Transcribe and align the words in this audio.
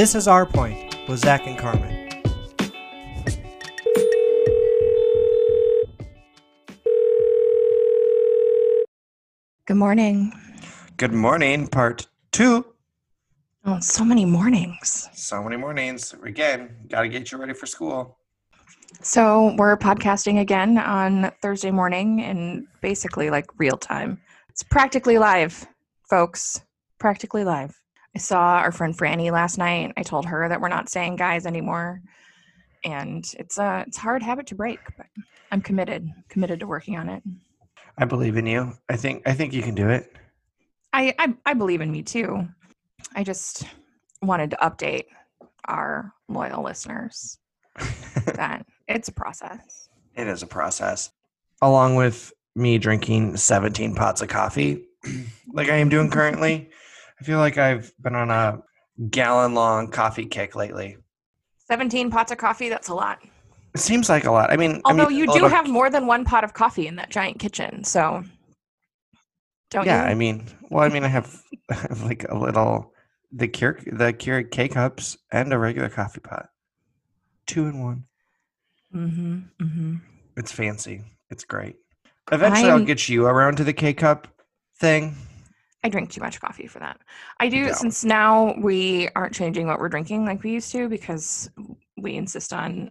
This 0.00 0.14
is 0.14 0.26
Our 0.26 0.46
Point 0.46 0.96
with 1.08 1.20
Zach 1.20 1.46
and 1.46 1.58
Carmen. 1.58 2.08
Good 9.66 9.76
morning. 9.76 10.32
Good 10.96 11.12
morning, 11.12 11.68
part 11.68 12.06
two. 12.32 12.64
Oh, 13.66 13.78
so 13.80 14.02
many 14.02 14.24
mornings. 14.24 15.10
So 15.12 15.42
many 15.42 15.58
mornings. 15.58 16.14
Again, 16.24 16.76
got 16.88 17.02
to 17.02 17.08
get 17.10 17.30
you 17.30 17.36
ready 17.36 17.52
for 17.52 17.66
school. 17.66 18.16
So, 19.02 19.54
we're 19.58 19.76
podcasting 19.76 20.40
again 20.40 20.78
on 20.78 21.30
Thursday 21.42 21.70
morning 21.70 22.20
in 22.20 22.66
basically 22.80 23.28
like 23.28 23.50
real 23.58 23.76
time. 23.76 24.22
It's 24.48 24.62
practically 24.62 25.18
live, 25.18 25.66
folks. 26.08 26.62
Practically 26.98 27.44
live. 27.44 27.79
I 28.14 28.18
saw 28.18 28.56
our 28.58 28.72
friend 28.72 28.96
Franny 28.96 29.30
last 29.30 29.58
night. 29.58 29.92
I 29.96 30.02
told 30.02 30.26
her 30.26 30.48
that 30.48 30.60
we're 30.60 30.68
not 30.68 30.88
saying 30.88 31.16
guys 31.16 31.46
anymore. 31.46 32.02
And 32.84 33.24
it's 33.38 33.58
a 33.58 33.84
it's 33.86 33.98
a 33.98 34.00
hard 34.00 34.22
habit 34.22 34.46
to 34.48 34.54
break, 34.54 34.80
but 34.96 35.06
I'm 35.50 35.60
committed, 35.60 36.08
committed 36.28 36.60
to 36.60 36.66
working 36.66 36.96
on 36.96 37.08
it. 37.08 37.22
I 37.98 38.04
believe 38.06 38.36
in 38.36 38.46
you. 38.46 38.72
I 38.88 38.96
think 38.96 39.22
I 39.26 39.34
think 39.34 39.52
you 39.52 39.62
can 39.62 39.74
do 39.74 39.90
it. 39.90 40.12
I, 40.92 41.14
I 41.18 41.34
I 41.46 41.54
believe 41.54 41.82
in 41.82 41.92
me 41.92 42.02
too. 42.02 42.48
I 43.14 43.22
just 43.22 43.64
wanted 44.22 44.50
to 44.50 44.56
update 44.56 45.04
our 45.66 46.12
loyal 46.28 46.62
listeners 46.62 47.38
that 48.34 48.64
it's 48.88 49.08
a 49.08 49.12
process. 49.12 49.88
It 50.16 50.26
is 50.26 50.42
a 50.42 50.46
process. 50.46 51.10
Along 51.62 51.94
with 51.96 52.32
me 52.56 52.78
drinking 52.78 53.36
17 53.36 53.94
pots 53.94 54.22
of 54.22 54.28
coffee, 54.28 54.86
like 55.52 55.68
I 55.68 55.76
am 55.76 55.88
doing 55.88 56.10
currently, 56.10 56.70
I 57.20 57.24
feel 57.24 57.38
like 57.38 57.58
I've 57.58 57.92
been 58.00 58.14
on 58.14 58.30
a 58.30 58.60
gallon 59.10 59.54
long 59.54 59.90
coffee 59.90 60.26
kick 60.26 60.56
lately. 60.56 60.96
17 61.68 62.10
pots 62.10 62.32
of 62.32 62.38
coffee, 62.38 62.68
that's 62.68 62.88
a 62.88 62.94
lot. 62.94 63.18
It 63.74 63.80
seems 63.80 64.08
like 64.08 64.24
a 64.24 64.30
lot. 64.32 64.50
I 64.50 64.56
mean, 64.56 64.80
Although 64.84 65.04
I 65.04 65.08
mean, 65.08 65.18
you 65.18 65.26
do 65.26 65.32
little- 65.34 65.48
have 65.50 65.68
more 65.68 65.90
than 65.90 66.06
one 66.06 66.24
pot 66.24 66.42
of 66.44 66.54
coffee 66.54 66.86
in 66.86 66.96
that 66.96 67.10
giant 67.10 67.38
kitchen, 67.38 67.84
so 67.84 68.24
don't 69.70 69.86
Yeah, 69.86 70.04
you? 70.06 70.10
I 70.10 70.14
mean, 70.14 70.46
well, 70.70 70.82
I 70.84 70.88
mean, 70.88 71.04
I 71.04 71.08
have, 71.08 71.40
I 71.70 71.74
have 71.74 72.02
like 72.02 72.24
a 72.28 72.36
little 72.36 72.92
the 73.32 73.46
cure 73.46 73.78
the 73.86 74.12
Keurig 74.12 74.50
K 74.50 74.66
cups 74.68 75.16
and 75.30 75.52
a 75.52 75.58
regular 75.58 75.88
coffee 75.88 76.18
pot, 76.20 76.46
two 77.46 77.66
in 77.66 77.80
one. 77.80 78.04
mm-hmm, 78.92 79.38
mm-hmm. 79.62 79.96
It's 80.36 80.50
fancy. 80.50 81.04
It's 81.30 81.44
great. 81.44 81.76
Eventually, 82.32 82.70
I'll 82.70 82.76
I'm- 82.78 82.84
get 82.86 83.08
you 83.08 83.26
around 83.26 83.56
to 83.58 83.64
the 83.64 83.72
K 83.72 83.92
cup 83.92 84.26
thing. 84.80 85.14
I 85.82 85.88
drink 85.88 86.10
too 86.10 86.20
much 86.20 86.40
coffee 86.40 86.66
for 86.66 86.78
that. 86.80 86.98
I 87.38 87.48
do 87.48 87.66
don't. 87.66 87.74
since 87.74 88.04
now 88.04 88.54
we 88.60 89.08
aren't 89.16 89.34
changing 89.34 89.66
what 89.66 89.78
we're 89.78 89.88
drinking 89.88 90.26
like 90.26 90.42
we 90.42 90.52
used 90.52 90.70
to 90.72 90.88
because 90.88 91.50
we 91.96 92.16
insist 92.16 92.52
on 92.52 92.90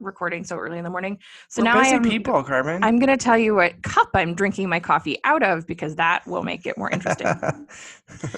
recording 0.00 0.44
so 0.44 0.56
early 0.56 0.78
in 0.78 0.84
the 0.84 0.90
morning. 0.90 1.18
So 1.48 1.60
We're 1.60 1.64
now 1.64 1.78
I 1.80 1.86
am 1.86 2.04
people, 2.04 2.42
Carmen. 2.44 2.84
I'm 2.84 3.00
going 3.00 3.08
to 3.08 3.16
tell 3.16 3.36
you 3.36 3.56
what 3.56 3.82
cup 3.82 4.10
I'm 4.14 4.34
drinking 4.34 4.68
my 4.68 4.78
coffee 4.78 5.18
out 5.24 5.42
of 5.42 5.66
because 5.66 5.96
that 5.96 6.24
will 6.28 6.44
make 6.44 6.66
it 6.66 6.78
more 6.78 6.90
interesting. 6.90 7.26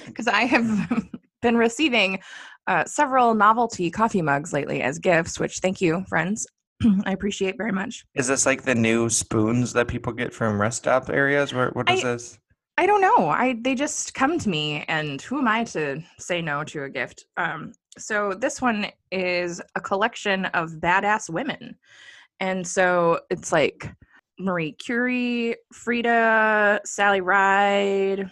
Because 0.05 0.27
I 0.27 0.41
have 0.45 1.05
been 1.41 1.57
receiving 1.57 2.19
uh, 2.67 2.85
several 2.85 3.33
novelty 3.33 3.89
coffee 3.89 4.21
mugs 4.21 4.51
lately 4.53 4.81
as 4.81 4.99
gifts, 4.99 5.39
which 5.39 5.59
thank 5.59 5.79
you, 5.81 6.03
friends. 6.09 6.45
I 7.05 7.11
appreciate 7.13 7.55
very 7.57 7.71
much. 7.71 8.03
is 8.15 8.27
this 8.27 8.45
like 8.45 8.63
the 8.63 8.75
new 8.75 9.09
spoons 9.09 9.73
that 9.73 9.87
people 9.87 10.11
get 10.13 10.33
from 10.33 10.59
rest 10.59 10.79
stop 10.79 11.09
areas? 11.09 11.53
Where 11.53 11.69
what 11.69 11.89
is 11.89 12.03
I- 12.03 12.13
this? 12.13 12.39
I 12.77 12.85
don't 12.85 13.01
know. 13.01 13.29
I 13.29 13.57
they 13.61 13.75
just 13.75 14.13
come 14.13 14.39
to 14.39 14.49
me, 14.49 14.83
and 14.87 15.21
who 15.21 15.37
am 15.39 15.47
I 15.47 15.63
to 15.65 16.01
say 16.17 16.41
no 16.41 16.63
to 16.65 16.83
a 16.83 16.89
gift? 16.89 17.25
Um, 17.37 17.73
so 17.97 18.33
this 18.33 18.61
one 18.61 18.87
is 19.11 19.61
a 19.75 19.81
collection 19.81 20.45
of 20.45 20.71
badass 20.73 21.29
women, 21.29 21.75
and 22.39 22.65
so 22.65 23.19
it's 23.29 23.51
like 23.51 23.91
Marie 24.39 24.71
Curie, 24.73 25.55
Frida, 25.73 26.81
Sally 26.85 27.21
Ride, 27.21 28.29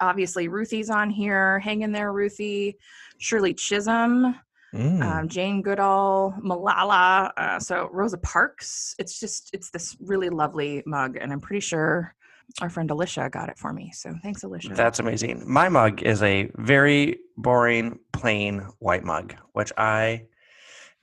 obviously 0.00 0.46
Ruthie's 0.48 0.90
on 0.90 1.10
here. 1.10 1.58
Hang 1.60 1.82
in 1.82 1.92
there, 1.92 2.12
Ruthie. 2.12 2.76
Shirley 3.18 3.52
Chisholm, 3.54 4.34
Mm. 4.72 5.02
um, 5.02 5.28
Jane 5.28 5.62
Goodall, 5.62 6.32
Malala. 6.44 7.32
Uh, 7.36 7.58
so 7.58 7.88
Rosa 7.92 8.18
Parks. 8.18 8.94
It's 9.00 9.18
just 9.18 9.50
it's 9.52 9.70
this 9.70 9.96
really 10.00 10.28
lovely 10.28 10.82
mug, 10.86 11.16
and 11.20 11.32
I'm 11.32 11.40
pretty 11.40 11.60
sure 11.60 12.14
our 12.60 12.70
friend 12.70 12.90
Alicia 12.90 13.28
got 13.30 13.48
it 13.48 13.58
for 13.58 13.72
me. 13.72 13.92
So 13.94 14.14
thanks, 14.22 14.42
Alicia. 14.42 14.74
That's 14.74 14.98
amazing. 14.98 15.42
My 15.46 15.68
mug 15.68 16.02
is 16.02 16.22
a 16.22 16.50
very 16.56 17.18
boring, 17.36 17.98
plain 18.12 18.66
white 18.78 19.04
mug, 19.04 19.34
which 19.52 19.72
I 19.76 20.26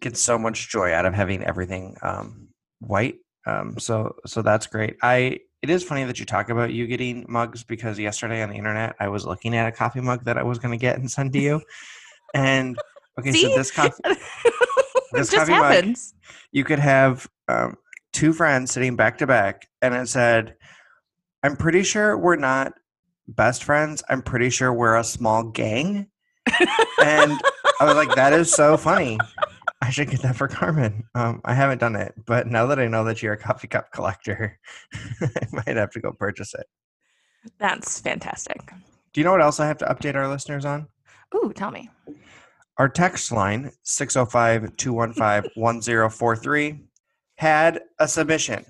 get 0.02 0.18
so 0.18 0.38
much 0.38 0.70
joy 0.70 0.94
out 0.94 1.06
of 1.06 1.14
having 1.14 1.44
everything 1.44 1.96
um, 2.02 2.50
white. 2.80 3.16
Um, 3.46 3.80
so, 3.80 4.16
so 4.26 4.42
that's 4.42 4.68
great. 4.68 4.98
I. 5.02 5.40
It 5.64 5.72
is 5.72 5.84
funny 5.84 6.04
that 6.04 6.20
you 6.20 6.26
talk 6.26 6.50
about 6.50 6.72
you 6.72 6.86
getting 6.86 7.26
mugs 7.28 7.64
because 7.64 7.98
yesterday 7.98 8.44
on 8.44 8.50
the 8.50 8.56
internet 8.56 8.96
I 9.00 9.08
was 9.08 9.26
looking 9.26 9.56
at 9.56 9.68
a 9.68 9.72
coffee 9.72 10.02
mug 10.02 10.24
that 10.26 10.38
I 10.38 10.44
was 10.44 10.60
going 10.60 10.72
to 10.72 10.78
get 10.78 11.00
and 11.00 11.10
send 11.10 11.34
to 11.34 11.40
you, 11.40 11.62
and 12.36 12.78
okay, 13.20 13.32
See? 13.32 13.42
so 13.42 13.58
this 13.58 13.72
coffee 13.72 14.04
this 15.14 15.32
coffee 15.32 15.54
mug- 15.54 15.98
you 16.52 16.64
could 16.64 16.78
have 16.78 17.28
um, 17.48 17.76
two 18.14 18.34
friends 18.34 18.72
sitting 18.72 18.96
back 18.96 19.18
to 19.20 19.28
back 19.28 19.68
and 19.82 19.94
it 19.94 20.08
said 20.08 20.56
i'm 21.44 21.56
pretty 21.56 21.84
sure 21.84 22.18
we're 22.18 22.36
not 22.36 22.74
best 23.30 23.66
friends. 23.66 24.02
I'm 24.10 24.22
pretty 24.22 24.50
sure 24.50 24.72
we're 24.72 24.96
a 24.96 25.04
small 25.04 25.44
gang. 25.44 26.08
And 27.04 27.40
i 27.80 27.86
was 27.86 27.96
like 27.96 28.16
that 28.16 28.34
is 28.34 28.52
so 28.54 28.78
funny. 28.78 29.18
I 29.82 29.90
should 29.90 30.10
get 30.10 30.22
that 30.22 30.36
for 30.36 30.48
carmen. 30.48 31.04
Um, 31.14 31.42
i 31.46 31.54
haven't 31.54 31.80
done 31.80 31.96
it 31.96 32.14
but 32.26 32.48
now 32.48 32.66
that 32.68 32.80
i 32.80 32.88
know 32.88 33.04
that 33.04 33.22
you're 33.22 33.34
a 33.34 33.38
coffee 33.38 33.68
cup 33.68 33.92
collector 33.92 34.58
i 35.22 35.46
might 35.52 35.76
have 35.78 35.92
to 35.92 36.00
go 36.00 36.12
purchase 36.14 36.54
it. 36.54 36.66
That's 37.60 38.00
fantastic. 38.00 38.62
do 39.14 39.22
you 39.22 39.26
know 39.26 39.32
what 39.32 39.42
else 39.42 39.60
i 39.60 39.68
have 39.68 39.78
to 39.80 39.86
update 39.86 40.16
our 40.16 40.28
listeners 40.28 40.66
on? 40.66 40.88
Ooh, 41.36 41.52
tell 41.54 41.72
me. 41.72 41.90
Our 42.78 42.88
text 42.88 43.32
line, 43.32 43.72
605-215-1043, 43.86 46.80
had 47.36 47.82
a 48.00 48.08
submission 48.08 48.66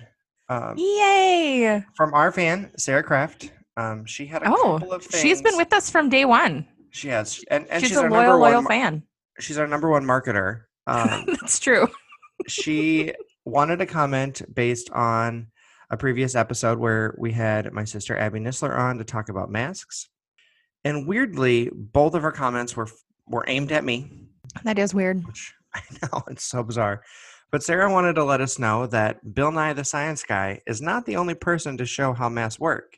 um, 0.49 0.75
Yay! 0.77 1.83
from 1.95 2.13
our 2.13 2.31
fan, 2.31 2.71
Sarah 2.77 3.03
Kraft. 3.03 3.51
Um, 3.75 4.05
she 4.05 4.25
had 4.25 4.43
a 4.43 4.47
Oh, 4.49 4.79
couple 4.79 4.93
of 4.93 5.03
things. 5.03 5.21
she's 5.21 5.41
been 5.41 5.55
with 5.57 5.71
us 5.73 5.89
from 5.89 6.09
day 6.09 6.25
one. 6.25 6.67
She 6.91 7.09
has. 7.09 7.43
And, 7.51 7.67
and 7.69 7.81
she's, 7.81 7.89
she's, 7.89 7.97
a 7.97 8.07
loyal, 8.07 8.39
loyal 8.39 8.61
mar- 8.61 8.69
fan. 8.71 9.03
She's 9.39 9.57
our 9.57 9.67
number 9.67 9.89
one 9.89 10.03
marketer. 10.03 10.61
Um, 10.87 11.25
That's 11.27 11.59
true. 11.59 11.87
she 12.47 13.13
wanted 13.45 13.77
to 13.77 13.85
comment 13.85 14.41
based 14.53 14.89
on 14.91 15.47
a 15.91 15.97
previous 15.97 16.33
episode 16.35 16.79
where 16.79 17.15
we 17.19 17.31
had 17.31 17.71
my 17.71 17.83
sister 17.83 18.17
Abby 18.17 18.39
Nisler 18.39 18.77
on 18.77 18.97
to 18.97 19.03
talk 19.03 19.29
about 19.29 19.49
masks. 19.51 20.09
And 20.83 21.07
weirdly, 21.07 21.69
both 21.73 22.13
of 22.13 22.21
her 22.23 22.31
comments 22.31 22.75
were 22.75 22.87
were 23.27 23.43
aimed 23.47 23.71
at 23.71 23.83
me. 23.83 24.27
That 24.63 24.79
is 24.79 24.93
weird. 24.93 25.25
which 25.25 25.53
I 25.75 25.81
know 26.01 26.23
it's 26.29 26.43
so 26.45 26.63
bizarre. 26.63 27.03
But 27.49 27.63
Sarah 27.63 27.91
wanted 27.91 28.15
to 28.15 28.25
let 28.25 28.41
us 28.41 28.59
know 28.59 28.87
that 28.87 29.33
Bill 29.33 29.51
Nye 29.51 29.71
the 29.71 29.85
Science 29.85 30.23
Guy 30.23 30.61
is 30.67 30.81
not 30.81 31.05
the 31.05 31.15
only 31.15 31.33
person 31.33 31.77
to 31.77 31.85
show 31.85 32.13
how 32.13 32.27
masks 32.27 32.59
work. 32.59 32.97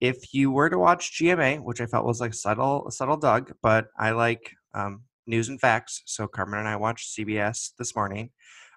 If 0.00 0.32
you 0.32 0.52
were 0.52 0.70
to 0.70 0.78
watch 0.78 1.18
GMA, 1.18 1.60
which 1.60 1.80
I 1.80 1.86
felt 1.86 2.06
was 2.06 2.20
like 2.20 2.34
subtle, 2.34 2.88
subtle 2.90 3.16
Doug, 3.16 3.52
but 3.62 3.88
I 3.98 4.12
like 4.12 4.52
um, 4.74 5.02
news 5.26 5.48
and 5.48 5.60
facts, 5.60 6.02
so 6.06 6.28
Carmen 6.28 6.60
and 6.60 6.68
I 6.68 6.76
watched 6.76 7.16
CBS 7.16 7.72
this 7.76 7.96
morning. 7.96 8.30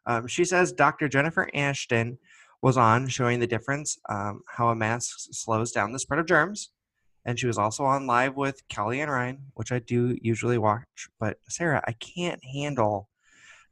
Um, 0.08 0.25
she 0.25 0.46
says 0.46 0.72
Dr. 0.72 1.08
Jennifer 1.08 1.47
Ashton 1.53 2.18
was 2.64 2.78
on 2.78 3.08
showing 3.08 3.40
the 3.40 3.47
difference, 3.47 4.00
um, 4.09 4.41
how 4.47 4.69
a 4.69 4.75
mask 4.75 5.16
slows 5.32 5.72
down 5.72 5.91
the 5.91 5.99
spread 5.99 6.20
of 6.20 6.26
germs. 6.26 6.72
And 7.26 7.38
she 7.38 7.46
was 7.46 7.58
also 7.58 7.84
on 7.84 8.08
live 8.08 8.35
with 8.35 8.67
Kelly 8.70 9.02
and 9.02 9.11
Ryan, 9.11 9.40
which 9.53 9.72
I 9.72 9.79
do 9.79 10.17
usually 10.22 10.58
watch. 10.58 11.09
But 11.20 11.38
Sarah, 11.49 11.84
I 11.85 11.91
can't 11.91 12.40
handle 12.44 13.09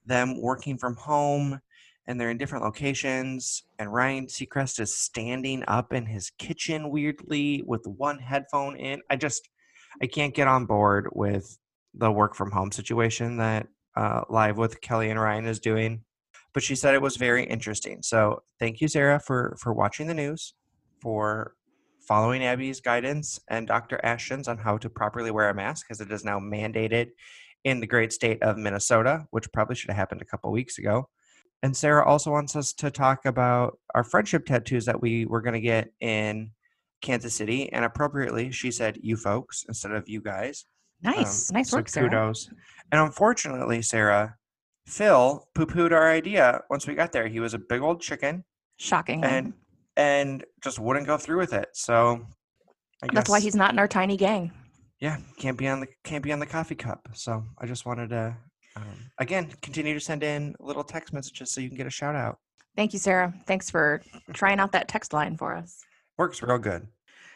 them 0.06 0.42
working 0.42 0.78
from 0.78 0.96
home 0.96 1.60
and 2.08 2.20
they're 2.20 2.30
in 2.30 2.38
different 2.38 2.64
locations. 2.64 3.64
And 3.80 3.92
Ryan 3.92 4.28
Seacrest 4.28 4.80
is 4.80 4.96
standing 4.96 5.64
up 5.68 5.94
in 5.94 6.06
his 6.06 6.30
kitchen 6.38 6.90
weirdly 6.90 7.64
with 7.66 7.86
one 7.86 8.20
headphone 8.20 8.78
in. 8.78 9.02
I 9.10 9.16
just, 9.16 9.50
I 10.02 10.08
can't 10.08 10.34
get 10.34 10.48
on 10.48 10.66
board 10.66 11.10
with 11.14 11.58
the 11.94 12.12
work 12.12 12.36
from 12.36 12.52
home 12.52 12.72
situation 12.72 13.38
that 13.38 13.68
uh, 13.96 14.22
live 14.30 14.58
with 14.58 14.82
Kelly 14.82 15.10
and 15.10 15.20
Ryan 15.20 15.46
is 15.46 15.60
doing. 15.60 16.04
But 16.54 16.64
she 16.64 16.76
said 16.76 16.94
it 16.94 17.02
was 17.02 17.18
very 17.18 17.44
interesting. 17.44 18.02
So 18.02 18.44
thank 18.60 18.80
you, 18.80 18.88
Sarah, 18.88 19.20
for 19.20 19.58
for 19.60 19.74
watching 19.74 20.08
the 20.08 20.14
news, 20.14 20.54
for 21.02 21.54
following 22.08 22.46
Abby's 22.46 22.80
guidance 22.80 23.40
and 23.50 23.68
Dr. 23.68 24.00
Ashton's 24.04 24.48
on 24.48 24.58
how 24.58 24.78
to 24.78 24.90
properly 24.90 25.32
wear 25.32 25.50
a 25.50 25.54
mask, 25.54 25.88
because 25.88 26.00
it 26.00 26.12
is 26.12 26.24
now 26.24 26.40
mandated 26.40 27.10
in 27.66 27.80
the 27.80 27.88
great 27.88 28.14
state 28.14 28.42
of 28.44 28.58
Minnesota, 28.58 29.26
which 29.32 29.52
probably 29.52 29.76
should 29.76 29.90
have 29.90 29.98
happened 29.98 30.22
a 30.22 30.26
couple 30.26 30.52
weeks 30.52 30.78
ago. 30.78 31.10
And 31.64 31.76
Sarah 31.76 32.08
also 32.08 32.32
wants 32.32 32.56
us 32.56 32.74
to 32.74 32.92
talk 32.92 33.26
about 33.26 33.80
our 33.96 34.04
friendship 34.04 34.46
tattoos 34.46 34.86
that 34.86 35.02
we 35.02 35.26
were 35.26 35.42
going 35.42 35.56
to 35.56 35.60
get 35.60 35.90
in 36.00 36.52
Kansas 37.02 37.34
City. 37.34 37.74
And 37.74 37.84
appropriately, 37.84 38.52
she 38.52 38.70
said, 38.70 39.00
you 39.02 39.18
folks 39.18 39.66
instead 39.68 39.92
of 39.92 40.08
you 40.08 40.22
guys. 40.22 40.66
Um, 41.04 41.14
nice, 41.16 41.52
nice 41.52 41.72
so 41.72 41.78
work, 41.78 41.90
Sarah. 41.90 42.08
kudos. 42.10 42.50
And 42.92 43.02
unfortunately, 43.02 43.82
Sarah, 43.82 44.36
Phil 44.86 45.48
poo 45.56 45.66
pooed 45.66 45.92
our 45.92 46.10
idea 46.10 46.62
once 46.70 46.86
we 46.86 46.94
got 46.94 47.12
there. 47.12 47.28
He 47.28 47.40
was 47.40 47.56
a 47.56 47.60
big 47.60 47.82
old 47.82 48.00
chicken 48.00 48.44
Shocking. 48.78 49.24
and 49.24 49.54
and 49.98 50.46
just 50.64 50.78
wouldn't 50.78 51.08
go 51.08 51.18
through 51.18 51.40
with 51.40 51.54
it. 51.54 51.70
So 51.74 52.28
I 53.02 53.08
That's 53.12 53.30
why 53.30 53.40
he's 53.40 53.56
not 53.56 53.74
in 53.74 53.80
our 53.80 53.88
tiny 53.88 54.18
gang. 54.18 54.52
Yeah 55.00 55.18
can't 55.38 55.58
be 55.58 55.68
on 55.68 55.80
the 55.82 55.88
can't 56.04 56.24
be 56.24 56.32
on 56.32 56.40
the 56.40 56.46
coffee 56.46 56.76
cup. 56.76 57.08
So 57.14 57.44
I 57.58 57.66
just 57.66 57.86
wanted 57.86 58.10
to 58.10 58.36
um, 58.76 58.84
again 59.20 59.50
continue 59.62 59.94
to 59.94 60.00
send 60.00 60.24
in 60.24 60.56
little 60.60 60.84
text 60.84 61.14
messages 61.14 61.52
so 61.52 61.62
you 61.62 61.68
can 61.70 61.78
get 61.78 61.88
a 61.88 61.92
shout 61.92 62.16
out. 62.16 62.40
Thank 62.76 62.92
you, 62.94 63.00
Sarah. 63.00 63.34
Thanks 63.48 63.70
for 63.70 64.02
trying 64.34 64.60
out 64.60 64.72
that 64.74 64.88
text 64.90 65.14
line 65.14 65.38
for 65.38 65.56
us. 65.56 65.80
Works 66.18 66.42
real 66.42 66.58
good. 66.58 66.88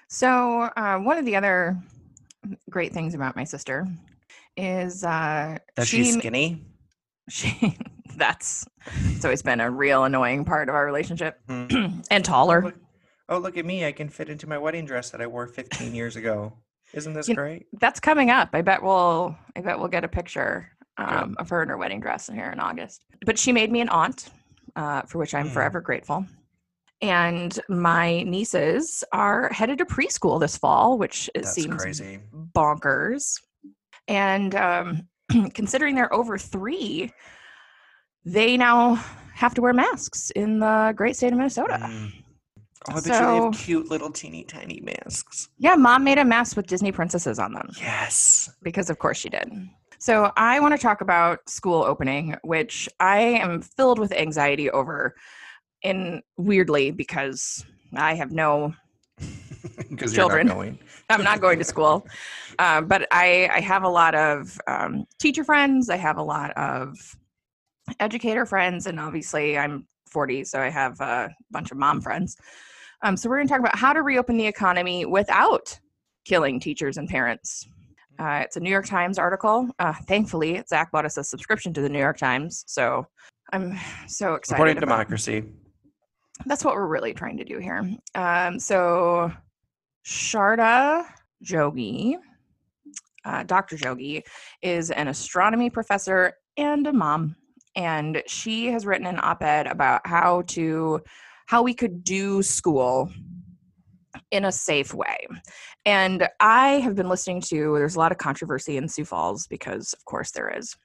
So, 0.10 0.64
uh, 0.76 0.98
one 0.98 1.18
of 1.18 1.26
the 1.26 1.36
other 1.36 1.78
great 2.70 2.94
things 2.94 3.14
about 3.14 3.36
my 3.36 3.44
sister 3.46 3.88
is 4.58 5.04
uh, 5.04 5.58
That 5.76 5.88
she, 5.88 6.04
she's 6.04 6.16
skinny. 6.16 6.66
she 7.30 7.78
that's 8.18 8.66
it's 9.12 9.24
always 9.24 9.42
been 9.42 9.62
a 9.62 9.70
real 9.70 10.04
annoying 10.04 10.44
part 10.44 10.68
of 10.68 10.76
our 10.76 10.86
relationship 10.86 11.40
Hmm. 11.48 11.66
and 11.72 12.04
Oh 12.12 12.20
taller. 12.22 12.62
look, 12.64 12.76
oh, 13.30 13.38
look 13.38 13.58
at 13.58 13.66
me! 13.66 13.86
I 13.86 13.92
can 13.94 14.10
fit 14.10 14.30
into 14.30 14.48
my 14.48 14.58
wedding 14.58 14.86
dress 14.86 15.10
that 15.12 15.22
I 15.22 15.28
wore 15.28 15.48
15 15.48 15.94
years 15.96 16.16
ago. 16.16 16.54
Isn't 16.94 17.14
this 17.14 17.28
You- 17.30 17.36
great? 17.36 17.68
That's 17.80 18.00
coming 18.00 18.30
up. 18.30 18.50
I 18.54 18.62
bet 18.62 18.82
we'll 18.82 19.36
I 19.56 19.62
bet 19.62 19.78
we'll 19.80 19.88
get 19.90 20.04
a 20.04 20.08
picture 20.08 20.70
um, 20.98 21.36
of 21.40 21.50
her 21.50 21.64
in 21.64 21.70
her 21.70 21.78
wedding 21.78 22.00
dress 22.02 22.28
here 22.28 22.50
in 22.52 22.60
August. 22.60 23.06
But 23.26 23.38
she 23.40 23.52
made 23.54 23.72
me 23.72 23.80
an 23.82 23.90
aunt, 23.90 24.30
uh, 24.76 25.04
for 25.04 25.18
which 25.18 25.34
I'm 25.34 25.48
Mm. 25.50 25.54
forever 25.54 25.80
grateful. 25.82 26.26
And 27.02 27.58
my 27.70 28.24
nieces 28.24 29.06
are 29.14 29.48
headed 29.54 29.78
to 29.78 29.86
preschool 29.86 30.40
this 30.42 30.58
fall, 30.58 30.98
which 30.98 31.30
That's 31.34 31.54
seems 31.54 31.82
crazy. 31.82 32.20
bonkers. 32.54 33.36
And 34.10 34.54
um, 34.56 35.08
considering 35.54 35.96
they're 35.96 36.14
over 36.14 36.38
three, 36.38 37.14
they 38.26 38.58
now 38.58 38.96
have 39.34 39.54
to 39.54 39.62
wear 39.62 39.72
masks 39.72 40.30
in 40.32 40.60
the 40.60 40.94
great 40.98 41.16
state 41.16 41.32
of 41.32 41.38
Minnesota. 41.38 41.80
Mm. 41.82 42.19
Oh, 42.88 42.94
I 42.94 42.96
bet 42.96 43.06
you 43.06 43.12
they 43.12 43.16
have 43.18 43.54
cute 43.54 43.90
little 43.90 44.12
teeny 44.12 44.44
tiny 44.44 44.80
masks. 44.82 45.50
Yeah, 45.58 45.76
mom 45.76 46.04
made 46.04 46.18
a 46.18 46.26
mask 46.26 46.56
with 46.56 46.68
Disney 46.68 46.92
princesses 46.92 47.38
on 47.38 47.54
them 47.54 47.70
Yes. 47.78 48.50
because, 48.64 48.90
of 48.90 49.00
course, 49.00 49.18
she 49.18 49.30
did. 49.30 49.52
So, 49.98 50.32
I 50.38 50.62
want 50.62 50.74
to 50.74 50.82
talk 50.82 51.02
about 51.02 51.50
school 51.50 51.84
opening, 51.84 52.36
which 52.44 52.88
I 53.02 53.20
am 53.20 53.62
filled 53.62 54.00
with 54.00 54.14
anxiety 54.14 54.70
over, 54.72 55.14
in 55.84 56.22
weirdly, 56.38 56.92
because 56.92 57.66
I 57.94 58.16
have 58.16 58.32
no 58.32 58.74
Because 59.90 60.14
Children. 60.14 60.48
You're 60.48 60.66
not. 60.66 60.76
I'm 61.10 61.24
not 61.24 61.42
going 61.42 61.58
to 61.60 61.66
school, 61.66 62.08
uh, 62.60 62.82
but 62.82 63.08
I, 63.12 63.50
I 63.52 63.60
have 63.60 63.84
a 63.84 63.90
lot 63.90 64.16
of 64.16 64.58
um, 64.68 65.06
teacher 65.20 65.44
friends. 65.44 65.90
I 65.90 65.98
have 65.98 66.18
a 66.18 66.24
lot 66.24 66.52
of 66.52 66.96
educator 68.00 68.46
friends, 68.46 68.86
and 68.86 69.00
obviously 69.00 69.58
I'm 69.58 69.88
40, 70.12 70.44
so 70.44 70.60
I 70.60 70.70
have 70.70 71.00
a 71.00 71.30
bunch 71.52 71.72
of 71.72 71.78
mom 71.78 72.02
friends. 72.02 72.36
Um, 73.02 73.16
so 73.16 73.30
we're 73.30 73.38
going 73.38 73.48
to 73.48 73.52
talk 73.52 73.62
about 73.62 73.78
how 73.78 73.94
to 73.94 74.02
reopen 74.02 74.38
the 74.38 74.46
economy 74.46 75.06
without 75.06 75.80
killing 76.26 76.60
teachers 76.60 76.98
and 76.98 77.08
parents. 77.08 77.68
Uh, 78.20 78.42
it's 78.44 78.58
a 78.58 78.60
New 78.60 78.70
York 78.70 78.86
Times 78.86 79.18
article. 79.18 79.70
Uh, 79.80 79.94
thankfully, 80.08 80.62
Zach 80.68 80.92
bought 80.92 81.06
us 81.06 81.16
a 81.18 81.24
subscription 81.24 81.74
to 81.74 81.82
the 81.82 81.88
New 81.88 82.00
York 82.00 82.18
Times, 82.18 82.66
so 82.68 83.08
I'm 83.54 83.80
so 84.08 84.34
excited. 84.34 84.58
Supporting 84.58 84.78
about- 84.78 84.86
democracy. 84.88 85.44
that's 86.46 86.64
what 86.64 86.74
we're 86.76 86.88
really 86.88 87.14
trying 87.14 87.38
to 87.38 87.44
do 87.44 87.58
here. 87.60 87.90
Um, 88.16 88.60
so 88.60 89.32
Shardha 90.06 91.06
Jogee, 91.44 92.16
uh, 93.26 93.44
Dr. 93.44 93.76
Jogee, 93.78 94.24
is 94.62 94.92
an 94.92 95.08
astronomy 95.08 95.70
professor 95.70 96.34
and 96.58 96.88
a 96.88 96.94
mom, 96.94 97.36
and 97.80 98.22
she 98.28 98.66
has 98.68 98.86
written 98.86 99.08
an 99.08 99.20
op-ed 99.24 99.66
about 99.66 100.06
how 100.06 100.42
to 100.48 101.02
how 101.46 101.64
we 101.64 101.74
could 101.74 102.04
do 102.04 102.44
school 102.44 103.10
in 104.32 104.46
a 104.46 104.52
safe 104.52 104.94
way. 104.94 105.18
And 105.86 106.28
I 106.42 106.82
have 106.82 106.96
been 106.96 107.08
listening 107.08 107.42
to 107.44 107.76
there's 107.76 107.96
a 107.96 108.00
lot 108.00 108.12
of 108.12 108.18
controversy 108.18 108.76
in 108.76 108.90
Sioux 108.90 109.06
Falls 109.06 109.48
because 109.48 109.94
of 109.94 110.04
course 110.04 110.32
there 110.32 110.54
is. 110.56 110.76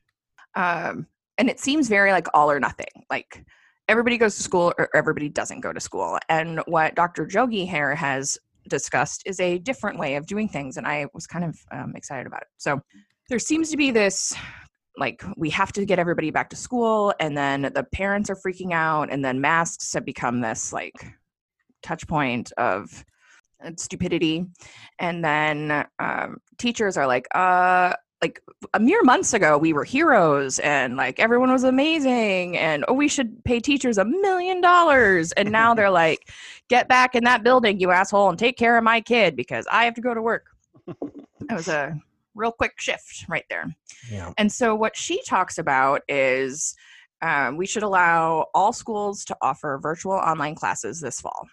Um, 0.55 1.09
and 1.37 1.51
it 1.51 1.59
seems 1.59 1.89
very 1.89 2.13
like 2.13 2.29
all 2.33 2.49
or 2.49 2.61
nothing. 2.61 2.87
Like 3.11 3.45
everybody 3.89 4.17
goes 4.17 4.37
to 4.37 4.43
school 4.45 4.73
or 4.79 4.89
everybody 4.95 5.29
doesn't 5.29 5.61
go 5.61 5.73
to 5.73 5.81
school. 5.81 6.17
And 6.29 6.61
what 6.67 6.95
Dr. 6.95 7.27
Jogee 7.27 7.69
Hare 7.69 7.97
has 7.97 8.39
discussed 8.69 9.25
is 9.27 9.41
a 9.41 9.59
different 9.59 9.99
way 9.99 10.15
of 10.15 10.27
doing 10.27 10.49
things. 10.49 10.77
And 10.77 10.87
I 10.87 11.07
was 11.13 11.27
kind 11.27 11.45
of 11.45 11.59
um, 11.73 11.93
excited 11.97 12.29
about 12.29 12.43
it. 12.43 12.49
So 12.57 12.81
there 13.29 13.41
seems 13.41 13.69
to 13.71 13.77
be 13.77 13.91
this 13.91 14.33
like 14.97 15.25
we 15.37 15.51
have 15.51 15.73
to 15.73 15.85
get 15.85 15.99
everybody 15.99 16.31
back 16.31 16.51
to 16.51 16.57
school 16.57 17.13
and 17.19 17.37
then 17.37 17.63
the 17.75 17.85
parents 17.93 18.31
are 18.31 18.37
freaking 18.37 18.73
out 18.73 19.11
and 19.11 19.25
then 19.25 19.41
masks 19.41 19.93
have 19.93 20.05
become 20.05 20.41
this 20.41 20.73
like 20.73 21.15
touch 21.83 22.07
point 22.07 22.53
of 22.57 23.05
uh, 23.65 23.71
stupidity. 23.77 24.47
And 24.99 25.25
then 25.25 25.85
um, 25.99 26.39
teachers 26.59 26.97
are 26.97 27.07
like 27.07 27.27
uh 27.35 27.95
like 28.23 28.41
a 28.73 28.81
mere 28.81 29.03
months 29.03 29.35
ago 29.35 29.59
we 29.59 29.75
were 29.75 29.85
heroes 29.85 30.59
and 30.61 30.97
like 30.97 31.21
everyone 31.21 31.53
was 31.53 31.65
amazing 31.65 32.57
and 32.57 32.83
oh 32.89 32.95
we 32.95 33.07
should 33.07 33.45
pay 33.45 33.61
teachers 33.61 33.99
a 33.99 34.05
million 34.05 34.61
dollars. 34.61 35.33
And 35.33 35.51
now 35.51 35.75
they're 35.75 35.91
like 36.05 36.31
get 36.69 36.89
back 36.89 37.15
in 37.15 37.25
that 37.25 37.43
building 37.43 37.81
you 37.81 37.91
asshole 37.91 38.31
and 38.31 38.39
take 38.39 38.57
care 38.57 38.79
of 38.79 38.85
my 38.85 39.01
kid 39.01 39.37
because 39.37 39.67
i 39.71 39.85
have 39.85 39.95
to 39.95 40.01
go 40.01 40.15
to 40.15 40.23
work. 40.23 40.47
That 40.87 41.57
was 41.57 41.69
a 41.69 42.01
real 42.35 42.53
quick 42.53 42.73
shift 42.79 43.25
right 43.29 43.45
there. 43.49 43.75
Yeah. 44.11 44.33
and 44.39 44.51
so 44.51 44.75
what 44.75 44.97
she 44.97 45.23
talks 45.23 45.59
about 45.59 46.03
is 46.09 46.75
um, 47.23 47.57
we 47.57 47.67
should 47.67 47.83
allow 47.83 48.47
all 48.55 48.73
schools 48.73 49.25
to 49.27 49.37
offer 49.41 49.79
virtual 49.83 50.13
online 50.13 50.55
classes 50.55 51.01
this 51.01 51.21
fall. 51.21 51.47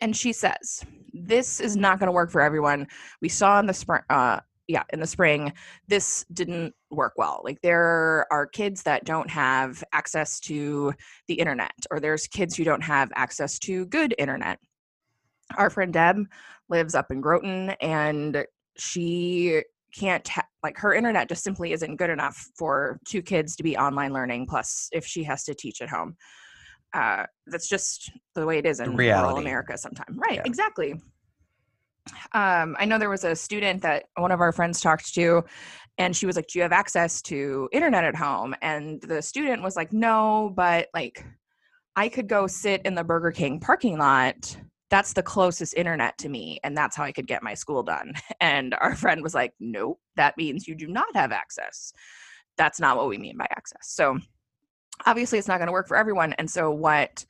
And 0.00 0.16
she 0.16 0.32
says 0.32 0.84
this 1.12 1.60
is 1.60 1.76
not 1.76 1.98
going 1.98 2.06
to 2.06 2.12
work 2.12 2.30
for 2.30 2.40
everyone. 2.40 2.86
We 3.20 3.28
saw 3.28 3.58
in 3.58 3.66
the 3.66 3.74
spring 3.74 4.02
uh, 4.10 4.40
yeah 4.68 4.82
in 4.92 5.00
the 5.00 5.06
spring 5.06 5.52
this 5.88 6.24
didn't 6.32 6.74
work 6.90 7.14
well. 7.16 7.40
Like 7.44 7.60
there 7.62 8.26
are 8.30 8.46
kids 8.46 8.82
that 8.84 9.04
don't 9.04 9.30
have 9.30 9.82
access 9.92 10.38
to 10.40 10.92
the 11.28 11.34
internet 11.34 11.72
or 11.90 11.98
there's 11.98 12.26
kids 12.26 12.56
who 12.56 12.64
don't 12.64 12.82
have 12.82 13.10
access 13.14 13.58
to 13.60 13.86
good 13.86 14.14
internet. 14.18 14.58
Our 15.56 15.70
friend 15.70 15.92
deb 15.92 16.26
lives 16.68 16.94
up 16.94 17.10
in 17.10 17.20
groton 17.20 17.70
and 17.80 18.44
she 18.76 19.62
can't 19.98 20.26
ha- 20.28 20.46
like 20.62 20.76
her 20.78 20.92
internet 20.94 21.28
just 21.28 21.42
simply 21.42 21.72
isn't 21.72 21.96
good 21.96 22.10
enough 22.10 22.48
for 22.58 22.98
two 23.06 23.22
kids 23.22 23.56
to 23.56 23.62
be 23.62 23.76
online 23.76 24.12
learning 24.12 24.46
plus 24.46 24.88
if 24.92 25.06
she 25.06 25.24
has 25.24 25.44
to 25.44 25.54
teach 25.54 25.80
at 25.80 25.88
home. 25.88 26.16
Uh, 26.94 27.24
that's 27.48 27.68
just 27.68 28.10
the 28.34 28.46
way 28.46 28.58
it 28.58 28.64
is 28.64 28.80
in 28.80 28.96
rural 28.96 29.36
america 29.36 29.76
sometimes 29.76 30.16
right 30.16 30.36
Yeah. 30.36 30.42
exactly. 30.46 30.94
Um, 32.32 32.76
i 32.78 32.84
know 32.84 32.98
there 32.98 33.10
was 33.10 33.24
a 33.24 33.34
student 33.34 33.82
that 33.82 34.04
one 34.16 34.30
of 34.30 34.40
our 34.40 34.52
friends 34.52 34.80
talked 34.80 35.12
to 35.14 35.42
and 35.98 36.16
she 36.16 36.24
was 36.26 36.36
like 36.36 36.46
do 36.46 36.58
you 36.58 36.62
have 36.62 36.72
access 36.72 37.20
to 37.22 37.68
internet 37.72 38.04
at 38.04 38.14
home? 38.14 38.54
And 38.62 39.00
the 39.02 39.20
student 39.20 39.62
was 39.62 39.76
like 39.76 39.92
no 39.92 40.52
but 40.54 40.88
like 40.94 41.24
i 41.96 42.08
could 42.08 42.28
go 42.28 42.46
sit 42.46 42.82
in 42.84 42.94
the 42.94 43.04
burger 43.04 43.32
king 43.32 43.58
parking 43.58 43.98
lot 43.98 44.56
that's 44.90 45.12
the 45.12 45.22
closest 45.22 45.74
internet 45.74 46.16
to 46.18 46.28
me 46.28 46.60
and 46.62 46.76
that's 46.76 46.96
how 46.96 47.04
i 47.04 47.12
could 47.12 47.26
get 47.26 47.42
my 47.42 47.54
school 47.54 47.82
done. 47.82 48.12
And 48.40 48.74
our 48.80 48.94
friend 48.94 49.22
was 49.22 49.34
like 49.34 49.52
nope 49.60 50.00
that 50.16 50.36
means 50.36 50.66
you 50.66 50.74
do 50.74 50.86
not 50.86 51.14
have 51.14 51.32
access. 51.32 51.92
That's 52.56 52.80
not 52.80 52.96
what 52.96 53.08
we 53.08 53.18
mean 53.18 53.36
by 53.36 53.46
access. 53.50 53.80
So 53.82 54.18
obviously 55.04 55.38
it's 55.38 55.48
not 55.48 55.58
going 55.58 55.66
to 55.66 55.72
work 55.72 55.88
for 55.88 55.96
everyone 55.96 56.32
and 56.34 56.50
so 56.50 56.70
what 56.70 57.24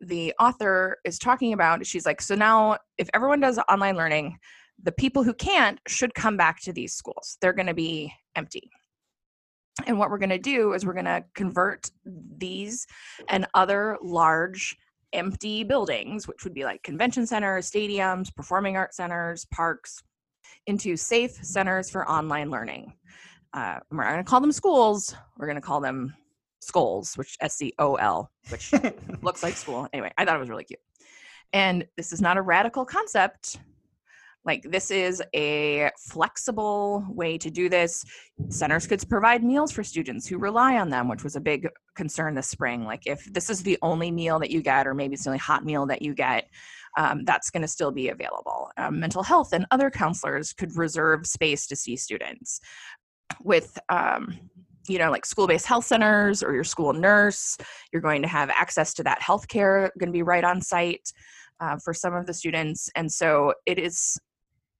the 0.00 0.32
author 0.40 0.96
is 1.04 1.18
talking 1.18 1.52
about 1.52 1.84
she's 1.84 2.06
like 2.06 2.22
so 2.22 2.34
now 2.34 2.78
if 2.96 3.10
everyone 3.12 3.40
does 3.40 3.58
online 3.68 3.94
learning 3.94 4.38
the 4.82 4.92
people 4.92 5.22
who 5.22 5.34
can't 5.34 5.78
should 5.86 6.14
come 6.14 6.36
back 6.36 6.60
to 6.62 6.72
these 6.72 6.94
schools. 6.94 7.36
They're 7.40 7.52
going 7.52 7.66
to 7.66 7.74
be 7.74 8.12
empty. 8.36 8.70
And 9.86 9.98
what 9.98 10.10
we're 10.10 10.18
going 10.18 10.30
to 10.30 10.38
do 10.38 10.72
is 10.72 10.84
we're 10.84 10.92
going 10.94 11.04
to 11.06 11.24
convert 11.34 11.90
these 12.04 12.86
and 13.28 13.46
other 13.54 13.96
large 14.02 14.76
empty 15.12 15.64
buildings, 15.64 16.26
which 16.28 16.44
would 16.44 16.54
be 16.54 16.64
like 16.64 16.82
convention 16.82 17.26
centers, 17.26 17.70
stadiums, 17.70 18.34
performing 18.34 18.76
arts 18.76 18.96
centers, 18.96 19.44
parks, 19.46 20.02
into 20.66 20.96
safe 20.96 21.32
centers 21.32 21.90
for 21.90 22.08
online 22.08 22.50
learning. 22.50 22.92
Uh, 23.52 23.78
we're 23.90 24.04
not 24.04 24.12
going 24.12 24.24
to 24.24 24.28
call 24.28 24.40
them 24.40 24.52
schools. 24.52 25.14
We're 25.36 25.46
going 25.46 25.56
to 25.56 25.60
call 25.60 25.80
them 25.80 26.14
scoles, 26.60 27.16
which 27.16 27.36
S 27.40 27.56
C 27.56 27.72
O 27.78 27.96
L, 27.96 28.30
which 28.48 28.72
looks 29.22 29.42
like 29.42 29.56
school. 29.56 29.88
Anyway, 29.92 30.12
I 30.16 30.24
thought 30.24 30.36
it 30.36 30.40
was 30.40 30.50
really 30.50 30.64
cute. 30.64 30.80
And 31.52 31.86
this 31.96 32.12
is 32.12 32.20
not 32.20 32.36
a 32.36 32.42
radical 32.42 32.84
concept. 32.84 33.58
Like, 34.44 34.62
this 34.62 34.90
is 34.90 35.22
a 35.34 35.90
flexible 35.98 37.04
way 37.10 37.36
to 37.36 37.50
do 37.50 37.68
this. 37.68 38.04
Centers 38.48 38.86
could 38.86 39.06
provide 39.08 39.44
meals 39.44 39.70
for 39.70 39.84
students 39.84 40.26
who 40.26 40.38
rely 40.38 40.78
on 40.78 40.88
them, 40.88 41.08
which 41.08 41.24
was 41.24 41.36
a 41.36 41.40
big 41.40 41.68
concern 42.02 42.34
this 42.34 42.48
spring. 42.48 42.84
Like, 42.92 43.02
if 43.04 43.20
this 43.36 43.50
is 43.50 43.62
the 43.62 43.78
only 43.82 44.10
meal 44.10 44.38
that 44.38 44.50
you 44.50 44.62
get, 44.62 44.86
or 44.86 44.94
maybe 44.94 45.14
it's 45.14 45.24
the 45.24 45.30
only 45.30 45.38
hot 45.50 45.64
meal 45.64 45.84
that 45.86 46.02
you 46.02 46.14
get, 46.14 46.48
um, 46.96 47.24
that's 47.24 47.50
going 47.50 47.62
to 47.62 47.68
still 47.76 47.92
be 47.92 48.08
available. 48.08 48.70
Um, 48.76 49.00
mental 49.04 49.22
health 49.22 49.52
and 49.52 49.66
other 49.70 49.90
counselors 49.90 50.52
could 50.52 50.76
reserve 50.76 51.26
space 51.26 51.66
to 51.66 51.76
see 51.76 51.96
students. 51.96 52.60
With 53.42 53.78
um, 53.88 54.38
you 54.88 54.98
know, 54.98 55.10
like 55.10 55.26
school 55.26 55.46
based 55.46 55.66
health 55.66 55.84
centers 55.84 56.42
or 56.42 56.54
your 56.54 56.64
school 56.64 56.92
nurse, 56.92 57.56
you're 57.92 58.02
going 58.02 58.22
to 58.22 58.28
have 58.28 58.50
access 58.50 58.94
to 58.94 59.02
that 59.04 59.20
health 59.22 59.46
care, 59.46 59.92
going 59.98 60.08
to 60.08 60.12
be 60.20 60.22
right 60.22 60.44
on 60.44 60.60
site 60.60 61.12
uh, 61.60 61.76
for 61.84 61.92
some 61.94 62.14
of 62.14 62.26
the 62.26 62.34
students. 62.34 62.90
And 62.96 63.12
so 63.12 63.54
it 63.66 63.78
is, 63.78 64.18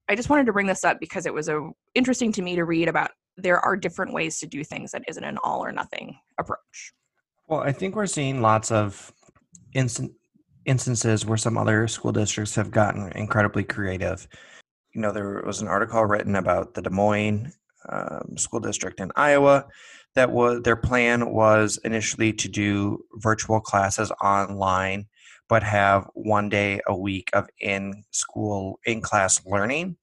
I 0.09 0.17
just 0.17 0.31
wanted 0.31 0.47
to 0.47 0.53
bring 0.53 0.67
this 0.67 0.85
up 0.85 0.99
because 0.99 1.27
it 1.27 1.35
was 1.35 1.49
a, 1.49 1.71
interesting 1.95 2.33
to 2.33 2.43
me 2.43 2.57
to 2.57 2.65
read 2.65 2.89
about 2.89 3.11
there 3.37 3.61
are 3.61 3.77
different 3.77 4.13
ways 4.13 4.41
to 4.41 4.47
do 4.47 4.65
things 4.65 4.91
that 4.93 5.05
isn't 5.07 5.25
an 5.25 5.39
all 5.45 5.65
or 5.65 5.73
nothing 5.73 6.19
approach. 6.39 6.93
Well, 7.51 7.63
I 7.63 7.73
think 7.73 7.97
we're 7.97 8.07
seeing 8.07 8.43
lots 8.43 8.71
of 8.71 9.13
instant 9.75 10.13
instances 10.67 11.27
where 11.27 11.37
some 11.37 11.59
other 11.59 11.89
school 11.89 12.13
districts 12.13 12.55
have 12.55 12.71
gotten 12.71 13.11
incredibly 13.17 13.65
creative. 13.65 14.29
You 14.95 15.01
know, 15.01 15.11
there 15.11 15.43
was 15.45 15.61
an 15.61 15.67
article 15.67 16.05
written 16.05 16.37
about 16.37 16.75
the 16.75 16.83
Des 16.83 16.91
Moines 16.91 17.53
um, 17.89 18.37
school 18.37 18.61
district 18.61 19.01
in 19.01 19.11
Iowa 19.17 19.67
that 20.15 20.31
was 20.31 20.63
their 20.63 20.77
plan 20.77 21.33
was 21.33 21.77
initially 21.83 22.33
to 22.35 22.49
do 22.49 23.05
virtual 23.15 23.61
classes 23.61 24.13
online 24.23 25.07
but 25.49 25.65
have 25.65 26.09
one 26.15 26.49
day 26.49 26.81
a 26.87 26.97
week 26.97 27.31
of 27.33 27.49
in 27.61 28.05
school 28.13 28.79
in 28.87 29.01
class 29.01 29.45
learning 29.45 29.97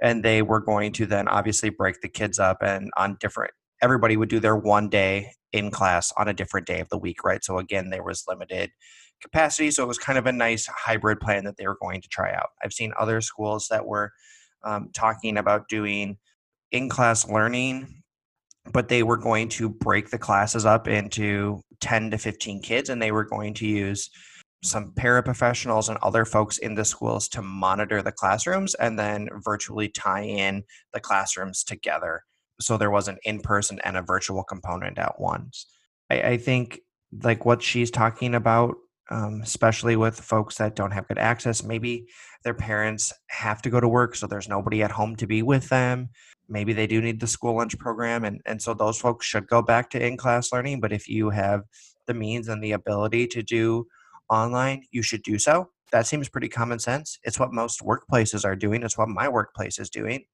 and 0.00 0.22
they 0.24 0.42
were 0.42 0.60
going 0.60 0.92
to 0.92 1.06
then 1.06 1.26
obviously 1.26 1.70
break 1.70 2.00
the 2.00 2.08
kids 2.08 2.38
up 2.38 2.58
and 2.60 2.90
on 2.96 3.16
different 3.18 3.52
everybody 3.82 4.16
would 4.16 4.28
do 4.28 4.40
their 4.40 4.56
one 4.56 4.88
day 4.88 5.30
in 5.52 5.70
class 5.70 6.12
on 6.16 6.28
a 6.28 6.34
different 6.34 6.66
day 6.66 6.80
of 6.80 6.88
the 6.88 6.98
week 6.98 7.24
right 7.24 7.44
so 7.44 7.58
again 7.58 7.90
there 7.90 8.02
was 8.02 8.24
limited 8.26 8.70
capacity 9.20 9.70
so 9.70 9.82
it 9.82 9.88
was 9.88 9.98
kind 9.98 10.18
of 10.18 10.26
a 10.26 10.32
nice 10.32 10.66
hybrid 10.66 11.20
plan 11.20 11.44
that 11.44 11.56
they 11.56 11.66
were 11.66 11.78
going 11.80 12.00
to 12.00 12.08
try 12.08 12.32
out 12.32 12.48
i've 12.64 12.72
seen 12.72 12.92
other 12.98 13.20
schools 13.20 13.68
that 13.70 13.86
were 13.86 14.10
um, 14.64 14.90
talking 14.92 15.36
about 15.36 15.68
doing 15.68 16.18
in 16.72 16.88
class 16.88 17.28
learning, 17.28 18.02
but 18.72 18.88
they 18.88 19.02
were 19.02 19.16
going 19.16 19.48
to 19.50 19.68
break 19.68 20.10
the 20.10 20.18
classes 20.18 20.64
up 20.64 20.88
into 20.88 21.60
10 21.80 22.10
to 22.10 22.18
15 22.18 22.62
kids 22.62 22.88
and 22.88 23.00
they 23.00 23.12
were 23.12 23.24
going 23.24 23.54
to 23.54 23.66
use 23.66 24.10
some 24.64 24.92
paraprofessionals 24.92 25.88
and 25.88 25.98
other 26.02 26.24
folks 26.24 26.58
in 26.58 26.74
the 26.74 26.84
schools 26.84 27.28
to 27.28 27.42
monitor 27.42 28.00
the 28.00 28.12
classrooms 28.12 28.74
and 28.74 28.98
then 28.98 29.28
virtually 29.44 29.88
tie 29.88 30.22
in 30.22 30.62
the 30.94 31.00
classrooms 31.00 31.64
together. 31.64 32.22
So 32.60 32.76
there 32.76 32.90
was 32.90 33.08
an 33.08 33.18
in 33.24 33.40
person 33.40 33.80
and 33.84 33.96
a 33.96 34.02
virtual 34.02 34.44
component 34.44 34.98
at 34.98 35.20
once. 35.20 35.66
I, 36.10 36.22
I 36.22 36.36
think 36.36 36.80
like 37.22 37.44
what 37.44 37.62
she's 37.62 37.90
talking 37.90 38.34
about 38.34 38.76
um, 39.10 39.40
especially 39.42 39.96
with 39.96 40.18
folks 40.18 40.56
that 40.56 40.74
don't 40.74 40.92
have 40.92 41.08
good 41.08 41.18
access. 41.18 41.62
Maybe 41.62 42.06
their 42.44 42.54
parents 42.54 43.12
have 43.26 43.60
to 43.62 43.68
go 43.68 43.78
to 43.78 43.88
work, 43.88 44.14
so 44.14 44.26
there's 44.26 44.48
nobody 44.48 44.82
at 44.82 44.92
home 44.92 45.16
to 45.16 45.26
be 45.26 45.42
with 45.42 45.68
them 45.68 46.08
maybe 46.48 46.72
they 46.72 46.86
do 46.86 47.00
need 47.00 47.20
the 47.20 47.26
school 47.26 47.56
lunch 47.56 47.76
program 47.78 48.24
and, 48.24 48.40
and 48.46 48.60
so 48.60 48.74
those 48.74 48.98
folks 48.98 49.26
should 49.26 49.46
go 49.46 49.62
back 49.62 49.90
to 49.90 50.04
in-class 50.04 50.52
learning 50.52 50.80
but 50.80 50.92
if 50.92 51.08
you 51.08 51.30
have 51.30 51.62
the 52.06 52.14
means 52.14 52.48
and 52.48 52.62
the 52.62 52.72
ability 52.72 53.26
to 53.26 53.42
do 53.42 53.86
online 54.30 54.82
you 54.90 55.02
should 55.02 55.22
do 55.22 55.38
so 55.38 55.68
that 55.90 56.06
seems 56.06 56.28
pretty 56.28 56.48
common 56.48 56.78
sense 56.78 57.18
it's 57.24 57.38
what 57.38 57.52
most 57.52 57.80
workplaces 57.80 58.44
are 58.44 58.56
doing 58.56 58.82
it's 58.82 58.98
what 58.98 59.08
my 59.08 59.28
workplace 59.28 59.78
is 59.78 59.90
doing 59.90 60.24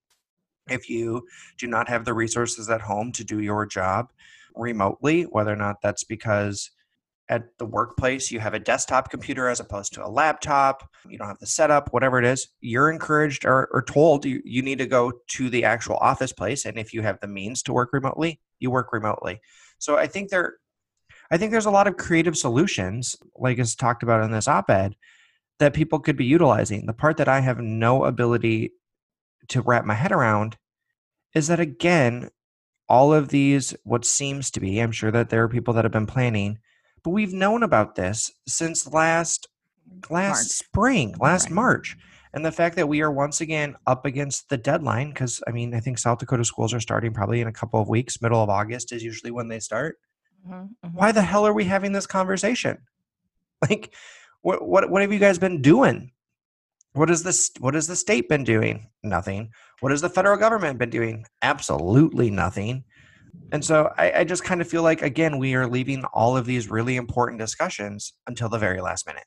if 0.70 0.88
you 0.88 1.26
do 1.58 1.66
not 1.66 1.88
have 1.88 2.04
the 2.04 2.14
resources 2.14 2.68
at 2.70 2.80
home 2.80 3.12
to 3.12 3.24
do 3.24 3.40
your 3.40 3.66
job 3.66 4.12
remotely 4.54 5.22
whether 5.22 5.52
or 5.52 5.56
not 5.56 5.80
that's 5.82 6.04
because 6.04 6.70
at 7.30 7.44
the 7.58 7.66
workplace 7.66 8.30
you 8.30 8.40
have 8.40 8.54
a 8.54 8.58
desktop 8.58 9.10
computer 9.10 9.48
as 9.48 9.60
opposed 9.60 9.92
to 9.92 10.04
a 10.04 10.08
laptop 10.08 10.88
you 11.08 11.18
don't 11.18 11.28
have 11.28 11.38
the 11.38 11.46
setup 11.46 11.92
whatever 11.92 12.18
it 12.18 12.24
is 12.24 12.48
you're 12.60 12.90
encouraged 12.90 13.44
or, 13.44 13.68
or 13.72 13.82
told 13.82 14.24
you, 14.24 14.40
you 14.44 14.62
need 14.62 14.78
to 14.78 14.86
go 14.86 15.12
to 15.28 15.50
the 15.50 15.64
actual 15.64 15.96
office 15.96 16.32
place 16.32 16.64
and 16.64 16.78
if 16.78 16.92
you 16.92 17.02
have 17.02 17.20
the 17.20 17.28
means 17.28 17.62
to 17.62 17.72
work 17.72 17.92
remotely 17.92 18.40
you 18.58 18.70
work 18.70 18.92
remotely. 18.92 19.40
So 19.78 19.96
i 19.96 20.06
think 20.06 20.30
there 20.30 20.56
i 21.30 21.36
think 21.36 21.52
there's 21.52 21.66
a 21.66 21.70
lot 21.70 21.86
of 21.86 21.96
creative 21.96 22.36
solutions 22.36 23.16
like 23.36 23.58
is 23.58 23.74
talked 23.74 24.02
about 24.02 24.24
in 24.24 24.32
this 24.32 24.48
op-ed 24.48 24.96
that 25.58 25.74
people 25.74 25.98
could 25.98 26.16
be 26.16 26.24
utilizing. 26.24 26.86
The 26.86 26.92
part 26.92 27.16
that 27.18 27.28
i 27.28 27.40
have 27.40 27.58
no 27.58 28.04
ability 28.04 28.72
to 29.48 29.62
wrap 29.62 29.84
my 29.84 29.94
head 29.94 30.12
around 30.12 30.56
is 31.34 31.48
that 31.48 31.60
again 31.60 32.30
all 32.88 33.12
of 33.12 33.28
these 33.28 33.74
what 33.84 34.04
seems 34.04 34.50
to 34.50 34.60
be 34.60 34.78
i'm 34.80 34.92
sure 34.92 35.10
that 35.10 35.30
there 35.30 35.42
are 35.42 35.48
people 35.48 35.74
that 35.74 35.84
have 35.84 35.92
been 35.92 36.06
planning 36.06 36.58
but 37.02 37.10
we've 37.10 37.32
known 37.32 37.62
about 37.62 37.94
this 37.94 38.30
since 38.46 38.92
last 38.92 39.48
last 40.10 40.36
March. 40.36 40.46
spring, 40.46 41.14
last 41.18 41.44
right. 41.44 41.52
March. 41.52 41.96
And 42.34 42.44
the 42.44 42.52
fact 42.52 42.76
that 42.76 42.88
we 42.88 43.00
are 43.00 43.10
once 43.10 43.40
again 43.40 43.74
up 43.86 44.04
against 44.04 44.48
the 44.48 44.58
deadline, 44.58 45.08
because 45.08 45.42
I 45.46 45.50
mean, 45.50 45.74
I 45.74 45.80
think 45.80 45.98
South 45.98 46.18
Dakota 46.18 46.44
schools 46.44 46.74
are 46.74 46.80
starting 46.80 47.14
probably 47.14 47.40
in 47.40 47.48
a 47.48 47.52
couple 47.52 47.80
of 47.80 47.88
weeks. 47.88 48.20
Middle 48.20 48.42
of 48.42 48.50
August 48.50 48.92
is 48.92 49.02
usually 49.02 49.30
when 49.30 49.48
they 49.48 49.60
start. 49.60 49.98
Mm-hmm, 50.46 50.54
mm-hmm. 50.86 50.96
Why 50.96 51.12
the 51.12 51.22
hell 51.22 51.46
are 51.46 51.54
we 51.54 51.64
having 51.64 51.92
this 51.92 52.06
conversation? 52.06 52.78
Like, 53.68 53.92
what 54.42 54.64
what 54.64 54.88
what 54.88 55.02
have 55.02 55.12
you 55.12 55.18
guys 55.18 55.36
been 55.40 55.60
doing? 55.62 56.12
What 56.94 57.10
is 57.10 57.22
this? 57.22 57.50
What 57.60 57.74
has 57.74 57.86
the 57.86 57.96
state 57.96 58.28
been 58.28 58.44
doing? 58.44 58.88
Nothing. 59.02 59.50
What 59.80 59.92
has 59.92 60.00
the 60.00 60.08
federal 60.08 60.36
government 60.36 60.78
been 60.78 60.90
doing? 60.90 61.24
Absolutely 61.42 62.30
nothing. 62.30 62.84
And 63.52 63.64
so 63.64 63.92
I, 63.96 64.12
I 64.12 64.24
just 64.24 64.44
kind 64.44 64.60
of 64.60 64.68
feel 64.68 64.82
like, 64.82 65.02
again, 65.02 65.38
we 65.38 65.54
are 65.54 65.66
leaving 65.66 66.04
all 66.12 66.36
of 66.36 66.46
these 66.46 66.70
really 66.70 66.96
important 66.96 67.40
discussions 67.40 68.12
until 68.26 68.48
the 68.48 68.58
very 68.58 68.80
last 68.80 69.06
minute. 69.06 69.24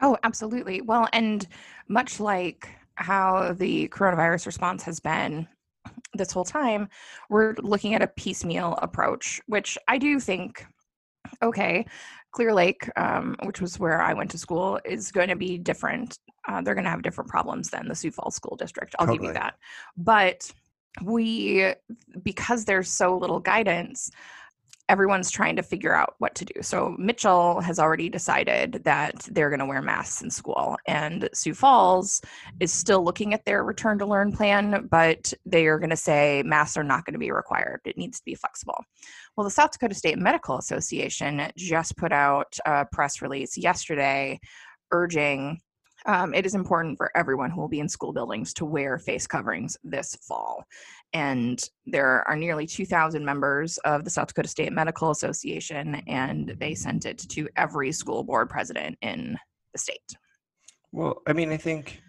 Oh, 0.00 0.16
absolutely. 0.22 0.80
Well, 0.80 1.08
and 1.12 1.46
much 1.88 2.20
like 2.20 2.68
how 2.94 3.52
the 3.52 3.88
coronavirus 3.88 4.46
response 4.46 4.82
has 4.84 5.00
been 5.00 5.48
this 6.14 6.32
whole 6.32 6.44
time, 6.44 6.88
we're 7.28 7.54
looking 7.58 7.94
at 7.94 8.02
a 8.02 8.06
piecemeal 8.06 8.78
approach, 8.80 9.40
which 9.46 9.76
I 9.88 9.98
do 9.98 10.20
think, 10.20 10.64
okay, 11.42 11.84
Clear 12.32 12.52
Lake, 12.52 12.88
um, 12.96 13.36
which 13.44 13.60
was 13.60 13.78
where 13.78 14.00
I 14.02 14.12
went 14.14 14.30
to 14.32 14.38
school, 14.38 14.78
is 14.84 15.10
going 15.10 15.28
to 15.28 15.36
be 15.36 15.58
different. 15.58 16.18
Uh, 16.46 16.62
they're 16.62 16.74
going 16.74 16.84
to 16.84 16.90
have 16.90 17.02
different 17.02 17.30
problems 17.30 17.70
than 17.70 17.88
the 17.88 17.94
Sioux 17.94 18.10
Falls 18.10 18.34
School 18.34 18.56
District. 18.56 18.94
I'll 18.98 19.06
totally. 19.06 19.28
give 19.28 19.34
you 19.34 19.40
that. 19.40 19.54
But 19.96 20.50
we 21.02 21.74
because 22.22 22.64
there's 22.64 22.90
so 22.90 23.16
little 23.16 23.40
guidance 23.40 24.10
everyone's 24.88 25.30
trying 25.30 25.56
to 25.56 25.62
figure 25.62 25.94
out 25.94 26.14
what 26.18 26.34
to 26.34 26.44
do. 26.44 26.62
So 26.62 26.96
Mitchell 26.98 27.60
has 27.60 27.78
already 27.78 28.08
decided 28.08 28.82
that 28.84 29.28
they're 29.30 29.50
going 29.50 29.60
to 29.60 29.66
wear 29.66 29.82
masks 29.82 30.22
in 30.22 30.30
school, 30.30 30.76
and 30.86 31.28
Sioux 31.34 31.54
Falls 31.54 32.20
is 32.60 32.72
still 32.72 33.04
looking 33.04 33.34
at 33.34 33.44
their 33.44 33.64
return 33.64 33.98
to 33.98 34.06
learn 34.06 34.32
plan, 34.32 34.88
but 34.90 35.32
they 35.44 35.66
are 35.66 35.78
going 35.78 35.90
to 35.90 35.96
say 35.96 36.42
masks 36.44 36.76
are 36.76 36.84
not 36.84 37.04
going 37.04 37.14
to 37.14 37.18
be 37.18 37.30
required. 37.30 37.80
It 37.84 37.98
needs 37.98 38.18
to 38.18 38.24
be 38.24 38.34
flexible. 38.34 38.82
Well, 39.36 39.44
the 39.44 39.50
South 39.50 39.72
Dakota 39.72 39.94
State 39.94 40.18
Medical 40.18 40.58
Association 40.58 41.50
just 41.56 41.96
put 41.96 42.12
out 42.12 42.56
a 42.64 42.86
press 42.90 43.22
release 43.22 43.56
yesterday 43.56 44.40
urging 44.90 45.60
um, 46.06 46.32
it 46.34 46.46
is 46.46 46.54
important 46.54 46.96
for 46.96 47.10
everyone 47.16 47.50
who 47.50 47.60
will 47.60 47.68
be 47.68 47.80
in 47.80 47.88
school 47.88 48.12
buildings 48.12 48.54
to 48.54 48.64
wear 48.64 48.98
face 48.98 49.26
coverings 49.26 49.76
this 49.82 50.16
fall. 50.22 50.64
And 51.12 51.62
there 51.86 52.26
are 52.28 52.36
nearly 52.36 52.66
2,000 52.66 53.24
members 53.24 53.78
of 53.78 54.04
the 54.04 54.10
South 54.10 54.28
Dakota 54.28 54.48
State 54.48 54.72
Medical 54.72 55.10
Association, 55.10 56.02
and 56.06 56.54
they 56.58 56.74
sent 56.74 57.06
it 57.06 57.18
to 57.30 57.48
every 57.56 57.92
school 57.92 58.22
board 58.24 58.50
president 58.50 58.98
in 59.00 59.38
the 59.72 59.78
state. 59.78 60.16
Well, 60.92 61.22
I 61.26 61.32
mean, 61.32 61.50
I 61.50 61.56
think. 61.56 62.02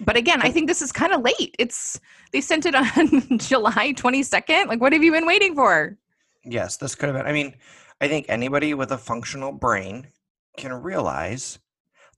But 0.00 0.16
again, 0.16 0.42
I 0.42 0.50
think 0.50 0.68
this 0.68 0.82
is 0.82 0.92
kind 0.92 1.12
of 1.12 1.22
late. 1.22 1.54
It's 1.58 1.98
they 2.32 2.40
sent 2.40 2.66
it 2.66 2.74
on 2.74 3.38
July 3.38 3.92
22nd. 3.94 4.66
Like, 4.66 4.80
what 4.80 4.92
have 4.92 5.02
you 5.02 5.12
been 5.12 5.26
waiting 5.26 5.54
for? 5.54 5.96
Yes, 6.44 6.76
this 6.76 6.94
could 6.94 7.08
have 7.08 7.16
been. 7.16 7.26
I 7.26 7.32
mean, 7.32 7.54
I 8.00 8.08
think 8.08 8.26
anybody 8.28 8.74
with 8.74 8.90
a 8.90 8.98
functional 8.98 9.52
brain 9.52 10.08
can 10.56 10.72
realize 10.72 11.58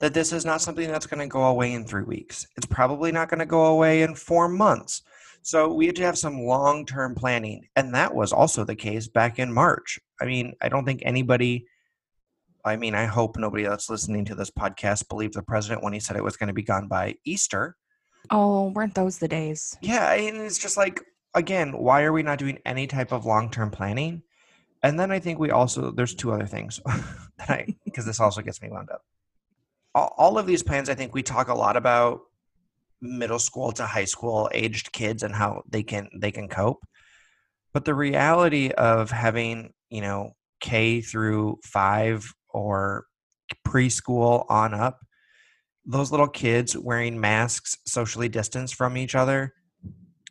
that 0.01 0.15
this 0.15 0.33
is 0.33 0.45
not 0.45 0.61
something 0.61 0.91
that's 0.91 1.07
going 1.07 1.21
to 1.21 1.27
go 1.27 1.45
away 1.45 1.73
in 1.73 1.85
three 1.85 2.03
weeks. 2.03 2.47
It's 2.57 2.67
probably 2.67 3.13
not 3.13 3.29
going 3.29 3.41
to 3.41 3.47
go 3.47 3.67
away 3.67 4.03
in 4.03 4.15
four 4.15 4.49
months. 4.49 5.03
So 5.45 5.71
we 5.71 5.85
had 5.85 5.97
to 5.97 6.03
have 6.03 6.17
some 6.17 6.41
long 6.41 6.87
term 6.87 7.15
planning. 7.15 7.69
And 7.77 7.95
that 7.95 8.15
was 8.15 8.33
also 8.33 8.65
the 8.65 8.75
case 8.75 9.09
back 9.09 9.39
in 9.39 9.53
March. 9.53 10.01
I 10.19 10.25
mean, 10.25 10.55
I 10.63 10.71
don't 10.71 10.87
think 10.87 11.03
anybody, 11.05 11.67
I 12.65 12.77
mean, 12.77 12.95
I 12.95 13.05
hope 13.05 13.37
nobody 13.37 13.65
that's 13.65 13.91
listening 13.91 14.25
to 14.25 14.35
this 14.35 14.51
podcast 14.51 15.07
believed 15.11 15.35
the 15.35 15.43
president 15.43 15.85
when 15.85 15.93
he 15.93 16.01
said 16.01 16.17
it 16.17 16.25
was 16.25 16.39
going 16.39 16.49
to 16.49 16.55
be 16.55 16.63
gone 16.63 16.89
by 16.89 17.17
Easter. 17.27 17.77
Oh, 18.31 18.71
weren't 18.71 18.95
those 18.95 19.19
the 19.19 19.29
days? 19.29 19.77
Yeah. 19.83 20.15
And 20.15 20.39
it's 20.39 20.59
just 20.59 20.79
like, 20.79 21.03
again, 21.35 21.77
why 21.77 22.05
are 22.05 22.13
we 22.15 22.23
not 22.23 22.39
doing 22.39 22.59
any 22.65 22.87
type 22.87 23.13
of 23.13 23.27
long 23.27 23.51
term 23.51 23.71
planning? 23.71 24.23
And 24.83 24.99
then 24.99 25.13
I 25.13 25.19
think 25.19 25.39
we 25.39 25.51
also, 25.51 25.91
there's 25.91 26.15
two 26.15 26.33
other 26.33 26.47
things 26.47 26.81
that 26.87 27.51
I, 27.51 27.77
because 27.85 28.07
this 28.07 28.19
also 28.19 28.41
gets 28.41 28.63
me 28.63 28.71
wound 28.71 28.89
up 28.89 29.03
all 29.95 30.39
of 30.39 30.47
these 30.47 30.63
plans, 30.63 30.89
I 30.89 30.95
think 30.95 31.15
we 31.15 31.23
talk 31.23 31.49
a 31.49 31.55
lot 31.55 31.77
about 31.77 32.23
middle 33.05 33.39
school 33.39 33.71
to 33.73 33.85
high 33.87 34.07
school 34.07 34.51
aged 34.53 34.91
kids 34.93 35.23
and 35.23 35.35
how 35.35 35.63
they 35.69 35.83
can 35.83 36.09
they 36.21 36.33
can 36.33 36.49
cope. 36.49 36.83
But 37.73 37.85
the 37.85 37.95
reality 37.95 38.71
of 38.71 39.11
having, 39.11 39.73
you 39.91 40.01
know, 40.01 40.33
K 40.61 41.01
through 41.01 41.59
5 41.65 42.33
or 42.49 43.05
preschool 43.67 44.47
on 44.49 44.73
up, 44.73 45.01
those 45.85 46.11
little 46.11 46.29
kids 46.29 46.77
wearing 46.77 47.21
masks 47.21 47.77
socially 47.87 48.29
distanced 48.29 48.75
from 48.75 48.97
each 48.97 49.15
other 49.15 49.53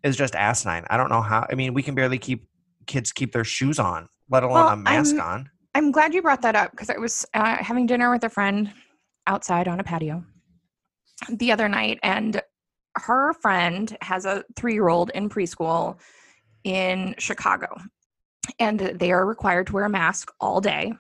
is 0.03 0.18
just 0.18 0.36
asinine. 0.36 0.86
I 0.89 0.98
don't 0.98 1.10
know 1.10 1.22
how. 1.22 1.46
I 1.51 1.56
mean, 1.56 1.74
we 1.74 1.84
can 1.84 1.96
barely 1.96 2.18
keep 2.18 2.48
kids 2.88 3.12
keep 3.13 3.32
their 3.32 3.44
shoes 3.46 3.77
on, 3.80 4.08
let 4.30 4.44
alone 4.44 4.56
Well, 4.56 4.70
a 4.70 4.75
mask 4.77 5.15
I'm- 5.15 5.22
on. 5.22 5.50
I'm 5.75 5.92
glad 5.92 6.13
you 6.13 6.22
brought 6.22 6.44
that 6.44 6.56
up 6.56 6.70
because 6.72 6.89
I 6.92 6.98
was 6.98 7.25
uh, 7.34 7.58
having 7.63 7.88
dinner 7.88 8.12
with 8.12 8.24
a 8.24 8.30
friend 8.30 8.72
outside 9.25 9.68
on 9.68 9.80
a 9.80 9.84
patio 9.84 10.24
the 11.30 11.51
other 11.51 11.68
night, 11.68 12.00
and 12.03 12.42
her 12.96 13.34
friend 13.34 13.96
has 14.02 14.26
a 14.26 14.44
three 14.56 14.74
year 14.74 14.90
old 14.90 15.10
in 15.12 15.30
preschool 15.30 15.98
in 16.64 17.16
Chicago, 17.18 17.76
and 18.60 18.80
they 18.80 19.12
are 19.12 19.26
required 19.26 19.68
to 19.68 19.74
wear 19.74 19.86
a 19.86 19.90
mask 19.90 20.32
all 20.40 20.62
day. 20.62 20.94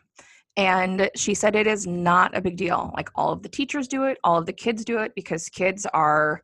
And 0.55 1.09
she 1.15 1.33
said 1.33 1.55
it 1.55 1.65
is 1.65 1.87
not 1.87 2.37
a 2.37 2.41
big 2.41 2.57
deal. 2.57 2.91
Like 2.95 3.09
all 3.15 3.31
of 3.31 3.41
the 3.41 3.49
teachers 3.49 3.87
do 3.87 4.03
it, 4.03 4.19
all 4.23 4.37
of 4.37 4.45
the 4.45 4.53
kids 4.53 4.85
do 4.85 4.99
it 4.99 5.13
because 5.15 5.49
kids 5.49 5.87
are 5.93 6.43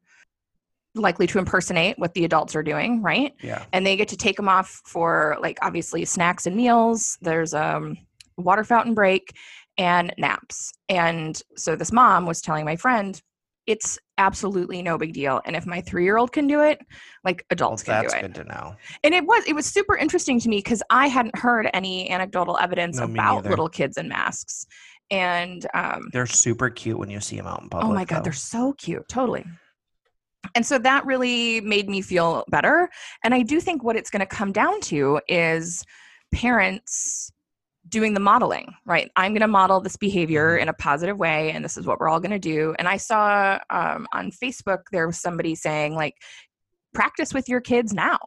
likely 0.96 1.28
to 1.28 1.38
impersonate 1.38 2.00
what 2.00 2.14
the 2.16 2.26
adults 2.26 2.56
are 2.56 2.64
doing, 2.64 3.02
right? 3.04 3.36
Yeah. 3.44 3.64
and 3.72 3.86
they 3.86 3.96
get 3.96 4.08
to 4.10 4.18
take 4.18 4.36
them 4.36 4.50
off 4.50 4.82
for 4.86 5.38
like 5.42 5.60
obviously 5.62 6.04
snacks 6.06 6.48
and 6.48 6.56
meals 6.56 7.18
there's 7.22 7.54
um 7.54 7.98
water 8.38 8.64
fountain 8.64 8.94
break 8.96 9.34
and 9.78 10.14
naps 10.18 10.72
and 10.90 11.42
so 11.56 11.76
this 11.76 11.92
mom 11.92 12.26
was 12.26 12.42
telling 12.42 12.66
my 12.66 12.76
friend 12.76 13.22
it's 13.70 14.00
absolutely 14.18 14.82
no 14.82 14.98
big 14.98 15.14
deal 15.14 15.40
and 15.46 15.56
if 15.56 15.66
my 15.66 15.80
three-year-old 15.82 16.32
can 16.32 16.48
do 16.48 16.60
it 16.62 16.80
like 17.24 17.38
Well, 17.50 17.54
adults 17.56 17.84
can 17.84 18.02
do 18.02 18.08
it 18.08 18.12
That's 18.12 18.22
good 18.24 18.36
to 18.36 18.44
know. 18.46 18.76
and 19.04 19.14
it 19.14 19.24
was 19.26 19.44
it 19.48 19.54
was 19.54 19.66
super 19.68 19.96
interesting 19.96 20.40
to 20.42 20.50
me 20.50 20.58
because 20.58 20.82
i 20.90 21.08
hadn't 21.08 21.38
heard 21.38 21.70
any 21.74 22.10
anecdotal 22.10 22.58
evidence 22.58 22.98
No, 22.98 23.04
about 23.06 23.46
little 23.46 23.70
kids 23.70 23.96
in 23.98 24.10
masks 24.10 24.66
and 25.12 25.66
um 25.76 26.10
They're 26.12 26.26
super 26.26 26.70
cute 26.70 26.98
when 26.98 27.10
you 27.10 27.20
see 27.20 27.38
them 27.38 27.48
out 27.48 27.62
in 27.62 27.70
public. 27.70 27.90
oh 27.90 27.94
my 27.94 28.06
god 28.06 28.20
though. 28.20 28.24
they're 28.24 28.34
so 28.34 28.74
cute 28.74 29.08
totally 29.08 29.46
and 30.56 30.66
so 30.66 30.80
that 30.80 31.06
really 31.06 31.62
made 31.62 31.88
me 31.90 32.02
feel 32.02 32.44
better 32.50 32.90
and 33.24 33.34
i 33.36 33.42
do 33.44 33.60
think 33.60 33.84
what 33.84 33.96
it's 33.96 34.10
going 34.10 34.20
to 34.22 34.26
come 34.26 34.52
down 34.52 34.82
to 34.82 35.22
is 35.28 35.84
parents 36.34 37.32
doing 37.90 38.14
the 38.14 38.20
modeling 38.20 38.74
right 38.86 39.10
i'm 39.16 39.32
going 39.32 39.42
to 39.42 39.48
model 39.48 39.82
this 39.82 39.98
behavior 39.98 40.58
Mhm. 40.58 40.62
in 40.62 40.70
a 40.70 40.74
positive 40.74 41.18
way 41.18 41.52
and 41.52 41.66
this 41.66 41.76
is 41.76 41.86
what 41.86 42.00
we're 42.00 42.08
all 42.10 42.20
going 42.20 42.32
to 42.32 42.40
do 42.40 42.76
and 42.80 42.88
i 42.88 42.98
saw 42.98 43.58
um, 43.70 44.08
on 44.14 44.32
facebook 44.32 44.84
there 44.92 45.08
was 45.08 45.20
somebody 45.20 45.56
saying 45.56 45.96
like 45.96 46.16
practice 46.94 47.34
with 47.34 47.48
your 47.50 47.62
kids 47.62 47.94
now 47.94 48.18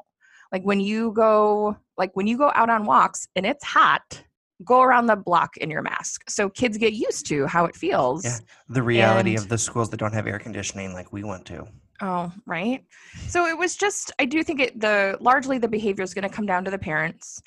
like 0.52 0.62
when 0.62 0.80
you 0.80 1.12
go 1.12 1.76
like 1.96 2.10
when 2.14 2.26
you 2.26 2.36
go 2.36 2.50
out 2.54 2.70
on 2.70 2.84
walks 2.86 3.26
and 3.36 3.46
it's 3.46 3.64
hot 3.64 4.24
go 4.64 4.80
around 4.82 5.06
the 5.06 5.16
block 5.16 5.56
in 5.56 5.70
your 5.70 5.82
mask 5.82 6.28
so 6.30 6.48
kids 6.48 6.78
get 6.78 6.92
used 6.92 7.26
to 7.26 7.46
how 7.46 7.64
it 7.64 7.74
feels 7.74 8.24
Yeah. 8.24 8.38
the 8.68 8.82
reality 8.82 9.30
and- 9.30 9.40
of 9.40 9.48
the 9.48 9.58
schools 9.58 9.90
that 9.90 9.96
don't 9.98 10.12
have 10.14 10.26
air 10.26 10.38
conditioning 10.38 10.92
like 10.92 11.12
we 11.12 11.24
went 11.24 11.46
to. 11.46 11.66
Oh, 12.00 12.32
right. 12.46 12.84
So 13.28 13.46
it 13.46 13.56
was 13.56 13.76
just 13.76 14.10
I 14.18 14.24
do 14.24 14.42
think 14.42 14.58
it 14.60 14.80
the 14.80 15.16
largely 15.20 15.58
the 15.58 15.68
behavior 15.68 16.02
is 16.02 16.14
going 16.14 16.28
to 16.28 16.34
come 16.34 16.46
down 16.46 16.64
to 16.64 16.70
the 16.70 16.78
parents. 16.78 17.40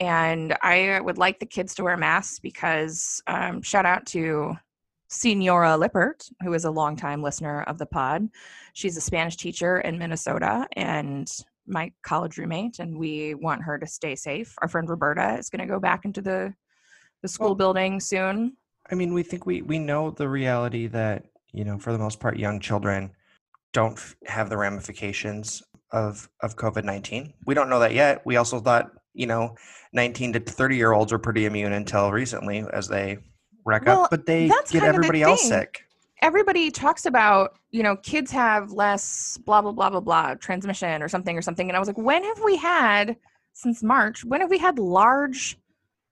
And 0.00 0.56
I 0.62 1.00
would 1.00 1.18
like 1.18 1.40
the 1.40 1.46
kids 1.46 1.74
to 1.74 1.84
wear 1.84 1.96
masks 1.96 2.38
because 2.38 3.22
um, 3.26 3.62
shout 3.62 3.86
out 3.86 4.06
to 4.06 4.56
Senora 5.08 5.76
Lippert, 5.76 6.28
who 6.42 6.52
is 6.54 6.64
a 6.64 6.70
longtime 6.70 7.22
listener 7.22 7.62
of 7.62 7.78
the 7.78 7.86
pod. 7.86 8.28
She's 8.74 8.96
a 8.96 9.00
Spanish 9.00 9.36
teacher 9.36 9.80
in 9.80 9.98
Minnesota 9.98 10.66
and 10.74 11.30
my 11.66 11.92
college 12.02 12.38
roommate, 12.38 12.78
and 12.78 12.98
we 12.98 13.34
want 13.34 13.62
her 13.62 13.78
to 13.78 13.86
stay 13.86 14.14
safe. 14.14 14.54
Our 14.62 14.68
friend 14.68 14.88
Roberta 14.88 15.36
is 15.38 15.50
going 15.50 15.60
to 15.60 15.72
go 15.72 15.80
back 15.80 16.04
into 16.04 16.22
the 16.22 16.54
the 17.22 17.28
school 17.28 17.48
Well- 17.48 17.54
building 17.56 18.00
soon. 18.00 18.56
I 18.90 18.94
mean, 18.94 19.12
we 19.12 19.22
think 19.22 19.44
we 19.44 19.60
we 19.62 19.78
know 19.78 20.10
the 20.10 20.28
reality 20.28 20.86
that 20.88 21.24
you 21.52 21.64
know, 21.64 21.78
for 21.78 21.92
the 21.92 21.98
most 21.98 22.20
part, 22.20 22.38
young 22.38 22.60
children 22.60 23.10
don't 23.72 23.98
f- 23.98 24.16
have 24.26 24.48
the 24.48 24.56
ramifications 24.56 25.62
of 25.90 26.28
of 26.42 26.56
COVID 26.56 26.84
nineteen. 26.84 27.34
We 27.44 27.54
don't 27.54 27.68
know 27.68 27.80
that 27.80 27.92
yet. 27.92 28.24
We 28.24 28.36
also 28.36 28.60
thought 28.60 28.92
you 29.18 29.26
know, 29.26 29.54
nineteen 29.92 30.32
to 30.32 30.40
thirty 30.40 30.76
year 30.76 30.92
olds 30.92 31.12
were 31.12 31.18
pretty 31.18 31.44
immune 31.46 31.72
until 31.72 32.10
recently, 32.12 32.64
as 32.72 32.88
they 32.88 33.18
rack 33.64 33.84
Well, 33.84 34.04
up. 34.04 34.10
But 34.10 34.26
they 34.26 34.48
get 34.70 34.82
everybody 34.84 35.22
else 35.22 35.42
sick. 35.46 35.84
everybody 36.22 36.70
talks 36.70 37.04
about 37.06 37.58
you 37.70 37.82
know 37.82 37.96
kids 37.96 38.30
have 38.30 38.72
less 38.72 39.38
blah 39.44 39.60
blah 39.62 39.72
blah 39.72 39.90
blah 39.90 40.00
blah 40.00 40.34
transmission 40.34 41.02
or 41.02 41.08
something 41.08 41.36
or 41.36 41.42
something 41.42 41.68
and 41.68 41.76
i 41.76 41.78
was 41.78 41.86
like 41.86 41.98
when 41.98 42.24
have 42.24 42.40
we 42.44 42.56
had 42.56 43.14
since 43.52 43.82
march 43.84 44.24
when 44.24 44.40
have 44.40 44.50
we 44.50 44.58
had 44.58 44.78
large 44.80 45.56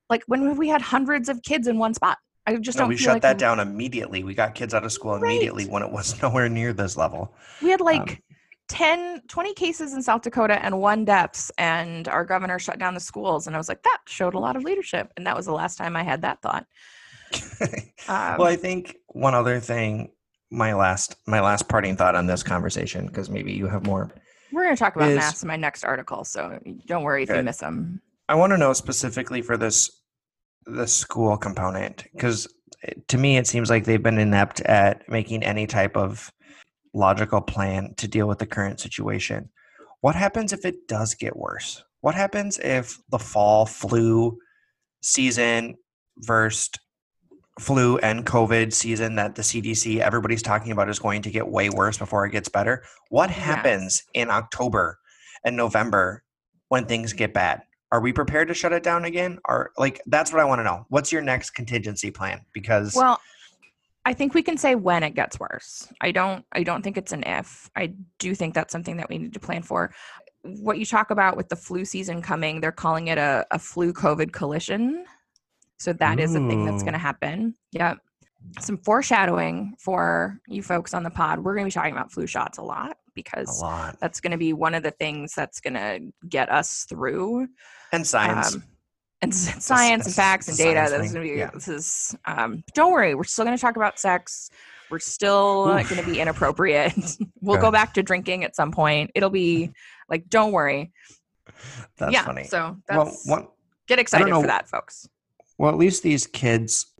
like 0.09 0.23
when 0.27 0.45
have 0.47 0.57
we 0.57 0.69
had 0.69 0.81
hundreds 0.81 1.27
of 1.29 1.41
kids 1.43 1.67
in 1.67 1.77
one 1.77 1.93
spot 1.93 2.17
i 2.45 2.55
just 2.55 2.77
No, 2.77 2.83
don't 2.83 2.89
we 2.89 2.95
shut 2.97 3.15
like 3.15 3.21
that 3.23 3.37
down 3.37 3.59
immediately. 3.59 4.23
We 4.23 4.33
got 4.33 4.55
kids 4.55 4.73
out 4.73 4.85
of 4.85 4.91
school 4.93 5.15
immediately 5.15 5.65
when 5.65 5.81
it 5.83 5.91
was 5.91 6.21
nowhere 6.21 6.47
near 6.47 6.71
this 6.73 6.95
level. 6.95 7.33
we 7.61 7.69
had 7.71 7.81
like 7.81 8.09
Um, 8.11 8.17
10 8.67 9.21
20 9.27 9.53
cases 9.53 9.93
in 9.93 10.01
south 10.01 10.21
dakota 10.21 10.63
and 10.63 10.79
one 10.79 11.05
deaths 11.05 11.51
and 11.57 12.07
our 12.07 12.25
governor 12.25 12.59
shut 12.59 12.79
down 12.79 12.93
the 12.93 12.99
schools. 12.99 13.47
And 13.47 13.55
i 13.55 13.59
was 13.59 13.69
like 13.69 13.83
that 13.83 13.99
showed 14.07 14.33
a 14.33 14.39
lot 14.39 14.55
of 14.55 14.63
leadership. 14.63 15.11
And 15.17 15.25
that 15.25 15.35
was 15.35 15.45
the 15.45 15.53
last 15.53 15.77
time 15.77 15.95
i 15.95 16.03
had 16.03 16.21
that 16.21 16.41
thought. 16.41 16.65
Um, 18.09 18.37
well, 18.37 18.47
I 18.47 18.55
think 18.55 18.95
one 19.07 19.35
other 19.35 19.59
thing, 19.59 20.11
my 20.49 20.73
last 20.73 21.17
my 21.25 21.41
last 21.41 21.67
parting 21.67 21.97
thought 21.97 22.15
on 22.15 22.25
this 22.25 22.41
conversation, 22.41 23.05
because 23.05 23.29
maybe 23.29 23.51
you 23.51 23.67
have 23.67 23.85
more. 23.85 24.09
we're 24.53 24.63
going 24.63 24.73
to 24.73 24.79
talk 24.79 24.95
about 24.95 25.09
is- 25.09 25.17
masks 25.17 25.43
in 25.43 25.47
my 25.49 25.57
next 25.57 25.83
article 25.83 26.23
so 26.23 26.57
don't 26.85 27.03
worry 27.03 27.23
if 27.23 27.29
you 27.29 27.43
miss 27.43 27.57
them 27.57 28.01
I 28.29 28.35
want 28.35 28.51
to 28.51 28.57
know 28.57 28.71
specifically 28.73 29.41
for 29.41 29.57
this 29.57 29.89
the 30.65 30.87
school 30.87 31.37
component, 31.37 32.05
because 32.13 32.47
to 33.07 33.17
me 33.17 33.37
it 33.37 33.47
seems 33.47 33.69
like 33.69 33.85
they've 33.85 34.03
been 34.03 34.19
inept 34.19 34.61
at 34.61 35.07
making 35.09 35.43
any 35.43 35.65
type 35.65 35.95
of 35.97 36.31
logical 36.93 37.41
plan 37.41 37.93
to 37.97 38.07
deal 38.07 38.27
with 38.27 38.39
the 38.39 38.45
current 38.45 38.79
situation. 38.79 39.49
What 40.01 40.15
happens 40.15 40.53
if 40.53 40.65
it 40.65 40.87
does 40.87 41.15
get 41.15 41.35
worse? 41.35 41.83
What 42.01 42.15
happens 42.15 42.59
if 42.59 42.97
the 43.09 43.19
fall 43.19 43.65
flu 43.65 44.37
season 45.01 45.75
versus 46.19 46.69
flu 47.59 47.97
and 47.97 48.25
COVID 48.25 48.71
season 48.71 49.15
that 49.15 49.35
the 49.35 49.41
CDC 49.41 49.99
everybody's 49.99 50.43
talking 50.43 50.71
about 50.71 50.89
is 50.89 50.99
going 50.99 51.23
to 51.23 51.31
get 51.31 51.47
way 51.47 51.69
worse 51.69 51.97
before 51.97 52.25
it 52.25 52.31
gets 52.31 52.49
better? 52.49 52.83
What 53.09 53.29
happens 53.29 54.03
in 54.13 54.29
October 54.29 54.99
and 55.43 55.57
November 55.57 56.23
when 56.69 56.85
things 56.85 57.13
get 57.13 57.33
bad? 57.33 57.63
Are 57.91 58.01
we 58.01 58.13
prepared 58.13 58.49
to 58.49 58.53
shut 58.53 58.73
it 58.73 58.83
down 58.83 59.05
again? 59.05 59.39
Or 59.47 59.71
like 59.77 60.01
that's 60.05 60.31
what 60.31 60.41
I 60.41 60.45
want 60.45 60.59
to 60.59 60.63
know. 60.63 60.85
What's 60.89 61.11
your 61.11 61.21
next 61.21 61.51
contingency 61.51 62.11
plan? 62.11 62.41
Because 62.53 62.93
Well, 62.95 63.19
I 64.07 64.13
think 64.13 64.33
we 64.33 64.41
can 64.41 64.55
say 64.57 64.73
when 64.75 65.03
it 65.03 65.15
gets 65.15 65.37
worse. 65.37 65.85
I 65.99 66.11
don't 66.11 66.45
I 66.53 66.63
don't 66.63 66.81
think 66.81 66.97
it's 66.97 67.11
an 67.11 67.23
if. 67.25 67.69
I 67.75 67.93
do 68.19 68.33
think 68.35 68.53
that's 68.53 68.71
something 68.71 68.95
that 68.97 69.09
we 69.09 69.17
need 69.17 69.33
to 69.33 69.39
plan 69.41 69.63
for. 69.63 69.93
What 70.43 70.79
you 70.79 70.85
talk 70.85 71.11
about 71.11 71.35
with 71.35 71.49
the 71.49 71.57
flu 71.57 71.83
season 71.83 72.21
coming, 72.21 72.61
they're 72.61 72.71
calling 72.71 73.07
it 73.09 73.17
a, 73.17 73.45
a 73.51 73.59
flu 73.59 73.91
COVID 73.91 74.31
collision. 74.31 75.03
So 75.77 75.91
that 75.91 76.21
is 76.21 76.35
a 76.35 76.39
thing 76.39 76.63
that's 76.63 76.83
going 76.83 76.93
to 76.93 76.99
happen. 76.99 77.53
Yep. 77.73 77.97
Some 78.61 78.77
foreshadowing 78.77 79.73
for 79.77 80.39
you 80.47 80.63
folks 80.63 80.93
on 80.93 81.03
the 81.03 81.09
pod. 81.09 81.39
We're 81.39 81.55
going 81.55 81.65
to 81.65 81.67
be 81.67 81.73
talking 81.77 81.91
about 81.91 82.13
flu 82.13 82.27
shots 82.27 82.57
a 82.59 82.63
lot 82.63 82.91
a 82.91 82.95
because 83.13 83.61
lot. 83.61 83.97
that's 83.99 84.21
going 84.21 84.31
to 84.31 84.37
be 84.37 84.53
one 84.53 84.73
of 84.73 84.83
the 84.83 84.91
things 84.91 85.33
that's 85.35 85.59
going 85.59 85.73
to 85.73 85.99
get 86.29 86.49
us 86.49 86.85
through 86.87 87.49
And 87.91 88.07
science. 88.07 88.55
um, 88.55 88.63
and 89.21 89.31
s- 89.31 89.63
science 89.63 90.05
and 90.05 90.15
facts 90.15 90.47
and 90.47 90.57
data. 90.57 90.87
That's 90.89 91.11
gonna 91.11 91.25
be. 91.25 91.31
yeah. 91.31 91.51
This 91.53 91.67
is. 91.67 92.15
Um, 92.25 92.63
don't 92.73 92.91
worry, 92.91 93.15
we're 93.15 93.23
still 93.23 93.45
gonna 93.45 93.57
talk 93.57 93.75
about 93.75 93.99
sex. 93.99 94.49
We're 94.89 94.99
still 94.99 95.67
Oof. 95.69 95.89
gonna 95.89 96.03
be 96.03 96.19
inappropriate. 96.19 96.93
we'll 97.41 97.59
go 97.59 97.71
back 97.71 97.93
to 97.95 98.03
drinking 98.03 98.43
at 98.43 98.55
some 98.55 98.71
point. 98.71 99.11
It'll 99.15 99.29
be 99.29 99.71
like, 100.09 100.29
don't 100.29 100.51
worry. 100.51 100.91
that's 101.97 102.13
yeah. 102.13 102.23
funny. 102.23 102.45
So 102.45 102.77
well, 102.89 103.05
that's 103.05 103.27
one, 103.27 103.47
get 103.87 103.99
excited 103.99 104.33
for 104.33 104.47
that, 104.47 104.69
folks. 104.69 105.07
Well, 105.57 105.71
at 105.71 105.77
least 105.77 106.03
these 106.03 106.27
kids, 106.27 106.93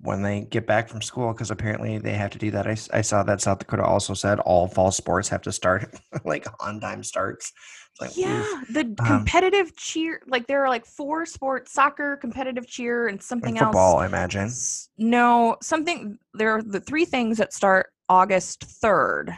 when 0.00 0.22
they 0.22 0.40
get 0.42 0.66
back 0.66 0.88
from 0.88 1.00
school, 1.00 1.32
because 1.32 1.50
apparently 1.50 1.98
they 1.98 2.14
have 2.14 2.30
to 2.30 2.38
do 2.38 2.50
that. 2.50 2.66
I 2.66 3.00
saw 3.02 3.22
that 3.22 3.40
South 3.40 3.60
Dakota 3.60 3.84
also 3.84 4.14
said 4.14 4.40
all 4.40 4.66
fall 4.66 4.90
sports 4.90 5.28
have 5.28 5.42
to 5.42 5.52
start 5.52 5.94
like 6.24 6.46
on 6.60 6.80
time 6.80 7.04
starts. 7.04 7.52
Like, 8.00 8.16
Yeah, 8.16 8.40
oof. 8.40 8.68
the 8.72 8.80
Um, 8.80 8.94
competitive 9.06 9.76
cheer. 9.76 10.22
Like 10.26 10.46
there 10.46 10.64
are 10.64 10.68
like 10.68 10.86
four 10.86 11.26
sports: 11.26 11.72
soccer, 11.72 12.16
competitive 12.16 12.66
cheer, 12.66 13.08
and 13.08 13.22
something 13.22 13.58
And 13.58 13.66
football, 13.66 13.94
else. 14.00 14.02
I 14.02 14.06
imagine. 14.06 14.50
No, 14.98 15.56
something. 15.62 16.18
There 16.34 16.50
are 16.50 16.62
the 16.62 16.80
three 16.80 17.04
things 17.04 17.38
that 17.38 17.52
start 17.52 17.92
August 18.08 18.64
third, 18.64 19.36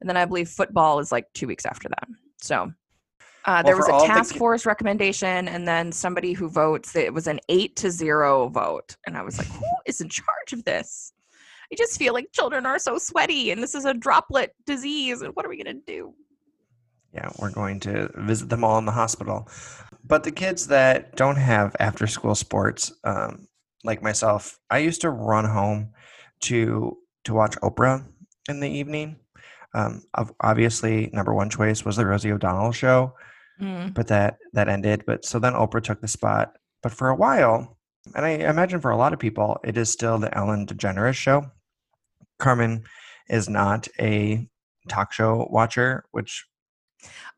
and 0.00 0.08
then 0.08 0.16
I 0.16 0.24
believe 0.24 0.48
football 0.48 0.98
is 0.98 1.12
like 1.12 1.26
two 1.34 1.46
weeks 1.46 1.66
after 1.66 1.88
that. 1.90 2.08
So 2.40 2.72
uh, 3.44 3.62
there 3.62 3.74
Well, 3.74 3.80
was 3.82 3.88
a 3.88 3.92
all 3.92 4.00
the 4.00 4.06
task 4.06 4.34
force 4.34 4.66
recommendation, 4.66 5.46
and 5.48 5.68
then 5.68 5.92
somebody 5.92 6.32
who 6.32 6.48
votes. 6.48 6.96
It 6.96 7.12
was 7.14 7.26
an 7.26 7.38
eight 7.48 7.76
to 7.76 7.90
zero 7.90 8.48
vote, 8.48 8.96
and 9.06 9.16
I 9.16 9.22
was 9.22 9.38
like, 9.38 9.46
who 9.48 9.64
is 9.86 10.00
in 10.00 10.08
charge 10.08 10.52
of 10.52 10.64
this? 10.64 11.12
I 11.72 11.76
just 11.76 11.98
feel 11.98 12.14
like 12.14 12.32
children 12.32 12.66
are 12.66 12.78
so 12.80 12.98
sweaty, 12.98 13.50
and 13.52 13.62
this 13.62 13.74
is 13.74 13.84
a 13.84 13.94
droplet 13.94 14.54
disease, 14.66 15.22
and 15.22 15.34
what 15.36 15.46
are 15.46 15.48
we 15.50 15.62
gonna 15.62 15.78
do? 15.86 16.14
Yeah, 17.12 17.28
we're 17.38 17.50
going 17.50 17.80
to 17.80 18.10
visit 18.14 18.48
them 18.48 18.62
all 18.64 18.78
in 18.78 18.84
the 18.84 18.92
hospital. 18.92 19.48
But 20.04 20.22
the 20.24 20.30
kids 20.30 20.68
that 20.68 21.16
don't 21.16 21.36
have 21.36 21.74
after 21.80 22.06
school 22.06 22.34
sports, 22.34 22.92
um, 23.04 23.48
like 23.84 24.02
myself, 24.02 24.58
I 24.70 24.78
used 24.78 25.00
to 25.02 25.10
run 25.10 25.44
home 25.44 25.90
to 26.42 26.96
to 27.24 27.34
watch 27.34 27.56
Oprah 27.62 28.04
in 28.48 28.60
the 28.60 28.68
evening. 28.70 29.16
Um, 29.74 30.02
obviously, 30.40 31.10
number 31.12 31.34
one 31.34 31.50
choice 31.50 31.84
was 31.84 31.96
the 31.96 32.06
Rosie 32.06 32.32
O'Donnell 32.32 32.72
show, 32.72 33.14
Mm. 33.60 33.92
but 33.92 34.06
that 34.08 34.38
that 34.54 34.68
ended. 34.68 35.04
But 35.06 35.24
so 35.24 35.38
then 35.38 35.52
Oprah 35.52 35.82
took 35.82 36.00
the 36.00 36.08
spot. 36.08 36.54
But 36.82 36.92
for 36.92 37.08
a 37.10 37.14
while, 37.16 37.76
and 38.14 38.24
I 38.24 38.30
imagine 38.30 38.80
for 38.80 38.90
a 38.90 38.96
lot 38.96 39.12
of 39.12 39.18
people, 39.18 39.58
it 39.64 39.76
is 39.76 39.90
still 39.90 40.18
the 40.18 40.34
Ellen 40.36 40.66
DeGeneres 40.66 41.14
show. 41.14 41.50
Carmen 42.38 42.84
is 43.28 43.48
not 43.50 43.86
a 44.00 44.48
talk 44.88 45.12
show 45.12 45.46
watcher, 45.50 46.04
which 46.10 46.46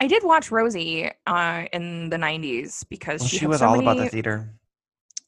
I 0.01 0.07
did 0.07 0.25
watch 0.25 0.51
Rosie 0.51 1.11
uh, 1.27 1.65
in 1.73 2.11
the 2.11 2.17
'90s 2.17 2.85
because 2.89 3.21
well, 3.21 3.29
she, 3.29 3.39
she 3.39 3.47
was 3.47 3.61
so 3.61 3.69
all 3.69 3.79
about 3.79 3.97
the 3.97 4.09
theater. 4.09 4.53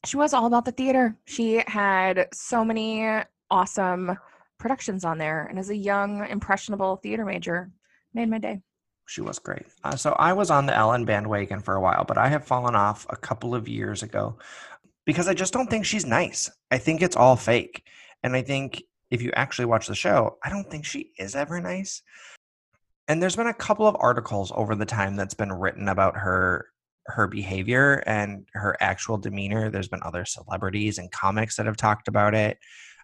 She 0.05 0.17
was 0.17 0.33
all 0.33 0.45
about 0.45 0.65
the 0.65 0.71
theater. 0.71 1.15
She 1.25 1.63
had 1.67 2.27
so 2.33 2.63
many 2.63 3.23
awesome 3.49 4.17
productions 4.57 5.03
on 5.03 5.17
there, 5.17 5.45
and 5.45 5.57
as 5.57 5.69
a 5.69 5.75
young, 5.75 6.25
impressionable 6.27 6.97
theater 6.97 7.25
major, 7.25 7.71
made 8.13 8.29
my 8.29 8.37
day. 8.37 8.61
She 9.07 9.21
was 9.21 9.37
great. 9.37 9.65
Uh, 9.83 9.95
so 9.95 10.13
I 10.13 10.33
was 10.33 10.49
on 10.49 10.65
the 10.65 10.75
Ellen 10.75 11.05
bandwagon 11.05 11.59
for 11.59 11.75
a 11.75 11.81
while, 11.81 12.05
but 12.07 12.17
I 12.17 12.27
have 12.27 12.45
fallen 12.45 12.75
off 12.75 13.05
a 13.09 13.15
couple 13.15 13.53
of 13.53 13.67
years 13.67 14.01
ago 14.01 14.37
because 15.05 15.27
I 15.27 15.33
just 15.33 15.53
don't 15.53 15.69
think 15.69 15.85
she's 15.85 16.05
nice. 16.05 16.49
I 16.71 16.79
think 16.79 17.01
it's 17.01 17.15
all 17.15 17.35
fake. 17.35 17.83
And 18.23 18.35
I 18.35 18.41
think 18.41 18.83
if 19.11 19.21
you 19.21 19.31
actually 19.35 19.65
watch 19.65 19.87
the 19.87 19.95
show, 19.95 20.37
I 20.43 20.49
don't 20.49 20.69
think 20.69 20.85
she 20.85 21.11
is 21.19 21.35
ever 21.35 21.61
nice. 21.61 22.01
And 23.07 23.21
there's 23.21 23.35
been 23.35 23.47
a 23.47 23.53
couple 23.53 23.87
of 23.87 23.95
articles 23.99 24.51
over 24.55 24.75
the 24.75 24.85
time 24.85 25.15
that's 25.15 25.33
been 25.33 25.53
written 25.53 25.89
about 25.89 26.17
her 26.17 26.67
her 27.07 27.27
behavior 27.27 28.01
and 28.07 28.47
her 28.53 28.75
actual 28.79 29.15
demeanor. 29.17 29.69
There's 29.69 29.87
been 29.87 30.01
other 30.01 30.25
celebrities 30.25 30.97
and 30.97 31.11
comics 31.11 31.55
that 31.55 31.67
have 31.67 31.77
talked 31.77 32.07
about 32.07 32.33
it. 32.33 32.57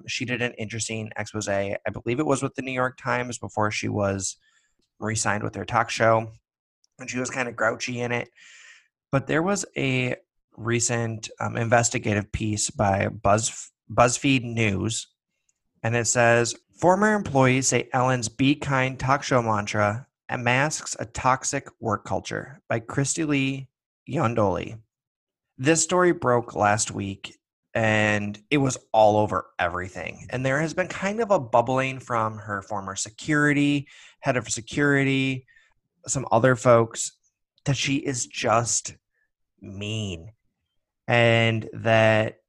She 0.07 0.25
did 0.25 0.41
an 0.41 0.53
interesting 0.53 1.11
expose. 1.17 1.47
I 1.47 1.77
believe 1.93 2.19
it 2.19 2.25
was 2.25 2.41
with 2.41 2.55
the 2.55 2.63
New 2.63 2.71
York 2.71 2.97
Times 2.97 3.37
before 3.37 3.69
she 3.69 3.89
was 3.89 4.37
re-signed 5.01 5.43
with 5.43 5.53
their 5.53 5.65
talk 5.65 5.89
show 5.89 6.31
and 6.99 7.09
she 7.09 7.19
was 7.19 7.29
kind 7.29 7.49
of 7.49 7.55
grouchy 7.55 8.01
in 8.01 8.11
it 8.11 8.29
but 9.11 9.27
there 9.27 9.43
was 9.43 9.65
a 9.75 10.15
recent 10.55 11.29
um, 11.39 11.57
investigative 11.57 12.31
piece 12.31 12.69
by 12.69 13.07
Buzz, 13.07 13.71
buzzfeed 13.91 14.43
news 14.43 15.07
and 15.83 15.95
it 15.95 16.05
says 16.05 16.55
former 16.81 17.13
employees 17.13 17.67
say 17.67 17.87
ellen's 17.93 18.27
be 18.27 18.55
kind 18.55 18.99
talk 18.99 19.23
show 19.23 19.41
mantra 19.41 20.05
masks 20.37 20.95
a 20.99 21.05
toxic 21.05 21.67
work 21.79 22.03
culture 22.03 22.61
by 22.67 22.79
Krystie 22.79 23.27
Lee 23.27 23.69
Yandoli 24.09 24.77
this 25.61 25.83
story 25.83 26.11
broke 26.11 26.55
last 26.55 26.89
week 26.89 27.37
and 27.75 28.41
it 28.49 28.57
was 28.57 28.77
all 28.91 29.17
over 29.17 29.45
everything. 29.59 30.25
And 30.31 30.43
there 30.43 30.59
has 30.59 30.73
been 30.73 30.87
kind 30.87 31.21
of 31.21 31.29
a 31.29 31.39
bubbling 31.39 31.99
from 31.99 32.39
her 32.39 32.63
former 32.63 32.95
security, 32.95 33.87
head 34.21 34.37
of 34.37 34.49
security, 34.49 35.45
some 36.07 36.25
other 36.31 36.55
folks 36.55 37.11
that 37.65 37.77
she 37.77 37.97
is 37.97 38.25
just 38.25 38.95
mean. 39.61 40.31
And 41.07 41.69
that, 41.73 42.39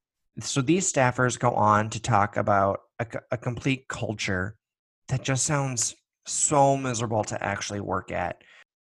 so 0.40 0.62
these 0.62 0.90
staffers 0.90 1.38
go 1.38 1.52
on 1.52 1.90
to 1.90 2.00
talk 2.00 2.38
about 2.38 2.80
a, 3.02 3.20
a 3.32 3.38
complete 3.38 3.88
culture 3.88 4.56
that 5.08 5.22
just 5.22 5.44
sounds 5.44 5.94
so 6.26 6.76
miserable 6.76 7.24
to 7.24 7.42
actually 7.42 7.80
work 7.80 8.12
at. 8.12 8.42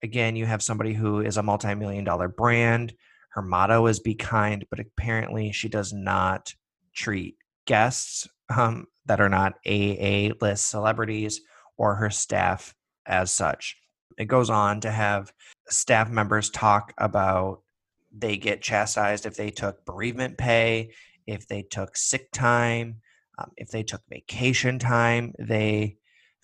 Again, 0.03 0.35
you 0.35 0.45
have 0.45 0.61
somebody 0.61 0.93
who 0.93 1.21
is 1.21 1.37
a 1.37 1.43
multi 1.43 1.73
million 1.75 2.03
dollar 2.03 2.27
brand. 2.27 2.93
Her 3.31 3.41
motto 3.41 3.87
is 3.87 3.99
be 3.99 4.15
kind, 4.15 4.65
but 4.69 4.79
apparently 4.79 5.51
she 5.51 5.69
does 5.69 5.91
not 5.91 6.53
treat 6.93 7.37
guests 7.65 8.27
um, 8.55 8.85
that 9.05 9.21
are 9.21 9.29
not 9.29 9.53
AA 9.65 10.29
list 10.39 10.69
celebrities 10.69 11.41
or 11.77 11.95
her 11.95 12.09
staff 12.09 12.75
as 13.05 13.31
such. 13.31 13.77
It 14.17 14.25
goes 14.25 14.49
on 14.49 14.81
to 14.81 14.91
have 14.91 15.33
staff 15.69 16.09
members 16.09 16.49
talk 16.49 16.93
about 16.97 17.61
they 18.15 18.37
get 18.37 18.61
chastised 18.61 19.25
if 19.25 19.35
they 19.35 19.49
took 19.49 19.83
bereavement 19.85 20.37
pay, 20.37 20.91
if 21.25 21.47
they 21.47 21.63
took 21.63 21.97
sick 21.97 22.31
time, 22.31 23.01
um, 23.37 23.51
if 23.57 23.69
they 23.69 23.83
took 23.83 24.01
vacation 24.09 24.79
time, 24.79 25.33
they 25.39 25.97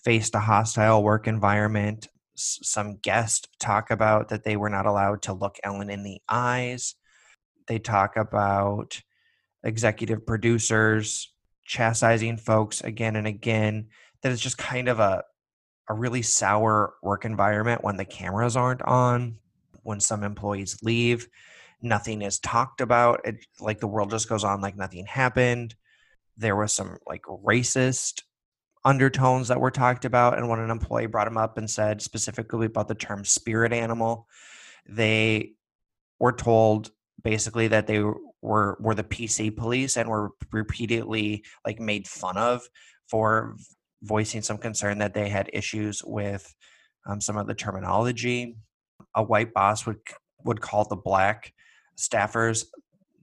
faced 0.04 0.36
a 0.36 0.40
hostile 0.40 1.04
work 1.04 1.28
environment. 1.28 2.08
S- 2.38 2.60
some 2.64 2.98
guests 2.98 3.48
talk 3.60 3.92
about 3.92 4.30
that 4.30 4.44
they 4.44 4.58
were 4.58 4.70
not 4.70 4.86
allowed 4.86 5.22
to 5.24 5.34
look 5.34 5.58
Ellen 5.64 5.90
in 5.90 6.04
the 6.04 6.22
eyes. 6.28 6.96
They 7.68 7.80
talk 7.80 8.18
about 8.18 9.02
executive 9.64 10.26
producers 10.26 11.32
chastising 11.66 12.38
folks 12.38 12.82
again 12.82 13.16
and 13.16 13.28
again. 13.28 13.90
That 14.22 14.32
is 14.32 14.42
just 14.42 14.58
kind 14.58 14.88
of 14.88 15.00
a 15.00 15.24
a 15.90 15.94
really 15.94 16.22
sour 16.22 16.94
work 17.02 17.26
environment 17.26 17.84
when 17.84 17.98
the 17.98 18.06
cameras 18.06 18.56
aren't 18.56 18.84
on, 18.84 19.38
when 19.82 20.00
some 20.00 20.24
employees 20.24 20.78
leave, 20.84 21.28
nothing 21.82 22.22
is 22.22 22.40
talked 22.40 22.80
about. 22.80 23.22
It 23.26 23.46
like 23.60 23.80
the 23.80 23.88
world 23.88 24.12
just 24.12 24.30
goes 24.30 24.44
on 24.44 24.62
like 24.62 24.78
nothing 24.78 25.08
happened. 25.08 25.76
There 26.40 26.56
was 26.56 26.74
some 26.74 26.98
like 27.08 27.24
racist 27.24 28.24
undertones 28.86 29.50
that 29.50 29.60
were 29.60 29.72
talked 29.72 30.06
about 30.06 30.38
and 30.38 30.48
when 30.48 30.60
an 30.60 30.72
employee 30.72 31.06
brought 31.06 31.28
him 31.28 31.38
up 31.38 31.58
and 31.58 31.70
said 31.70 32.02
specifically 32.02 32.66
about 32.66 32.88
the 32.88 32.96
term 32.96 33.26
spirit 33.26 33.74
animal 33.74 34.26
they 34.88 35.52
were 36.18 36.32
told 36.32 36.90
basically 37.22 37.68
that 37.68 37.88
they 37.88 38.00
were 38.42 38.78
were 38.80 38.96
the 38.96 39.04
pc 39.04 39.54
police 39.54 39.98
and 39.98 40.08
were 40.08 40.30
repeatedly 40.54 41.44
like 41.66 41.78
made 41.78 42.08
fun 42.08 42.38
of 42.38 42.62
for 43.10 43.58
voicing 44.02 44.42
some 44.42 44.58
concern 44.58 45.00
that 45.00 45.14
they 45.14 45.30
had 45.30 45.50
issues 45.54 46.02
with 46.04 46.54
um, 47.06 47.20
some 47.20 47.38
of 47.38 47.48
the 47.48 47.54
terminology. 47.54 48.56
A 49.16 49.24
white 49.24 49.54
boss 49.54 49.86
would 49.86 50.00
would 50.46 50.62
call 50.62 50.86
the 50.86 50.96
black 50.96 51.54
staffers 51.98 52.66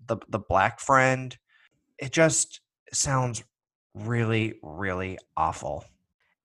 the 0.07 0.19
the 0.29 0.39
black 0.39 0.81
friend. 0.81 1.37
It 1.99 2.13
just 2.13 2.61
sounds 2.93 3.45
really 3.95 4.55
really 4.63 5.19
awful 5.37 5.85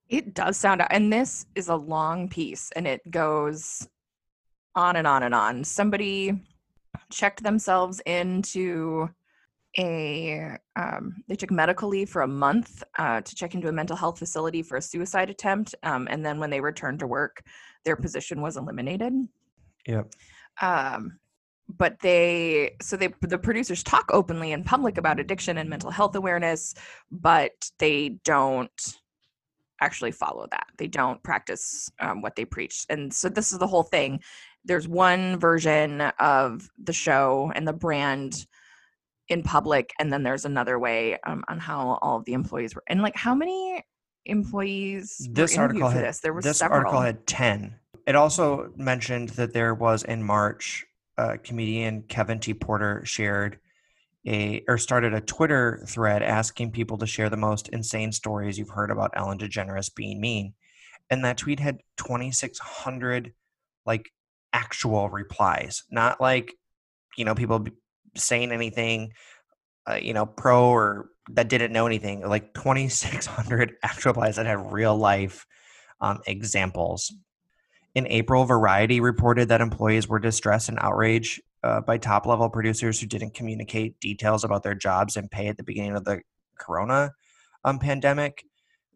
It 0.09 0.33
does 0.33 0.57
sound, 0.57 0.83
and 0.89 1.11
this 1.11 1.45
is 1.55 1.69
a 1.69 1.75
long 1.75 2.27
piece, 2.29 2.69
and 2.75 2.85
it 2.85 3.01
goes 3.09 3.87
on 4.75 4.95
and 4.97 5.07
on 5.07 5.23
and 5.23 5.33
on. 5.33 5.63
Somebody 5.63 6.43
checked 7.09 7.43
themselves 7.43 8.01
into 8.05 9.09
a, 9.77 10.57
um, 10.75 11.23
they 11.29 11.35
took 11.35 11.49
medical 11.51 11.87
leave 11.87 12.09
for 12.09 12.23
a 12.23 12.27
month 12.27 12.83
uh, 12.97 13.21
to 13.21 13.35
check 13.35 13.55
into 13.55 13.69
a 13.69 13.71
mental 13.71 13.95
health 13.95 14.19
facility 14.19 14.61
for 14.61 14.75
a 14.77 14.81
suicide 14.81 15.29
attempt, 15.29 15.75
um, 15.83 16.07
and 16.11 16.25
then 16.25 16.39
when 16.39 16.49
they 16.49 16.59
returned 16.59 16.99
to 16.99 17.07
work, 17.07 17.41
their 17.85 17.95
position 17.95 18.41
was 18.41 18.57
eliminated. 18.57 19.13
yep 19.87 20.11
um 20.61 21.17
but 21.77 21.99
they 21.99 22.75
so 22.81 22.95
they 22.97 23.09
the 23.21 23.37
producers 23.37 23.83
talk 23.83 24.09
openly 24.11 24.51
in 24.51 24.63
public 24.63 24.97
about 24.97 25.19
addiction 25.19 25.57
and 25.57 25.69
mental 25.69 25.91
health 25.91 26.15
awareness 26.15 26.73
but 27.11 27.69
they 27.79 28.09
don't 28.23 28.97
actually 29.81 30.11
follow 30.11 30.47
that. 30.51 30.67
They 30.77 30.87
don't 30.87 31.21
practice 31.23 31.89
um, 31.99 32.21
what 32.21 32.35
they 32.35 32.45
preach. 32.45 32.85
And 32.89 33.13
so 33.13 33.27
this 33.27 33.51
is 33.51 33.57
the 33.57 33.67
whole 33.67 33.83
thing. 33.83 34.21
There's 34.63 34.87
one 34.87 35.39
version 35.39 36.01
of 36.19 36.69
the 36.81 36.93
show 36.93 37.51
and 37.55 37.67
the 37.67 37.73
brand 37.73 38.45
in 39.27 39.43
public 39.43 39.93
and 39.99 40.11
then 40.11 40.23
there's 40.23 40.45
another 40.45 40.77
way 40.77 41.17
um, 41.25 41.43
on 41.47 41.57
how 41.57 41.97
all 42.01 42.17
of 42.17 42.25
the 42.25 42.33
employees 42.33 42.75
were 42.75 42.83
and 42.87 43.01
like 43.01 43.15
how 43.15 43.33
many 43.33 43.81
employees 44.25 45.25
this 45.31 45.57
article 45.57 45.89
for 45.89 45.95
had 45.95 46.03
this? 46.03 46.19
There 46.19 46.33
was 46.33 46.43
this 46.43 46.57
several. 46.57 46.79
article 46.79 46.99
had 46.99 47.25
10 47.27 47.73
it 48.07 48.15
also 48.15 48.73
mentioned 48.75 49.29
that 49.29 49.53
there 49.53 49.73
was 49.73 50.03
in 50.03 50.21
march 50.21 50.85
uh, 51.17 51.37
comedian 51.43 52.03
kevin 52.03 52.39
t. 52.39 52.53
Porter 52.53 53.01
shared 53.05 53.59
a 54.25 54.63
or 54.67 54.77
started 54.77 55.13
a 55.13 55.21
twitter 55.21 55.83
thread 55.87 56.21
asking 56.21 56.71
people 56.71 56.97
to 56.97 57.07
share 57.07 57.29
the 57.29 57.37
most 57.37 57.67
insane 57.69 58.11
stories 58.11 58.57
you've 58.57 58.69
heard 58.69 58.91
about 58.91 59.11
ellen 59.15 59.37
degeneres 59.37 59.93
being 59.93 60.21
mean. 60.21 60.53
And 61.09 61.25
that 61.25 61.37
tweet 61.37 61.59
had 61.59 61.79
2600 61.97 63.33
like 63.85 64.11
actual 64.53 65.09
replies. 65.09 65.83
Not 65.89 66.21
like 66.21 66.53
you 67.17 67.25
know 67.25 67.35
people 67.35 67.65
saying 68.15 68.51
anything 68.51 69.13
uh, 69.89 69.99
you 70.01 70.13
know 70.13 70.25
pro 70.25 70.69
or 70.69 71.09
that 71.31 71.49
didn't 71.49 71.73
know 71.73 71.87
anything. 71.87 72.27
Like 72.27 72.53
2600 72.53 73.73
actual 73.83 74.11
replies 74.11 74.35
that 74.35 74.45
had 74.45 74.71
real 74.71 74.95
life 74.95 75.45
um, 75.99 76.19
examples 76.25 77.11
in 77.95 78.07
april 78.07 78.45
variety 78.45 78.99
reported 78.99 79.49
that 79.49 79.61
employees 79.61 80.07
were 80.07 80.19
distressed 80.19 80.69
and 80.69 80.77
outraged 80.81 81.41
uh, 81.63 81.81
by 81.81 81.97
top 81.97 82.25
level 82.25 82.49
producers 82.49 82.99
who 82.99 83.07
didn't 83.07 83.33
communicate 83.33 83.99
details 83.99 84.43
about 84.43 84.63
their 84.63 84.75
jobs 84.75 85.15
and 85.15 85.29
pay 85.29 85.47
at 85.47 85.57
the 85.57 85.63
beginning 85.63 85.95
of 85.95 86.05
the 86.05 86.21
corona 86.57 87.11
um, 87.63 87.79
pandemic. 87.79 88.45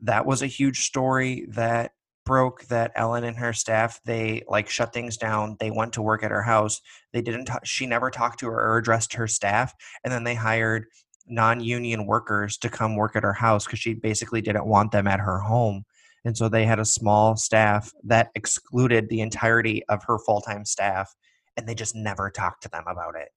That 0.01 0.25
was 0.25 0.41
a 0.41 0.47
huge 0.47 0.85
story 0.85 1.45
that 1.49 1.91
broke 2.25 2.65
that 2.65 2.91
ellen 2.95 3.23
and 3.23 3.37
her 3.37 3.53
staff 3.53 3.99
they 4.03 4.41
like 4.47 4.67
shut 4.67 4.93
things 4.93 5.15
down. 5.15 5.57
They 5.59 5.69
went 5.69 5.93
to 5.93 6.01
work 6.01 6.23
at 6.23 6.31
her 6.31 6.41
house. 6.41 6.81
They 7.13 7.21
didn't 7.21 7.49
she 7.63 7.85
never 7.85 8.09
talked 8.09 8.39
to 8.39 8.47
her 8.47 8.59
or 8.59 8.77
addressed 8.77 9.13
her 9.13 9.27
staff 9.27 9.73
and 10.03 10.11
then 10.11 10.23
they 10.23 10.35
hired 10.35 10.85
non-union 11.27 12.05
workers 12.05 12.57
to 12.57 12.69
come 12.69 12.95
work 12.95 13.15
at 13.15 13.23
her 13.23 13.33
house 13.33 13.65
because 13.65 13.79
she 13.79 13.93
basically 13.93 14.41
didn't 14.41 14.65
want 14.65 14.91
them 14.91 15.07
at 15.07 15.19
her 15.19 15.39
home 15.39 15.83
And 16.25 16.35
so 16.35 16.49
they 16.49 16.65
had 16.65 16.79
a 16.79 16.85
small 16.85 17.37
staff 17.37 17.93
that 18.03 18.31
excluded 18.35 19.07
the 19.07 19.21
entirety 19.21 19.83
of 19.89 20.03
her 20.03 20.17
full 20.17 20.41
time 20.41 20.65
staff, 20.65 21.15
and 21.55 21.67
they 21.67 21.75
just 21.75 21.95
never 21.95 22.31
talked 22.31 22.63
to 22.63 22.69
them 22.69 22.83
about 22.87 23.15
it. 23.15 23.29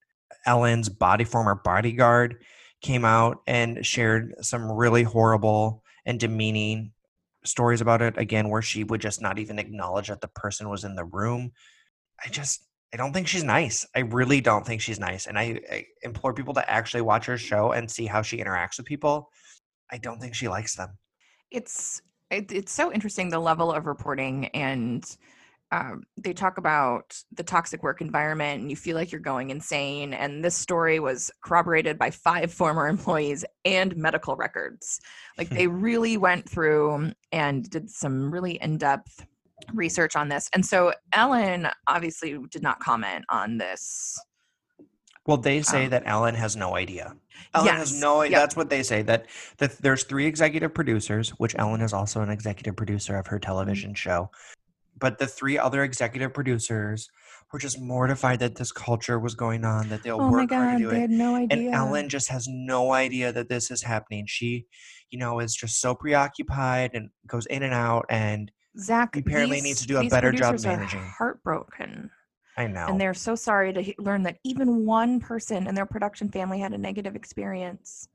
Ellen's 0.46 0.88
body 0.88 1.24
former 1.24 1.54
bodyguard 1.54 2.42
came 2.80 3.04
out 3.04 3.42
and 3.46 3.84
shared 3.84 4.34
some 4.40 4.70
really 4.70 5.02
horrible 5.02 5.82
and 6.06 6.18
demeaning 6.18 6.92
stories 7.44 7.80
about 7.80 8.02
it 8.02 8.16
again 8.16 8.48
where 8.48 8.62
she 8.62 8.84
would 8.84 9.00
just 9.00 9.20
not 9.20 9.38
even 9.38 9.58
acknowledge 9.58 10.08
that 10.08 10.20
the 10.20 10.28
person 10.28 10.68
was 10.68 10.84
in 10.84 10.94
the 10.94 11.04
room. 11.04 11.52
I 12.24 12.28
just 12.30 12.64
i 12.92 12.96
don't 12.96 13.12
think 13.12 13.28
she's 13.28 13.44
nice. 13.44 13.86
I 13.94 14.00
really 14.00 14.40
don't 14.40 14.66
think 14.66 14.80
she's 14.80 14.98
nice 14.98 15.26
and 15.26 15.38
I, 15.38 15.60
I 15.70 15.86
implore 16.02 16.32
people 16.32 16.54
to 16.54 16.70
actually 16.70 17.02
watch 17.02 17.26
her 17.26 17.36
show 17.36 17.72
and 17.72 17.90
see 17.90 18.06
how 18.06 18.22
she 18.22 18.38
interacts 18.38 18.78
with 18.78 18.86
people. 18.86 19.30
I 19.90 19.98
don't 19.98 20.20
think 20.20 20.34
she 20.34 20.48
likes 20.48 20.74
them. 20.76 20.96
It's 21.50 22.00
it, 22.30 22.52
it's 22.52 22.72
so 22.72 22.92
interesting 22.92 23.28
the 23.28 23.38
level 23.38 23.72
of 23.72 23.86
reporting 23.86 24.46
and 24.48 25.16
um, 25.70 26.04
they 26.16 26.32
talk 26.32 26.56
about 26.56 27.14
the 27.32 27.42
toxic 27.42 27.82
work 27.82 28.00
environment 28.00 28.62
and 28.62 28.70
you 28.70 28.76
feel 28.76 28.96
like 28.96 29.12
you're 29.12 29.20
going 29.20 29.50
insane 29.50 30.14
and 30.14 30.42
this 30.42 30.54
story 30.54 30.98
was 30.98 31.30
corroborated 31.42 31.98
by 31.98 32.10
five 32.10 32.52
former 32.60 32.88
employees 32.88 33.44
and 33.64 33.96
medical 33.96 34.34
records. 34.36 35.00
Like 35.36 35.50
they 35.50 35.66
really 35.66 36.16
went 36.16 36.48
through 36.48 37.12
and 37.32 37.68
did 37.68 37.90
some 37.90 38.30
really 38.32 38.58
in-depth 38.62 39.26
research 39.74 40.14
on 40.16 40.28
this 40.28 40.48
and 40.54 40.64
so 40.64 40.92
ellen 41.12 41.68
obviously 41.88 42.38
did 42.50 42.62
not 42.62 42.78
comment 42.78 43.24
on 43.28 43.58
this 43.58 44.18
well 45.28 45.36
they 45.36 45.62
say 45.62 45.84
Um, 45.84 45.90
that 45.90 46.02
ellen 46.06 46.34
has 46.34 46.56
no 46.56 46.74
idea 46.74 47.14
ellen 47.54 47.68
has 47.76 47.92
yes, 47.92 48.00
no 48.00 48.22
yep. 48.22 48.32
that's 48.32 48.56
what 48.56 48.68
they 48.70 48.82
say 48.82 49.02
that, 49.02 49.26
that 49.58 49.78
there's 49.78 50.02
three 50.04 50.26
executive 50.26 50.74
producers 50.74 51.30
which 51.38 51.54
ellen 51.58 51.80
is 51.82 51.92
also 51.92 52.20
an 52.22 52.30
executive 52.30 52.74
producer 52.74 53.16
of 53.16 53.26
Mm-hmm. 53.26 53.34
her 53.34 53.38
television 53.38 53.94
show 53.94 54.30
but 54.98 55.18
the 55.18 55.26
three 55.28 55.56
other 55.56 55.84
executive 55.84 56.34
producers 56.34 57.08
were 57.52 57.58
just 57.60 57.80
mortified 57.80 58.40
that 58.40 58.56
this 58.56 58.72
culture 58.72 59.18
was 59.20 59.34
going 59.34 59.64
on 59.64 59.88
that 59.90 60.02
they'll 60.02 60.20
oh 60.20 60.30
my 60.30 60.30
work 60.30 60.50
hard 60.50 60.50
god 60.50 60.72
to 60.72 60.78
do 60.78 60.90
they 60.90 60.96
it 60.96 61.00
had 61.02 61.10
no 61.10 61.34
idea 61.36 61.58
and 61.66 61.74
ellen 61.74 62.08
just 62.08 62.28
has 62.28 62.48
no 62.48 62.92
idea 62.92 63.30
that 63.32 63.48
this 63.48 63.70
is 63.70 63.82
happening 63.82 64.24
she 64.26 64.66
you 65.10 65.18
know 65.18 65.38
is 65.40 65.54
just 65.54 65.80
so 65.80 65.94
preoccupied 65.94 66.90
and 66.94 67.08
goes 67.26 67.46
in 67.46 67.62
and 67.62 67.72
out 67.74 68.04
and 68.10 68.50
zach 68.78 69.16
apparently 69.16 69.56
these- 69.58 69.64
needs 69.64 69.80
to 69.80 69.86
do 69.86 69.98
a 69.98 70.08
better 70.08 70.32
job 70.32 70.56
managing. 70.64 71.00
heartbroken 71.18 72.10
i 72.58 72.66
know 72.66 72.86
and 72.88 73.00
they're 73.00 73.14
so 73.14 73.34
sorry 73.34 73.72
to 73.72 73.94
learn 73.98 74.22
that 74.24 74.36
even 74.44 74.84
one 74.84 75.18
person 75.20 75.66
in 75.66 75.74
their 75.74 75.86
production 75.86 76.28
family 76.28 76.58
had 76.58 76.72
a 76.74 76.78
negative 76.78 77.16
experience. 77.16 78.08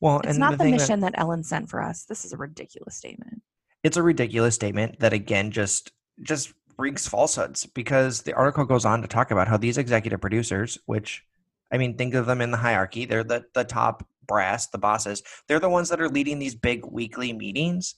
well 0.00 0.20
It's 0.20 0.30
and 0.30 0.38
not 0.38 0.52
the 0.52 0.56
the, 0.58 0.64
thing 0.64 0.72
that- 0.72 0.80
mission 0.80 1.00
that, 1.00 1.14
Ellen 1.16 1.42
sent 1.42 1.68
for 1.68 1.82
us. 1.82 2.04
This 2.04 2.24
is 2.24 2.32
a 2.32 2.36
ridiculous 2.36 2.94
statement. 2.94 3.42
it's 3.82 3.96
a 3.96 4.02
ridiculous 4.02 4.54
statement 4.54 5.00
that 5.00 5.12
again 5.12 5.50
just 5.50 5.90
just 6.22 6.52
reeks 6.78 7.08
falsehoods 7.08 7.66
because 7.66 8.22
the 8.22 8.34
article 8.34 8.64
goes 8.64 8.84
on 8.84 9.02
to 9.02 9.08
talk 9.08 9.30
about 9.32 9.48
how 9.48 9.56
these 9.56 9.78
executive 9.78 10.20
producers 10.20 10.78
which 10.86 11.24
i 11.72 11.76
mean 11.78 11.96
think 11.96 12.14
of 12.14 12.26
them 12.26 12.40
in 12.40 12.50
the 12.52 12.56
hierarchy 12.56 13.04
they're 13.04 13.24
the 13.24 13.44
the 13.54 13.64
top 13.64 14.06
brass 14.28 14.68
the 14.68 14.78
bosses 14.78 15.22
they're 15.48 15.58
the 15.58 15.68
ones 15.68 15.88
that 15.88 16.00
are 16.00 16.08
leading 16.08 16.38
these 16.38 16.54
big 16.54 16.84
weekly 16.86 17.32
meetings 17.32 17.94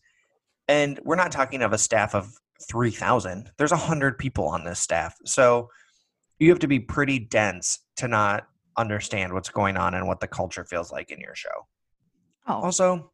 and 0.69 0.99
we're 1.05 1.17
not 1.17 1.33
talking 1.33 1.61
of 1.63 1.73
a 1.75 1.79
staff 1.79 2.15
of 2.15 2.33
3000 2.71 3.51
there's 3.59 3.71
100 3.73 4.19
people 4.19 4.47
on 4.47 4.65
this 4.65 4.79
staff 4.81 5.15
so 5.27 5.69
you 6.41 6.49
have 6.51 6.59
to 6.59 6.67
be 6.67 6.81
pretty 6.81 7.19
dense 7.21 7.79
to 7.97 8.09
not 8.09 8.49
understand 8.77 9.33
what's 9.33 9.51
going 9.51 9.77
on 9.77 9.95
and 9.95 10.07
what 10.09 10.19
the 10.21 10.27
culture 10.27 10.65
feels 10.65 10.91
like 10.91 11.11
in 11.13 11.21
your 11.21 11.35
show 11.35 11.67
Oh, 12.49 12.55
also, 12.63 13.13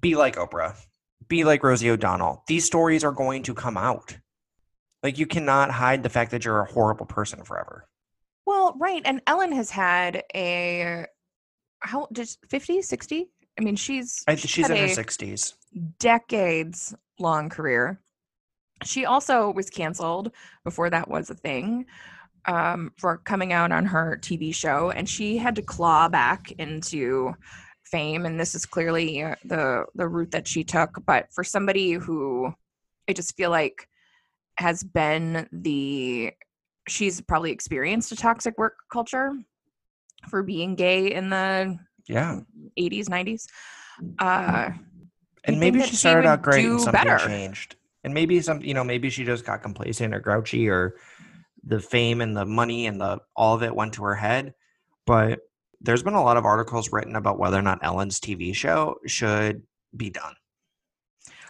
be 0.00 0.16
like 0.16 0.36
Oprah. 0.36 0.74
Be 1.28 1.44
like 1.44 1.62
Rosie 1.62 1.90
O'Donnell. 1.90 2.42
These 2.48 2.64
stories 2.64 3.04
are 3.04 3.12
going 3.12 3.42
to 3.44 3.54
come 3.54 3.76
out. 3.76 4.16
Like 5.02 5.18
you 5.18 5.26
cannot 5.26 5.70
hide 5.70 6.02
the 6.02 6.08
fact 6.08 6.30
that 6.32 6.44
you're 6.44 6.60
a 6.60 6.72
horrible 6.72 7.06
person 7.06 7.44
forever. 7.44 7.86
well, 8.46 8.74
right. 8.78 9.02
And 9.04 9.20
Ellen 9.26 9.52
has 9.52 9.70
had 9.70 10.24
a, 10.34 11.04
how, 11.80 12.08
just 12.12 12.38
50, 12.48 12.82
60? 12.82 13.28
I 13.58 13.62
mean, 13.62 13.76
she's, 13.76 14.24
I 14.26 14.34
she's 14.34 14.66
had 14.66 14.76
in 14.76 14.88
her 14.88 14.94
sixties. 14.94 15.54
decades 15.98 16.94
long 17.20 17.48
career. 17.48 18.00
She 18.84 19.04
also 19.04 19.50
was 19.52 19.70
canceled 19.70 20.32
before 20.64 20.90
that 20.90 21.08
was 21.08 21.30
a 21.30 21.34
thing 21.34 21.86
um, 22.46 22.92
for 22.98 23.18
coming 23.18 23.52
out 23.52 23.72
on 23.72 23.86
her 23.86 24.18
TV 24.20 24.54
show, 24.54 24.90
and 24.90 25.08
she 25.08 25.36
had 25.36 25.56
to 25.56 25.62
claw 25.62 26.08
back 26.08 26.52
into 26.52 27.34
fame. 27.84 28.26
And 28.26 28.38
this 28.38 28.54
is 28.54 28.66
clearly 28.66 29.22
uh, 29.22 29.36
the 29.44 29.84
the 29.94 30.08
route 30.08 30.30
that 30.32 30.48
she 30.48 30.64
took. 30.64 31.04
But 31.06 31.26
for 31.32 31.44
somebody 31.44 31.92
who 31.92 32.52
I 33.08 33.12
just 33.12 33.36
feel 33.36 33.50
like 33.50 33.88
has 34.58 34.82
been 34.82 35.48
the 35.52 36.32
she's 36.88 37.20
probably 37.20 37.50
experienced 37.50 38.12
a 38.12 38.16
toxic 38.16 38.56
work 38.58 38.74
culture 38.92 39.32
for 40.28 40.42
being 40.42 40.74
gay 40.76 41.12
in 41.12 41.30
the 41.30 41.78
Yeah, 42.08 42.40
80s 42.78 43.08
90s 43.08 43.46
uh 44.18 44.70
and 45.44 45.60
maybe 45.60 45.78
she 45.78 45.80
that 45.80 45.88
she 45.90 45.96
started 45.96 46.28
out 46.28 46.42
great 46.42 46.64
and 46.64 46.80
something 46.80 47.02
better. 47.04 47.26
changed. 47.26 47.76
And 48.04 48.14
maybe 48.14 48.40
some, 48.40 48.60
you 48.62 48.74
know, 48.74 48.84
maybe 48.84 49.10
she 49.10 49.24
just 49.24 49.44
got 49.44 49.62
complacent 49.62 50.14
or 50.14 50.20
grouchy, 50.20 50.68
or 50.68 50.96
the 51.66 51.80
fame 51.80 52.20
and 52.20 52.36
the 52.36 52.46
money 52.46 52.86
and 52.86 53.00
the 53.00 53.18
all 53.34 53.54
of 53.54 53.62
it 53.62 53.74
went 53.74 53.94
to 53.94 54.04
her 54.04 54.14
head. 54.14 54.54
But 55.04 55.40
there's 55.80 56.02
been 56.02 56.14
a 56.14 56.22
lot 56.22 56.36
of 56.36 56.44
articles 56.44 56.90
written 56.92 57.16
about 57.16 57.38
whether 57.38 57.58
or 57.58 57.62
not 57.62 57.80
Ellen's 57.82 58.18
TV 58.20 58.54
show 58.54 58.96
should 59.06 59.62
be 59.96 60.10
done. 60.10 60.34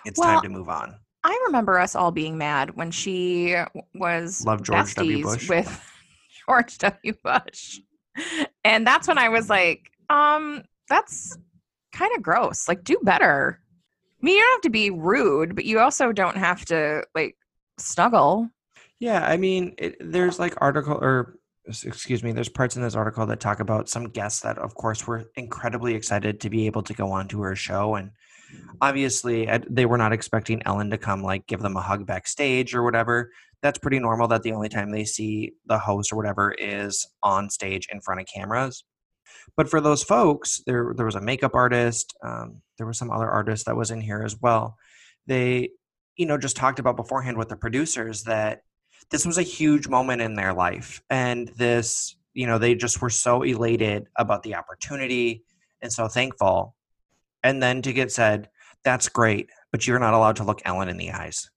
It's 0.05 0.18
Well, 0.18 0.35
time 0.35 0.42
to 0.42 0.48
move 0.48 0.68
on. 0.68 0.96
I 1.22 1.38
remember 1.46 1.79
us 1.79 1.94
all 1.94 2.11
being 2.11 2.38
mad 2.38 2.76
when 2.76 2.90
she 2.90 3.57
was 3.94 4.44
Love 4.44 4.62
George 4.62 4.94
W. 4.94 5.22
Bush. 5.22 5.48
with 5.48 5.85
George 6.46 6.79
W. 6.79 7.12
Bush. 7.22 7.81
And 8.64 8.87
that's 8.87 9.09
when 9.09 9.18
I 9.18 9.29
was 9.29 9.50
like, 9.50 9.90
um, 10.09 10.62
that's 10.88 11.37
kind 11.92 12.14
of 12.16 12.22
gross. 12.22 12.68
Like, 12.68 12.85
do 12.85 12.98
better. 13.02 13.61
I 14.22 14.24
mean, 14.24 14.37
you 14.37 14.42
don't 14.42 14.52
have 14.55 14.61
to 14.62 14.70
be 14.70 14.90
rude, 14.90 15.55
but 15.55 15.64
you 15.64 15.81
also 15.81 16.12
don't 16.12 16.37
have 16.37 16.64
to 16.66 17.02
like 17.14 17.37
snuggle. 17.79 18.48
Yeah, 18.99 19.27
I 19.27 19.37
mean, 19.37 19.75
it, 19.79 19.97
there's 20.01 20.39
like 20.39 20.55
article 20.61 20.95
or 20.95 21.39
excuse 21.67 22.23
me, 22.23 22.33
there's 22.33 22.49
parts 22.49 22.77
in 22.77 22.83
this 22.83 22.95
article 22.95 23.27
that 23.27 23.41
talk 23.41 23.61
about 23.61 23.89
some 23.89 24.09
guests 24.09 24.41
that, 24.41 24.57
of 24.59 24.75
course, 24.75 25.07
were 25.07 25.25
incredibly 25.35 25.95
excited 25.95 26.41
to 26.41 26.51
be 26.51 26.67
able 26.67 26.83
to 26.83 26.95
go 26.95 27.11
on 27.11 27.29
to 27.29 27.43
her 27.43 27.57
show, 27.57 27.97
and 27.97 28.13
obviously 28.81 29.49
they 29.69 29.87
were 29.87 29.99
not 29.99 30.13
expecting 30.13 30.63
Ellen 30.65 30.91
to 30.91 30.99
come 30.99 31.23
like 31.23 31.47
give 31.47 31.61
them 31.61 31.77
a 31.77 31.83
hug 31.83 32.07
backstage 32.07 32.75
or 32.75 32.83
whatever. 32.83 33.31
That's 33.63 33.79
pretty 33.79 33.99
normal. 33.99 34.29
That 34.29 34.43
the 34.43 34.53
only 34.53 34.69
time 34.69 34.91
they 34.91 35.05
see 35.05 35.53
the 35.67 35.79
host 35.79 36.13
or 36.13 36.17
whatever 36.17 36.53
is 36.53 37.07
on 37.23 37.51
stage 37.51 37.89
in 37.91 38.01
front 38.01 38.21
of 38.21 38.27
cameras. 38.33 38.85
But 39.57 39.69
for 39.69 39.81
those 39.81 40.03
folks, 40.03 40.63
there 40.67 40.95
there 40.97 41.07
was 41.07 41.17
a 41.17 41.21
makeup 41.21 41.55
artist, 41.55 42.15
um, 42.23 42.63
there 42.79 42.87
was 42.87 42.99
some 42.99 43.11
other 43.11 43.29
artist 43.29 43.67
that 43.67 43.77
was 43.77 43.91
in 43.91 44.01
here 44.01 44.23
as 44.25 44.37
well. 44.41 44.77
They, 45.27 45.71
you 46.17 46.27
know, 46.27 46.39
just 46.39 46.57
talked 46.57 46.79
about 46.79 46.97
beforehand 46.97 47.37
with 47.37 47.49
the 47.49 47.57
producers 47.57 48.23
that 48.25 48.63
this 49.11 49.27
was 49.27 49.39
a 49.39 49.43
huge 49.43 49.89
moment 49.89 50.21
in 50.21 50.35
their 50.35 50.53
life 50.53 51.03
and 51.11 51.49
this 51.57 52.17
you 52.35 52.47
know 52.47 52.59
they 52.59 52.75
just 52.75 53.01
were 53.01 53.11
so 53.11 53.43
elated 53.43 54.07
about 54.17 54.43
the 54.43 54.55
opportunity 54.55 55.43
and 55.83 55.93
so 55.93 56.09
thankful. 56.09 56.75
And 57.43 57.63
then 57.63 57.83
to 57.83 57.93
get 57.93 58.11
said 58.11 58.49
that's 58.85 59.09
great 59.09 59.49
but 59.73 59.87
you're 59.87 59.99
not 59.99 60.15
allowed 60.15 60.37
to 60.37 60.45
look 60.45 60.61
ellen 60.65 60.89
in 60.89 60.97
the 60.97 61.13
eyes. 61.13 61.51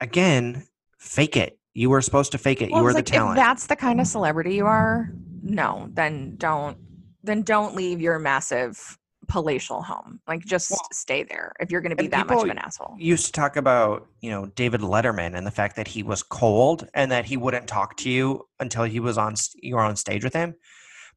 Again 0.00 0.66
fake 0.98 1.36
it. 1.36 1.58
You 1.74 1.90
were 1.90 2.02
supposed 2.02 2.32
to 2.32 2.38
fake 2.38 2.60
it. 2.62 2.70
Well, 2.70 2.80
you 2.80 2.84
were 2.84 2.90
it's 2.90 2.98
the 2.98 3.02
talent 3.02 3.38
If 3.38 3.44
that's 3.44 3.66
the 3.66 3.76
kind 3.76 4.00
of 4.00 4.06
celebrity 4.06 4.54
you 4.54 4.66
are, 4.66 5.12
no, 5.42 5.88
then 5.92 6.36
don't 6.36 6.78
then 7.22 7.42
don't 7.42 7.74
leave 7.74 8.00
your 8.00 8.18
massive 8.18 8.98
palatial 9.28 9.82
home. 9.82 10.20
Like 10.26 10.44
just 10.44 10.70
Well, 10.70 10.80
stay 10.92 11.22
there 11.22 11.52
if 11.60 11.70
you're 11.70 11.80
going 11.80 11.90
to 11.90 11.96
be 11.96 12.08
that 12.08 12.26
much 12.26 12.42
of 12.42 12.50
an 12.50 12.58
asshole. 12.58 12.96
You 12.98 13.08
used 13.08 13.26
to 13.26 13.32
talk 13.32 13.56
about 13.56 14.06
you 14.20 14.30
know 14.30 14.46
david 14.46 14.80
letterman 14.80 15.36
and 15.36 15.46
the 15.46 15.50
fact 15.50 15.76
that 15.76 15.88
he 15.88 16.02
was 16.02 16.22
cold 16.22 16.88
and 16.94 17.12
that 17.12 17.26
he 17.26 17.36
wouldn't 17.36 17.68
talk 17.68 17.96
to 17.98 18.10
you 18.10 18.46
until 18.58 18.84
he 18.84 19.00
was 19.00 19.18
on 19.18 19.34
you 19.62 19.76
were 19.76 19.82
on 19.82 19.96
stage 19.96 20.24
with 20.24 20.32
him 20.34 20.54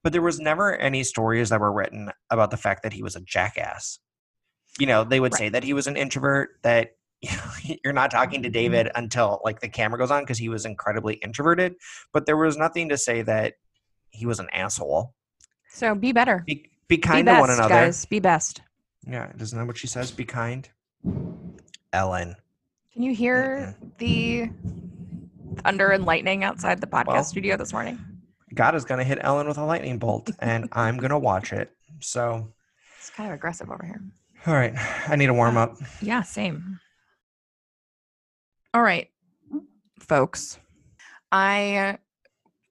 but 0.03 0.11
there 0.13 0.21
was 0.21 0.39
never 0.39 0.75
any 0.75 1.03
stories 1.03 1.49
that 1.49 1.59
were 1.59 1.71
written 1.71 2.09
about 2.29 2.51
the 2.51 2.57
fact 2.57 2.83
that 2.83 2.93
he 2.93 3.01
was 3.01 3.15
a 3.15 3.21
jackass 3.21 3.99
you 4.79 4.85
know 4.85 5.03
they 5.03 5.19
would 5.19 5.31
Right. 5.33 5.39
say 5.39 5.49
that 5.49 5.63
he 5.63 5.73
was 5.73 5.87
an 5.87 5.95
introvert 5.97 6.49
that 6.63 6.91
you're 7.83 7.93
not 7.93 8.11
talking 8.11 8.41
to 8.43 8.49
mm-hmm. 8.49 8.53
david 8.53 8.91
until 8.95 9.39
like 9.43 9.59
the 9.61 9.69
camera 9.69 9.97
goes 9.97 10.11
on 10.11 10.23
because 10.23 10.37
he 10.37 10.49
was 10.49 10.65
incredibly 10.65 11.15
introverted 11.15 11.75
but 12.13 12.25
there 12.25 12.37
was 12.37 12.57
nothing 12.57 12.89
to 12.89 12.97
say 12.97 13.21
that 13.21 13.53
he 14.11 14.25
was 14.25 14.39
an 14.39 14.47
asshole 14.53 15.13
So 15.69 15.95
be 15.95 16.11
better. 16.11 16.43
be, 16.45 16.70
be 16.91 16.97
Be 16.97 17.01
kind 17.01 17.25
best, 17.25 17.37
to 17.37 17.39
one 17.41 17.49
another 17.49 17.69
guys. 17.69 18.03
Be 18.05 18.19
best. 18.19 18.61
yeah 19.07 19.31
isn't 19.39 19.57
that 19.57 19.65
what 19.65 19.77
she 19.77 19.87
says 19.87 20.11
be 20.11 20.25
kind 20.25 20.67
ellen 21.93 22.35
Can 22.93 23.01
you 23.03 23.13
hear 23.15 23.75
the 23.97 24.49
thunder 25.63 25.89
and 25.91 26.05
lightning 26.05 26.43
outside 26.43 26.81
the 26.81 26.87
podcast 26.87 27.07
Well, 27.07 27.23
studio 27.23 27.55
this 27.57 27.71
morning? 27.73 27.97
God 28.53 28.75
is 28.75 28.83
going 28.83 28.97
to 28.97 29.05
hit 29.05 29.17
Ellen 29.21 29.47
with 29.47 29.57
a 29.57 29.63
lightning 29.63 29.97
bolt, 29.97 30.29
and 30.39 30.67
I'm 30.73 30.97
going 30.97 31.11
to 31.11 31.17
watch 31.17 31.53
it. 31.53 31.71
So, 32.01 32.51
It's 32.99 33.09
kind 33.09 33.29
of 33.29 33.35
aggressive 33.35 33.69
over 33.71 33.85
here. 33.85 34.01
all 34.45 34.53
right, 34.53 34.73
I 35.07 35.15
need 35.15 35.29
a 35.29 35.33
warm 35.33 35.55
up. 35.55 35.77
Yeah, 36.01 36.21
same. 36.23 36.77
All 38.73 38.81
right, 38.81 39.09
folks. 39.99 40.59
I 41.31 41.97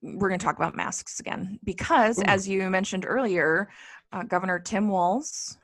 we're 0.02 0.28
going 0.28 0.38
to 0.38 0.44
talk 0.44 0.56
about 0.56 0.74
masks 0.76 1.18
again 1.20 1.58
because, 1.64 2.18
Ooh. 2.18 2.24
as 2.26 2.46
you 2.48 2.68
mentioned 2.68 3.04
earlier, 3.08 3.70
uh, 4.12 4.22
Governor 4.24 4.58
Tim 4.58 4.88
Walz 4.88 5.58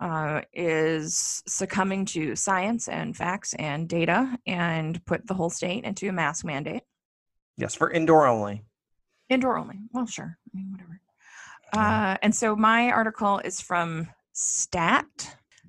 uh, 0.00 0.40
is 0.52 1.42
succumbing 1.46 2.04
to 2.06 2.34
science 2.36 2.88
and 2.88 3.16
facts 3.16 3.54
and 3.54 3.88
data 3.88 4.38
and 4.46 5.04
put 5.04 5.26
the 5.26 5.34
whole 5.34 5.50
state 5.50 5.84
into 5.84 6.08
a 6.08 6.12
mask 6.12 6.44
mandate. 6.44 6.82
Yes, 7.56 7.74
for 7.74 7.90
indoor 7.90 8.26
only. 8.26 8.64
Indoor 9.28 9.58
only. 9.58 9.76
Well, 9.92 10.06
sure. 10.06 10.38
I 10.52 10.56
mean, 10.56 10.70
whatever. 10.72 11.00
Uh, 11.72 12.16
and 12.22 12.34
so 12.34 12.56
my 12.56 12.90
article 12.90 13.38
is 13.44 13.60
from 13.60 14.08
Stat, 14.32 15.06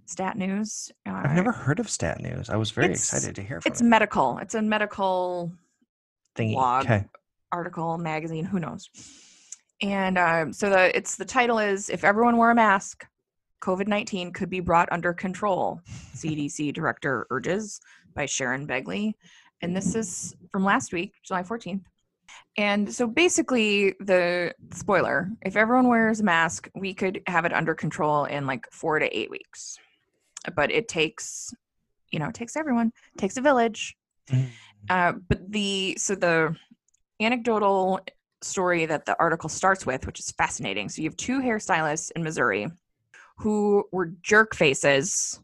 Stat 0.06 0.38
News. 0.38 0.92
Uh, 1.08 1.22
I've 1.26 1.36
never 1.36 1.52
heard 1.52 1.80
of 1.80 1.90
Stat 1.90 2.20
News. 2.22 2.50
I 2.50 2.56
was 2.56 2.72
very 2.72 2.88
excited 2.92 3.36
to 3.36 3.44
hear 3.44 3.62
from 3.62 3.72
It's 3.72 3.82
it. 3.82 3.86
medical. 3.86 4.38
It's 4.40 4.56
a 4.56 4.62
medical 4.62 5.52
Thingy. 6.36 6.54
blog. 6.54 6.86
Okay. 6.86 7.06
article, 7.52 7.98
magazine, 7.98 8.46
who 8.46 8.60
knows. 8.60 8.90
And 9.82 10.18
um, 10.18 10.54
so 10.54 10.70
the 10.70 10.96
it's 10.96 11.16
the 11.16 11.26
title 11.26 11.60
is 11.60 11.90
if 11.90 12.04
everyone 12.04 12.38
wore 12.38 12.52
a 12.52 12.56
mask, 12.56 13.06
COVID 13.62 13.88
nineteen 13.88 14.32
could 14.32 14.50
be 14.50 14.60
brought 14.60 14.92
under 14.92 15.14
control. 15.14 15.82
CDC 16.16 16.74
director 16.74 17.26
urges 17.32 17.80
by 18.14 18.26
Sharon 18.26 18.68
Begley, 18.68 19.14
and 19.62 19.76
this 19.76 19.96
is 19.96 20.36
from 20.52 20.64
last 20.64 20.94
week, 20.94 21.14
July 21.24 21.44
fourteenth. 21.44 21.84
And 22.58 22.94
so 22.94 23.08
basically, 23.08 23.96
the 24.00 24.54
spoiler: 24.74 25.30
if 25.42 25.56
everyone 25.56 25.88
wears 25.88 26.20
a 26.20 26.24
mask, 26.24 26.70
we 26.76 26.94
could 26.94 27.22
have 27.26 27.46
it 27.46 27.54
under 27.54 27.74
control 27.74 28.26
in 28.26 28.46
like 28.46 28.68
four 28.72 29.00
to 29.00 29.18
eight 29.18 29.32
weeks. 29.32 29.78
But 30.56 30.72
it 30.72 30.88
takes, 30.88 31.54
you 32.12 32.20
know, 32.20 32.28
it 32.28 32.36
takes 32.36 32.56
everyone, 32.56 32.92
it 33.16 33.20
takes 33.20 33.38
a 33.38 33.42
village. 33.42 33.96
Uh, 34.90 35.14
but 35.28 35.52
the 35.52 35.96
so 35.98 36.16
the 36.16 36.56
anecdotal 37.20 38.00
story 38.42 38.86
that 38.86 39.06
the 39.06 39.18
article 39.20 39.50
starts 39.50 39.86
with, 39.86 40.06
which 40.06 40.20
is 40.20 40.32
fascinating. 40.32 40.90
So 40.90 41.02
you 41.02 41.10
have 41.10 41.18
two 41.18 41.40
hairstylists 41.40 42.12
in 42.16 42.24
Missouri 42.24 42.68
who 43.38 43.84
were 43.92 44.14
jerk 44.22 44.56
faces 44.56 45.40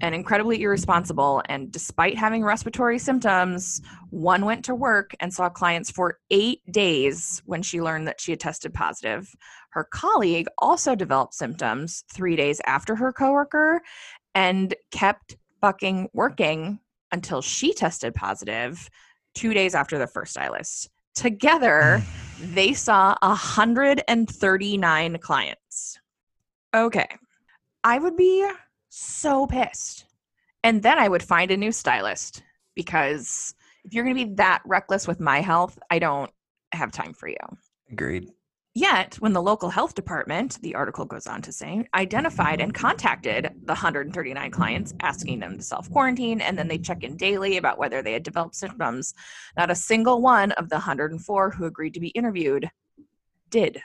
and 0.00 0.14
incredibly 0.14 0.62
irresponsible. 0.62 1.42
And 1.48 1.70
despite 1.70 2.16
having 2.16 2.44
respiratory 2.44 2.98
symptoms, 2.98 3.80
one 4.10 4.44
went 4.44 4.64
to 4.66 4.74
work 4.74 5.14
and 5.20 5.32
saw 5.32 5.48
clients 5.48 5.90
for 5.90 6.18
eight 6.30 6.60
days 6.70 7.42
when 7.46 7.62
she 7.62 7.80
learned 7.80 8.06
that 8.08 8.20
she 8.20 8.32
had 8.32 8.40
tested 8.40 8.74
positive. 8.74 9.34
Her 9.70 9.84
colleague 9.84 10.48
also 10.58 10.94
developed 10.94 11.34
symptoms 11.34 12.04
three 12.12 12.36
days 12.36 12.60
after 12.66 12.96
her 12.96 13.12
coworker 13.12 13.80
and 14.34 14.74
kept 14.90 15.36
fucking 15.60 16.08
working 16.12 16.80
until 17.12 17.40
she 17.40 17.72
tested 17.72 18.14
positive 18.14 18.90
two 19.34 19.54
days 19.54 19.74
after 19.74 19.98
the 19.98 20.06
first 20.06 20.32
stylist. 20.32 20.90
Together, 21.16 22.00
they 22.40 22.72
saw 22.72 23.16
139 23.22 25.18
clients. 25.18 25.98
Okay. 26.74 27.08
I 27.82 27.98
would 27.98 28.16
be 28.16 28.48
so 28.88 29.46
pissed. 29.46 30.04
And 30.62 30.82
then 30.82 30.98
I 30.98 31.08
would 31.08 31.22
find 31.22 31.50
a 31.50 31.56
new 31.56 31.72
stylist 31.72 32.42
because 32.74 33.54
if 33.84 33.94
you're 33.94 34.04
going 34.04 34.16
to 34.16 34.26
be 34.26 34.34
that 34.34 34.62
reckless 34.64 35.06
with 35.06 35.20
my 35.20 35.40
health, 35.40 35.78
I 35.90 35.98
don't 35.98 36.30
have 36.72 36.92
time 36.92 37.14
for 37.14 37.28
you. 37.28 37.36
Agreed. 37.90 38.30
Yet, 38.76 39.14
when 39.20 39.32
the 39.32 39.40
local 39.40 39.70
health 39.70 39.94
department, 39.94 40.60
the 40.60 40.74
article 40.74 41.06
goes 41.06 41.26
on 41.26 41.40
to 41.40 41.50
say, 41.50 41.88
identified 41.94 42.60
and 42.60 42.74
contacted 42.74 43.44
the 43.62 43.72
139 43.72 44.50
clients, 44.50 44.92
asking 45.00 45.40
them 45.40 45.56
to 45.56 45.64
self 45.64 45.90
quarantine, 45.90 46.42
and 46.42 46.58
then 46.58 46.68
they 46.68 46.76
check 46.76 47.02
in 47.02 47.16
daily 47.16 47.56
about 47.56 47.78
whether 47.78 48.02
they 48.02 48.12
had 48.12 48.22
developed 48.22 48.54
symptoms, 48.54 49.14
not 49.56 49.70
a 49.70 49.74
single 49.74 50.20
one 50.20 50.52
of 50.52 50.68
the 50.68 50.74
104 50.74 51.52
who 51.52 51.64
agreed 51.64 51.94
to 51.94 52.00
be 52.00 52.08
interviewed 52.08 52.68
did. 53.48 53.80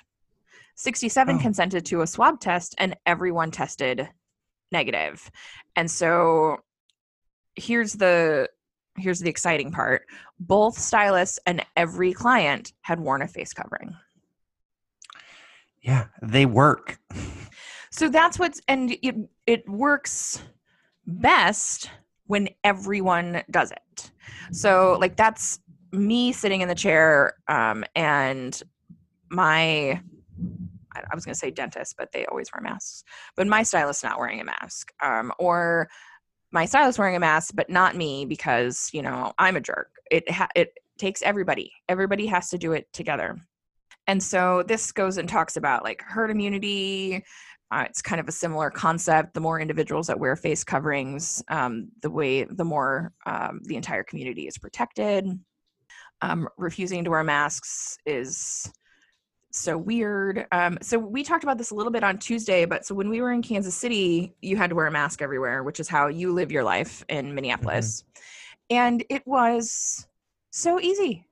67 0.75 1.37
Oh. 1.37 1.39
consented 1.39 1.85
to 1.85 2.01
a 2.01 2.07
swab 2.07 2.41
test, 2.41 2.75
and 2.77 2.97
everyone 3.05 3.49
tested 3.49 4.09
negative. 4.73 5.31
And 5.77 5.89
so 5.89 6.57
here's 7.55 7.93
the 7.93 8.49
here's 8.97 9.19
the 9.19 9.29
exciting 9.29 9.71
part 9.71 10.05
both 10.37 10.77
stylists 10.77 11.39
and 11.45 11.65
every 11.77 12.11
client 12.11 12.73
had 12.81 12.99
worn 12.99 13.21
a 13.21 13.27
face 13.29 13.53
covering 13.53 13.95
Yeah, 15.81 16.07
they 16.21 16.45
work. 16.45 16.99
So 17.89 18.07
that's 18.07 18.39
what's 18.39 18.61
and 18.67 18.91
it 19.01 19.15
it 19.45 19.67
works 19.67 20.41
best 21.05 21.89
when 22.27 22.49
everyone 22.63 23.43
does 23.51 23.71
it. 23.71 24.11
So 24.53 24.97
like 24.99 25.17
that's 25.17 25.59
me 25.91 26.31
sitting 26.31 26.61
in 26.61 26.69
the 26.69 26.75
chair 26.75 27.33
um 27.49 27.83
and 27.95 28.61
my 29.29 30.01
I 30.95 31.15
was 31.15 31.25
going 31.25 31.33
to 31.33 31.39
say 31.39 31.51
dentist, 31.51 31.95
but 31.97 32.11
they 32.11 32.25
always 32.25 32.49
wear 32.53 32.61
masks. 32.61 33.03
But 33.35 33.47
my 33.47 33.63
stylist 33.63 34.03
not 34.03 34.19
wearing 34.19 34.41
a 34.41 34.43
mask, 34.43 34.91
um, 35.01 35.31
or 35.39 35.89
my 36.51 36.65
stylist 36.65 36.99
wearing 36.99 37.15
a 37.15 37.19
mask, 37.19 37.53
but 37.55 37.69
not 37.69 37.95
me 37.95 38.25
because 38.25 38.89
you 38.93 39.01
know 39.01 39.33
I'm 39.37 39.55
a 39.55 39.61
jerk. 39.61 39.89
It 40.09 40.29
ha- 40.29 40.49
it 40.55 40.73
takes 40.97 41.21
everybody. 41.21 41.71
Everybody 41.89 42.27
has 42.27 42.49
to 42.49 42.57
do 42.57 42.73
it 42.73 42.91
together. 42.93 43.37
And 44.11 44.21
so 44.21 44.61
this 44.67 44.91
goes 44.91 45.17
and 45.17 45.29
talks 45.29 45.55
about 45.55 45.85
like 45.85 46.01
herd 46.01 46.31
immunity. 46.31 47.23
Uh, 47.71 47.85
it's 47.87 48.01
kind 48.01 48.19
of 48.19 48.27
a 48.27 48.31
similar 48.33 48.69
concept. 48.69 49.33
The 49.33 49.39
more 49.39 49.57
individuals 49.57 50.07
that 50.07 50.19
wear 50.19 50.35
face 50.35 50.65
coverings, 50.65 51.41
um, 51.47 51.87
the 52.01 52.09
way 52.09 52.43
the 52.43 52.65
more 52.65 53.13
um, 53.25 53.61
the 53.63 53.77
entire 53.77 54.03
community 54.03 54.47
is 54.47 54.57
protected. 54.57 55.27
Um, 56.21 56.49
refusing 56.57 57.05
to 57.05 57.09
wear 57.09 57.23
masks 57.23 57.97
is 58.05 58.69
so 59.53 59.77
weird. 59.77 60.45
Um, 60.51 60.77
so 60.81 60.99
we 60.99 61.23
talked 61.23 61.45
about 61.45 61.57
this 61.57 61.71
a 61.71 61.75
little 61.75 61.91
bit 61.93 62.03
on 62.03 62.17
Tuesday, 62.17 62.65
but 62.65 62.85
so 62.85 62.93
when 62.93 63.07
we 63.07 63.21
were 63.21 63.31
in 63.31 63.41
Kansas 63.41 63.75
City, 63.75 64.35
you 64.41 64.57
had 64.57 64.71
to 64.71 64.75
wear 64.75 64.87
a 64.87 64.91
mask 64.91 65.21
everywhere, 65.21 65.63
which 65.63 65.79
is 65.79 65.87
how 65.87 66.07
you 66.07 66.33
live 66.33 66.51
your 66.51 66.65
life 66.65 67.05
in 67.07 67.33
Minneapolis. 67.33 68.03
And 68.69 69.05
it 69.09 69.25
was 69.25 70.05
so 70.51 70.81
easy. 70.81 71.29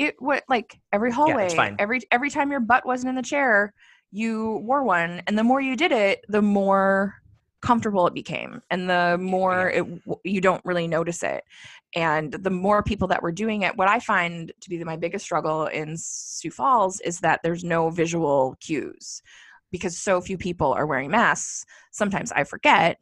It 0.00 0.16
was 0.20 0.40
like 0.48 0.80
every 0.94 1.12
hallway, 1.12 1.54
fine. 1.54 1.76
every 1.78 2.00
every 2.10 2.30
time 2.30 2.50
your 2.50 2.60
butt 2.60 2.86
wasn't 2.86 3.10
in 3.10 3.16
the 3.16 3.22
chair, 3.22 3.74
you 4.10 4.62
wore 4.64 4.82
one, 4.82 5.20
and 5.26 5.38
the 5.38 5.44
more 5.44 5.60
you 5.60 5.76
did 5.76 5.92
it, 5.92 6.24
the 6.26 6.40
more 6.40 7.16
comfortable 7.60 8.06
it 8.06 8.14
became, 8.14 8.62
and 8.70 8.88
the 8.88 9.18
more 9.20 9.68
it 9.68 9.84
you 10.24 10.40
don't 10.40 10.64
really 10.64 10.88
notice 10.88 11.22
it. 11.22 11.44
And 11.94 12.32
the 12.32 12.48
more 12.50 12.82
people 12.82 13.08
that 13.08 13.22
were 13.22 13.32
doing 13.32 13.62
it 13.62 13.76
what 13.76 13.88
i 13.88 13.98
find 13.98 14.52
to 14.60 14.70
be 14.70 14.82
my 14.84 14.96
biggest 14.96 15.24
struggle 15.24 15.66
in 15.66 15.96
sioux 15.98 16.50
falls 16.50 17.00
is 17.00 17.20
that 17.20 17.40
there's 17.42 17.64
no 17.64 17.90
visual 17.90 18.56
cues 18.60 19.22
because 19.72 19.98
so 19.98 20.20
few 20.20 20.38
people 20.38 20.72
are 20.72 20.86
wearing 20.86 21.10
masks. 21.10 21.66
Sometimes 21.90 22.32
i 22.32 22.44
forget 22.44 22.96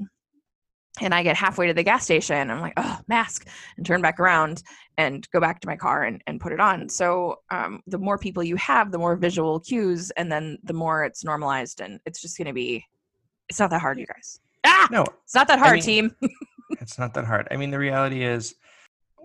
and 1.00 1.14
i 1.14 1.22
get 1.22 1.36
halfway 1.36 1.66
to 1.66 1.74
the 1.74 1.82
gas 1.82 2.04
station 2.04 2.50
i'm 2.50 2.60
like 2.60 2.74
oh 2.76 2.98
mask 3.08 3.46
and 3.76 3.86
turn 3.86 4.00
back 4.02 4.20
around 4.20 4.62
and 4.98 5.30
go 5.30 5.40
back 5.40 5.60
to 5.60 5.68
my 5.68 5.76
car 5.76 6.02
and, 6.02 6.20
and 6.26 6.40
put 6.40 6.52
it 6.52 6.58
on. 6.58 6.88
So 6.88 7.36
um, 7.50 7.80
the 7.86 7.98
more 7.98 8.18
people 8.18 8.42
you 8.42 8.56
have 8.56 8.90
the 8.90 8.98
more 8.98 9.14
visual 9.14 9.60
cues 9.60 10.10
and 10.10 10.30
then 10.30 10.58
the 10.64 10.72
more 10.72 11.04
it's 11.04 11.24
normalized 11.24 11.80
and 11.80 12.00
it's 12.04 12.20
just 12.20 12.36
going 12.36 12.48
to 12.48 12.52
be 12.52 12.84
it's 13.48 13.60
not 13.60 13.70
that 13.70 13.80
hard 13.80 13.98
you 13.98 14.06
guys. 14.06 14.40
Ah! 14.66 14.88
No, 14.90 15.04
it's 15.24 15.34
not 15.34 15.46
that 15.48 15.58
I 15.60 15.62
hard 15.62 15.74
mean- 15.74 15.82
team. 15.82 16.16
it's 16.80 16.98
not 16.98 17.14
that 17.14 17.24
hard. 17.24 17.48
I 17.50 17.56
mean, 17.56 17.70
the 17.70 17.78
reality 17.78 18.24
is, 18.24 18.56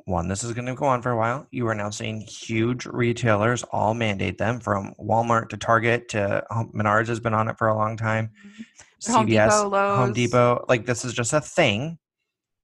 one, 0.06 0.28
this 0.28 0.44
is 0.44 0.54
going 0.54 0.66
to 0.66 0.74
go 0.76 0.86
on 0.86 1.02
for 1.02 1.12
a 1.12 1.18
while. 1.18 1.48
You 1.52 1.68
are 1.68 1.76
now 1.76 1.90
seeing 1.90 2.22
huge 2.22 2.86
retailers 2.86 3.64
all 3.72 3.94
mandate 3.94 4.38
them, 4.38 4.60
from 4.60 4.94
Walmart 5.00 5.50
to 5.50 5.58
Target 5.58 6.10
to 6.10 6.44
Menards 6.74 7.08
has 7.08 7.20
been 7.20 7.34
on 7.34 7.48
it 7.48 7.58
for 7.58 7.68
a 7.68 7.76
long 7.76 7.96
time. 7.98 8.32
Mm-hmm. 8.46 9.14
Home 9.14 9.28
CVS, 9.28 9.50
Depot, 9.50 9.70
Lowe's. 9.70 9.98
Home 9.98 10.14
Depot, 10.14 10.66
like 10.70 10.86
this 10.86 11.04
is 11.04 11.14
just 11.14 11.34
a 11.34 11.42
thing, 11.42 11.98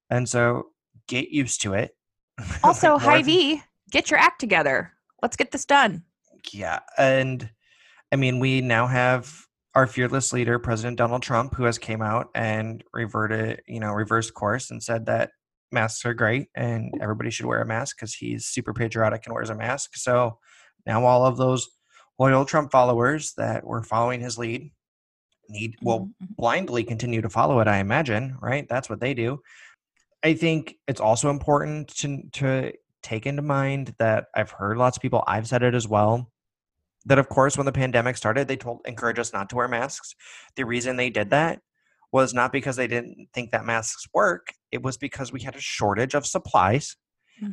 and 0.10 0.28
so 0.28 0.68
get 1.08 1.30
used 1.30 1.62
to 1.62 1.74
it. 1.74 1.92
Also, 2.64 2.94
Like, 2.94 3.02
more 3.02 3.12
High 3.12 3.18
than- 3.18 3.26
V, 3.26 3.62
get 3.92 4.10
your 4.10 4.20
act 4.20 4.40
together. 4.40 4.94
Let's 5.22 5.36
get 5.36 5.52
this 5.52 5.66
done. 5.66 6.04
Yeah, 6.54 6.80
and 6.98 7.50
I 8.14 8.16
mean, 8.16 8.40
we 8.40 8.62
now 8.62 8.88
have 8.88 9.46
our 9.76 9.86
fearless 9.86 10.32
leader, 10.34 10.58
President 10.60 10.98
Donald 10.98 11.22
Trump, 11.22 11.54
who 11.56 11.64
has 11.64 11.78
came 11.78 12.02
out 12.02 12.30
and 12.34 12.84
reverted, 12.94 13.62
you 13.68 13.80
know, 13.82 13.92
reversed 13.92 14.34
course 14.34 14.72
and 14.72 14.82
said 14.82 15.06
that 15.08 15.32
masks 15.72 16.06
are 16.06 16.14
great 16.14 16.48
and 16.56 16.94
everybody 17.02 17.30
should 17.30 17.46
wear 17.46 17.62
a 17.62 17.66
mask 17.66 17.98
because 17.98 18.14
he's 18.14 18.46
super 18.46 18.74
patriotic 18.74 19.26
and 19.26 19.34
wears 19.34 19.50
a 19.50 19.56
mask. 19.56 19.96
So 19.96 20.40
now 20.86 21.06
all 21.06 21.26
of 21.26 21.38
those 21.38 21.70
loyal 22.18 22.46
Trump 22.46 22.72
followers 22.72 23.34
that 23.38 23.64
were 23.66 23.84
following 23.84 24.20
his 24.22 24.38
lead 24.38 24.72
need 25.50 25.76
will 25.82 26.02
Mhm, 26.02 26.14
mhm. 26.22 26.36
blindly 26.38 26.84
continue 26.84 27.22
to 27.22 27.30
follow 27.30 27.60
it 27.60 27.68
i 27.68 27.78
imagine 27.80 28.38
right 28.40 28.70
that's 28.70 28.88
what 28.88 29.00
they 29.00 29.16
do 29.16 29.42
i 30.24 30.36
think 30.36 30.76
it's 30.88 31.02
also 31.02 31.32
important 31.32 31.88
to 31.98 32.22
to 32.34 32.72
take 33.02 33.26
into 33.26 33.42
mind 33.42 33.96
that 33.98 34.28
i've 34.36 34.52
heard 34.52 34.78
lots 34.78 34.98
of 34.98 35.02
people 35.02 35.24
i've 35.26 35.48
said 35.48 35.64
it 35.64 35.74
as 35.74 35.88
well 35.88 36.32
that 37.06 37.18
of 37.18 37.30
course 37.30 37.58
when 37.58 37.66
the 37.66 37.72
pandemic 37.72 38.16
started 38.16 38.48
they 38.48 38.58
told 38.58 38.82
encourage 38.86 39.18
us 39.18 39.34
not 39.34 39.50
to 39.50 39.56
wear 39.56 39.68
masks 39.68 40.14
the 40.56 40.64
reason 40.66 40.98
they 40.98 41.10
did 41.10 41.32
that 41.32 41.60
was 42.12 42.34
not 42.34 42.52
because 42.52 42.76
they 42.76 42.88
didn't 42.88 43.28
think 43.34 43.52
that 43.52 43.66
masks 43.66 44.08
work 44.14 44.54
it 44.72 44.82
was 44.84 44.98
because 44.98 45.32
we 45.32 45.42
had 45.42 45.56
a 45.56 45.62
shortage 45.62 46.14
of 46.14 46.26
supplies 46.26 46.96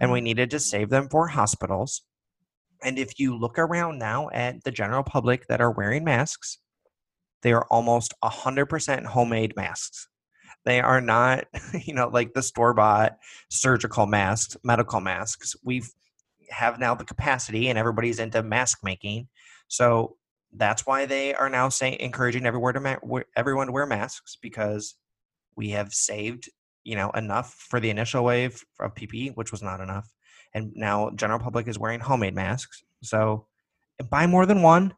and 0.01 0.11
we 0.11 0.21
Mhm. 0.21 0.25
needed 0.25 0.51
to 0.51 0.59
save 0.61 0.91
them 0.91 1.09
for 1.09 1.29
hospitals. 1.29 2.03
And 2.83 2.99
if 2.99 3.19
you 3.19 3.37
look 3.37 3.59
around 3.59 3.99
now 3.99 4.29
at 4.31 4.65
the 4.65 4.71
general 4.71 5.03
public 5.03 5.47
that 5.47 5.61
are 5.61 5.71
wearing 5.71 6.05
masks, 6.05 6.59
they 7.43 7.53
are 7.53 7.67
almost 7.71 8.13
100% 8.23 9.07
homemade 9.07 9.55
masks. 9.57 10.09
They 10.65 10.81
are 10.81 11.01
not, 11.01 11.45
you 11.87 11.95
know, 11.95 12.09
like 12.09 12.35
the 12.35 12.43
store 12.43 12.75
bought 12.75 13.17
surgical 13.49 14.07
masks, 14.07 14.57
medical 14.65 15.01
masks. 15.01 15.55
We've 15.63 15.89
have 16.51 16.79
now 16.79 16.95
the 16.95 17.05
capacity 17.05 17.69
and 17.69 17.79
everybody's 17.79 18.19
into 18.19 18.43
mask 18.43 18.79
making. 18.83 19.29
So 19.69 20.16
that's 20.57 20.87
why 20.87 21.07
they 21.07 21.35
are 21.35 21.49
now 21.49 21.69
saying 21.69 21.99
encouraging 22.01 22.47
everywhere 22.47 22.73
to 22.73 22.81
ma- 22.81 23.21
everyone 23.37 23.67
to 23.67 23.73
wear 23.73 23.87
masks 23.87 24.37
because 24.41 24.95
we 25.57 25.71
have 25.71 25.93
saved 25.93 26.49
you 26.85 26.97
know 26.97 27.11
enough 27.11 27.53
for 27.53 27.81
the 27.81 27.91
initial 27.91 28.25
wave 28.25 28.65
of 28.81 28.95
PPE, 28.95 29.37
which 29.37 29.53
was 29.53 29.63
not 29.63 29.81
enough, 29.81 30.13
and 30.55 30.73
now 30.75 31.11
general 31.11 31.39
public 31.39 31.69
is 31.69 31.79
wearing 31.79 32.01
homemade 32.01 32.35
masks. 32.35 32.83
So 33.03 33.47
buy 34.11 34.27
more 34.27 34.47
than 34.47 34.63
one. 34.63 34.95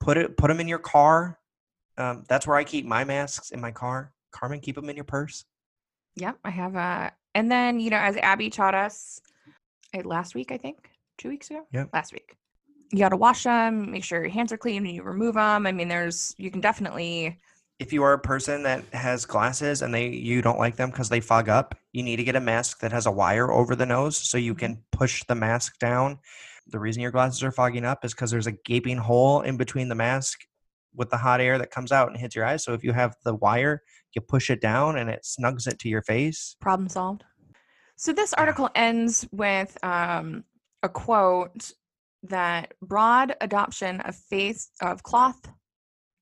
Put 0.00 0.16
it 0.16 0.36
put 0.36 0.48
them 0.48 0.60
in 0.60 0.68
your 0.68 0.78
car. 0.78 1.38
Um, 1.96 2.24
that's 2.28 2.46
where 2.46 2.56
I 2.56 2.64
keep 2.64 2.84
my 2.84 3.04
masks 3.04 3.50
in 3.50 3.60
my 3.60 3.70
car. 3.70 4.12
Carmen, 4.32 4.60
keep 4.60 4.74
them 4.74 4.90
in 4.90 4.96
your 4.96 5.04
purse. 5.04 5.44
Yep, 6.16 6.38
I 6.44 6.50
have 6.50 6.74
a. 6.74 7.12
And 7.34 7.50
then 7.50 7.80
you 7.80 7.90
know, 7.90 7.98
as 7.98 8.16
Abby 8.16 8.50
taught 8.50 8.74
us 8.74 9.20
eh, 9.92 10.02
last 10.04 10.34
week, 10.34 10.52
I 10.52 10.58
think 10.58 10.90
two 11.18 11.28
weeks 11.28 11.50
ago. 11.50 11.66
Yep. 11.72 11.90
last 11.92 12.12
week. 12.12 12.36
You 12.92 12.98
got 12.98 13.10
to 13.10 13.16
wash 13.16 13.42
them. 13.44 13.90
Make 13.90 14.04
sure 14.04 14.20
your 14.22 14.30
hands 14.30 14.52
are 14.52 14.56
clean 14.56 14.84
when 14.84 14.94
you 14.94 15.02
remove 15.02 15.34
them. 15.34 15.66
I 15.66 15.72
mean, 15.72 15.88
there's 15.88 16.34
you 16.38 16.50
can 16.50 16.60
definitely. 16.60 17.40
if 17.80 17.92
you 17.92 18.02
are 18.04 18.12
a 18.12 18.18
person 18.18 18.62
that 18.62 18.84
has 18.92 19.24
glasses 19.26 19.82
and 19.82 19.92
they 19.92 20.08
you 20.08 20.40
don't 20.42 20.58
like 20.58 20.76
them 20.76 20.90
because 20.90 21.08
they 21.08 21.20
fog 21.20 21.48
up, 21.48 21.74
you 21.92 22.02
need 22.02 22.16
to 22.16 22.24
get 22.24 22.36
a 22.36 22.40
mask 22.40 22.80
that 22.80 22.92
has 22.92 23.06
a 23.06 23.10
wire 23.10 23.50
over 23.50 23.74
the 23.74 23.86
nose 23.86 24.16
so 24.16 24.38
you 24.38 24.54
can 24.54 24.82
push 24.92 25.24
the 25.24 25.34
mask 25.34 25.78
down. 25.78 26.18
The 26.68 26.78
reason 26.78 27.02
your 27.02 27.10
glasses 27.10 27.42
are 27.42 27.50
fogging 27.52 27.84
up 27.84 28.04
is 28.04 28.14
because 28.14 28.30
there's 28.30 28.46
a 28.46 28.52
gaping 28.52 28.98
hole 28.98 29.40
in 29.40 29.56
between 29.56 29.88
the 29.88 29.94
mask 29.94 30.40
with 30.94 31.10
the 31.10 31.16
hot 31.16 31.40
air 31.40 31.58
that 31.58 31.70
comes 31.72 31.90
out 31.90 32.08
and 32.08 32.16
hits 32.16 32.36
your 32.36 32.44
eyes. 32.44 32.62
So 32.62 32.72
if 32.72 32.84
you 32.84 32.92
have 32.92 33.16
the 33.24 33.34
wire, 33.34 33.82
you 34.14 34.20
push 34.20 34.48
it 34.50 34.60
down 34.60 34.96
and 34.96 35.10
it 35.10 35.24
snugs 35.24 35.66
it 35.66 35.78
to 35.80 35.88
your 35.88 36.02
face. 36.02 36.54
Problem 36.60 36.88
solved. 36.88 37.24
So 37.96 38.12
this 38.12 38.32
Yeah. 38.36 38.42
article 38.42 38.70
ends 38.76 39.26
with 39.32 39.76
um, 39.84 40.44
a 40.82 40.88
quote 40.88 41.72
that 42.24 42.74
broad 42.82 43.36
adoption 43.40 44.00
of 44.00 44.16
face 44.16 44.70
of 44.80 45.02
cloth 45.02 45.40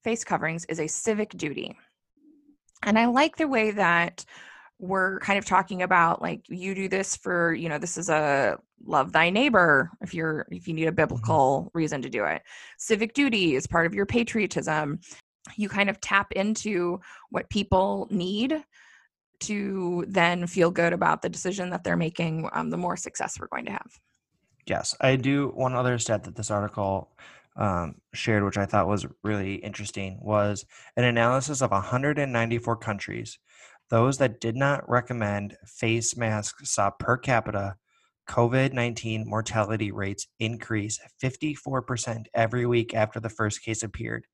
face 0.05 0.25
coverings 0.25 0.65
is 0.67 0.81
a 0.81 0.87
civic 0.87 1.31
duty. 1.31 1.77
And 2.85 2.99
I 2.99 3.07
like 3.07 3.37
the 3.37 3.47
way 3.49 3.71
that 3.71 4.25
we're 4.79 5.21
kind 5.21 5.39
of 5.39 5.45
talking 5.45 5.83
about 5.83 6.21
like 6.21 6.45
you 6.49 6.75
do 6.75 6.89
this 6.89 7.15
for, 7.15 7.55
you 7.55 7.69
know, 7.69 7.79
this 7.79 7.97
is 7.97 8.11
a 8.11 8.59
love 8.85 9.13
thy 9.13 9.31
neighbor 9.31 9.91
if 10.01 10.13
you're 10.13 10.45
if 10.51 10.67
you 10.67 10.75
need 10.75 10.89
a 10.89 10.93
biblical 10.93 11.71
reason 11.73 12.03
to 12.03 12.11
do 12.11 12.25
it. 12.25 12.43
Civic 12.79 13.15
duty 13.15 13.55
is 13.55 13.67
part 13.67 13.87
of 13.87 13.95
your 13.95 14.07
patriotism. 14.07 14.99
You 15.57 15.69
kind 15.69 15.89
of 15.89 16.01
tap 16.01 16.33
into 16.33 17.01
what 17.31 17.49
people 17.49 18.09
need 18.11 18.65
to 19.41 20.05
then 20.09 20.47
feel 20.47 20.71
good 20.71 20.93
about 20.93 21.23
the 21.23 21.29
decision 21.29 21.71
that 21.71 21.85
they're 21.85 21.97
making, 21.97 22.49
um, 22.53 22.71
the 22.71 22.77
more 22.77 22.97
success 22.97 23.39
we're 23.39 23.49
going 23.49 23.67
to 23.67 23.73
have. 23.73 23.91
Yes, 24.67 24.95
I 25.01 25.17
do. 25.17 25.49
One 25.55 25.75
other 25.75 25.99
stat 25.99 26.25
that 26.25 26.37
this 26.37 26.51
article 26.51 27.11
um, 27.57 27.97
shared, 28.15 28.45
which 28.45 28.59
I 28.59 28.67
thought 28.67 28.89
was 28.89 29.07
really 29.23 29.57
interesting, 29.57 30.19
was 30.23 30.65
an 30.97 31.05
analysis 31.05 31.63
of 31.63 31.71
194 31.73 32.77
countries. 32.77 33.39
Those 33.91 34.19
that 34.19 34.41
did 34.41 34.57
not 34.57 34.89
recommend 34.89 35.57
face 35.67 36.17
masks 36.17 36.71
saw 36.71 36.91
per 36.91 37.17
capita 37.17 37.77
COVID 38.29 38.73
19 38.73 39.29
mortality 39.29 39.91
rates 39.91 40.29
increase 40.39 41.01
54% 41.23 42.27
every 42.35 42.65
week 42.65 42.95
after 42.95 43.19
the 43.19 43.29
first 43.29 43.63
case 43.63 43.83
appeared. 43.83 44.27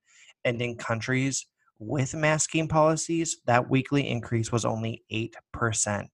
And 0.45 0.61
in 0.61 0.77
countries 0.77 1.47
with 1.79 2.13
masking 2.13 2.67
policies, 2.67 3.37
that 3.47 3.69
weekly 3.69 4.07
increase 4.07 4.51
was 4.51 4.63
only 4.63 5.03
8%. 5.11 6.07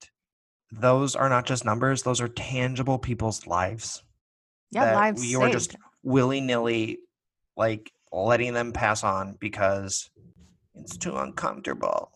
Those 0.71 1.15
are 1.15 1.29
not 1.29 1.45
just 1.45 1.65
numbers, 1.65 2.01
those 2.01 2.21
are 2.21 2.27
tangible 2.29 2.97
people's 2.97 3.45
lives 3.45 4.04
Yeah, 4.71 4.93
lives 4.93 5.25
you 5.25 5.41
are 5.41 5.49
just 5.49 5.75
willy 6.03 6.41
nilly 6.41 6.99
like 7.55 7.91
letting 8.11 8.53
them 8.53 8.71
pass 8.71 9.03
on 9.03 9.37
because 9.39 10.09
it's 10.75 10.97
too 10.97 11.15
uncomfortable. 11.15 12.11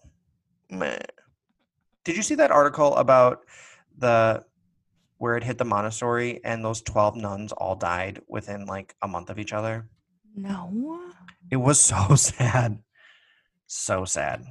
Meh. 0.70 1.00
Did 2.04 2.16
you 2.16 2.24
see 2.24 2.36
that 2.36 2.52
article 2.52 2.96
about 2.96 3.46
the 3.98 4.44
where 5.18 5.36
it 5.36 5.44
hit 5.44 5.58
the 5.58 5.66
Montessori 5.66 6.40
and 6.44 6.64
those 6.64 6.82
12 6.82 7.18
nuns 7.18 7.52
all 7.52 7.76
died 7.76 8.22
within 8.28 8.66
like 8.66 8.96
a 9.02 9.08
month 9.08 9.30
of 9.30 9.38
each 9.38 9.54
other? 9.54 9.90
No. 10.36 11.02
It 11.52 11.58
was 11.58 11.80
so 11.82 12.16
sad. 12.16 12.80
So 13.68 14.06
sad. 14.06 14.46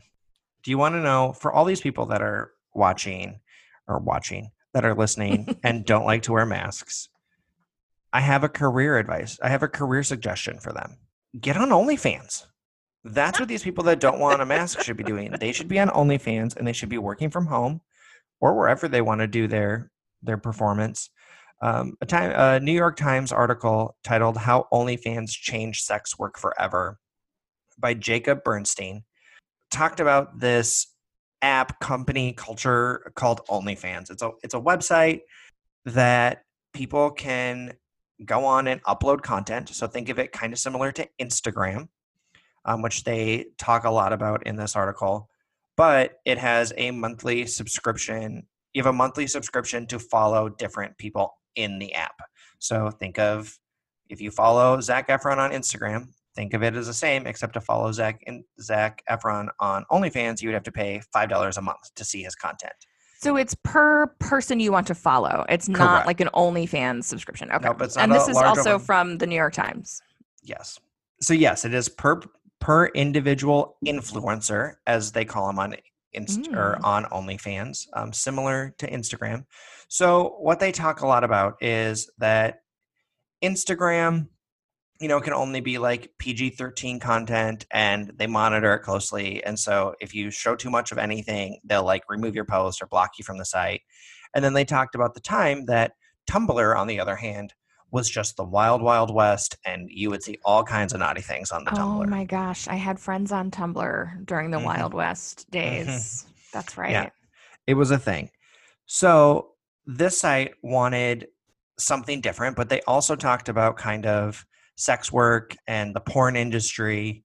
Do 0.62 0.70
you 0.70 0.78
want 0.78 0.94
to 0.94 1.00
know 1.00 1.32
for 1.32 1.52
all 1.52 1.64
these 1.64 1.80
people 1.80 2.06
that 2.06 2.22
are 2.22 2.52
watching 2.74 3.40
or 3.86 3.98
watching 3.98 4.50
that 4.74 4.84
are 4.84 4.94
listening 4.94 5.58
and 5.64 5.84
don't 5.84 6.04
like 6.04 6.22
to 6.24 6.32
wear 6.32 6.44
masks? 6.46 7.08
I 8.12 8.20
have 8.20 8.44
a 8.44 8.48
career 8.48 8.98
advice. 8.98 9.38
I 9.42 9.48
have 9.48 9.62
a 9.62 9.68
career 9.68 10.02
suggestion 10.02 10.58
for 10.58 10.72
them. 10.72 10.96
Get 11.38 11.56
on 11.56 11.68
OnlyFans. 11.68 12.46
That's 13.04 13.38
what 13.38 13.48
these 13.48 13.62
people 13.62 13.84
that 13.84 14.00
don't 14.00 14.18
want 14.18 14.42
a 14.42 14.46
mask 14.46 14.80
should 14.80 14.96
be 14.96 15.04
doing. 15.04 15.30
They 15.32 15.52
should 15.52 15.68
be 15.68 15.78
on 15.78 15.88
OnlyFans 15.88 16.56
and 16.56 16.66
they 16.66 16.72
should 16.72 16.88
be 16.88 16.98
working 16.98 17.30
from 17.30 17.46
home 17.46 17.80
or 18.40 18.54
wherever 18.56 18.88
they 18.88 19.00
want 19.02 19.20
to 19.20 19.26
do 19.26 19.46
their 19.46 19.90
their 20.22 20.38
performance. 20.38 21.10
Um, 21.60 21.96
a 22.00 22.06
time, 22.06 22.32
a 22.34 22.60
New 22.60 22.72
York 22.72 22.96
Times 22.96 23.32
article 23.32 23.96
titled 24.04 24.36
"How 24.36 24.66
OnlyFans 24.72 25.30
Changed 25.30 25.84
Sex 25.84 26.18
Work 26.18 26.38
Forever" 26.38 26.98
by 27.78 27.94
Jacob 27.94 28.42
Bernstein 28.44 29.04
talked 29.70 30.00
about 30.00 30.40
this 30.40 30.86
app 31.42 31.78
company 31.80 32.32
culture 32.32 33.12
called 33.14 33.42
OnlyFans. 33.48 34.10
It's 34.10 34.22
a 34.22 34.30
it's 34.42 34.54
a 34.54 34.60
website 34.60 35.20
that 35.84 36.42
people 36.72 37.10
can 37.10 37.74
go 38.24 38.44
on 38.44 38.66
and 38.66 38.82
upload 38.84 39.22
content. 39.22 39.68
So 39.70 39.86
think 39.86 40.08
of 40.08 40.18
it 40.18 40.32
kind 40.32 40.52
of 40.52 40.58
similar 40.58 40.92
to 40.92 41.08
Instagram, 41.20 41.88
um, 42.64 42.82
which 42.82 43.04
they 43.04 43.46
talk 43.58 43.84
a 43.84 43.90
lot 43.90 44.12
about 44.12 44.46
in 44.46 44.56
this 44.56 44.76
article. 44.76 45.28
But 45.76 46.18
it 46.24 46.38
has 46.38 46.72
a 46.76 46.90
monthly 46.90 47.46
subscription. 47.46 48.46
You 48.74 48.82
have 48.82 48.92
a 48.92 48.96
monthly 48.96 49.26
subscription 49.26 49.86
to 49.88 49.98
follow 49.98 50.48
different 50.48 50.98
people 50.98 51.34
in 51.54 51.78
the 51.78 51.94
app. 51.94 52.16
So 52.58 52.90
think 52.90 53.18
of 53.18 53.56
if 54.08 54.20
you 54.20 54.30
follow 54.30 54.80
Zac 54.80 55.08
Efron 55.08 55.38
on 55.38 55.52
Instagram, 55.52 56.08
think 56.34 56.54
of 56.54 56.62
it 56.62 56.74
as 56.74 56.86
the 56.86 56.94
same, 56.94 57.26
except 57.26 57.52
to 57.54 57.60
follow 57.60 57.92
Zac 57.92 58.22
and 58.26 58.44
Zac 58.60 59.02
Efron 59.08 59.48
on 59.60 59.84
OnlyFans, 59.90 60.40
you 60.40 60.48
would 60.48 60.54
have 60.54 60.62
to 60.64 60.72
pay 60.72 61.00
five 61.12 61.28
dollars 61.28 61.56
a 61.56 61.62
month 61.62 61.94
to 61.94 62.04
see 62.04 62.22
his 62.22 62.34
content. 62.34 62.72
So 63.20 63.36
it's 63.36 63.54
per 63.64 64.06
person 64.20 64.60
you 64.60 64.70
want 64.70 64.86
to 64.86 64.94
follow. 64.94 65.44
It's 65.48 65.68
not 65.68 65.78
Correct. 65.88 66.06
like 66.06 66.20
an 66.20 66.28
OnlyFans 66.34 67.04
subscription. 67.04 67.50
Okay. 67.50 67.66
Nope, 67.66 67.82
and 67.98 68.12
this 68.12 68.28
is 68.28 68.36
also 68.36 68.78
from 68.78 69.18
the 69.18 69.26
New 69.26 69.34
York 69.34 69.54
Times. 69.54 70.00
Yes. 70.42 70.78
So 71.20 71.34
yes, 71.34 71.64
it 71.64 71.74
is 71.74 71.88
per 71.88 72.20
per 72.60 72.86
individual 72.86 73.76
influencer, 73.84 74.74
as 74.86 75.12
they 75.12 75.24
call 75.24 75.48
them 75.48 75.58
on 75.58 75.74
Inst- 76.12 76.48
or 76.48 76.78
Mm. 76.80 76.84
on 76.84 77.04
OnlyFans, 77.06 77.86
um, 77.92 78.12
similar 78.12 78.74
to 78.78 78.90
Instagram. 78.90 79.44
So 79.88 80.36
what 80.40 80.58
they 80.58 80.72
talk 80.72 81.00
a 81.02 81.06
lot 81.06 81.22
about 81.22 81.62
is 81.62 82.10
that 82.18 82.62
Instagram, 83.42 84.28
you 85.00 85.08
know, 85.08 85.18
it 85.18 85.24
can 85.24 85.32
only 85.32 85.60
be 85.60 85.78
like 85.78 86.10
PG 86.18 86.50
thirteen 86.50 86.98
content, 86.98 87.66
and 87.70 88.12
they 88.16 88.26
monitor 88.26 88.74
it 88.74 88.80
closely. 88.80 89.42
And 89.44 89.58
so 89.58 89.94
if 90.00 90.14
you 90.14 90.30
show 90.30 90.56
too 90.56 90.70
much 90.70 90.90
of 90.92 90.98
anything, 90.98 91.60
they'll 91.64 91.84
like 91.84 92.02
remove 92.08 92.34
your 92.34 92.44
post 92.44 92.82
or 92.82 92.86
block 92.86 93.12
you 93.18 93.24
from 93.24 93.38
the 93.38 93.44
site. 93.44 93.82
And 94.34 94.44
then 94.44 94.54
they 94.54 94.64
talked 94.64 94.94
about 94.94 95.14
the 95.14 95.20
time 95.20 95.66
that 95.66 95.92
Tumblr, 96.28 96.76
on 96.76 96.86
the 96.86 97.00
other 97.00 97.16
hand, 97.16 97.54
was 97.90 98.10
just 98.10 98.36
the 98.36 98.44
wild, 98.44 98.82
wild 98.82 99.14
west, 99.14 99.56
and 99.64 99.88
you 99.90 100.10
would 100.10 100.22
see 100.22 100.38
all 100.44 100.62
kinds 100.62 100.92
of 100.92 101.00
naughty 101.00 101.22
things 101.22 101.50
on 101.50 101.64
the 101.64 101.72
Oh 101.72 101.76
Tumblr. 101.78 102.04
Oh 102.04 102.06
my 102.06 102.24
gosh. 102.24 102.68
I 102.68 102.74
had 102.74 103.00
friends 103.00 103.32
on 103.32 103.50
Tumblr 103.50 104.26
during 104.26 104.50
the 104.50 104.58
Mhm. 104.58 104.64
Wild 104.64 104.94
West 104.94 105.50
days. 105.50 106.26
That's 106.52 106.76
right. 106.76 106.90
Yeah, 106.90 107.10
It 107.66 107.74
was 107.74 107.90
a 107.90 107.98
thing. 107.98 108.30
So 108.84 109.52
this 109.86 110.18
site 110.20 110.52
wanted 110.62 111.28
something 111.78 112.20
different, 112.20 112.56
but 112.56 112.68
they 112.68 112.80
also 112.82 113.16
talked 113.16 113.48
about 113.48 113.76
kind 113.76 114.04
of 114.04 114.44
sex 114.78 115.12
work 115.12 115.56
and 115.66 115.94
the 115.94 116.00
porn 116.00 116.36
industry, 116.36 117.24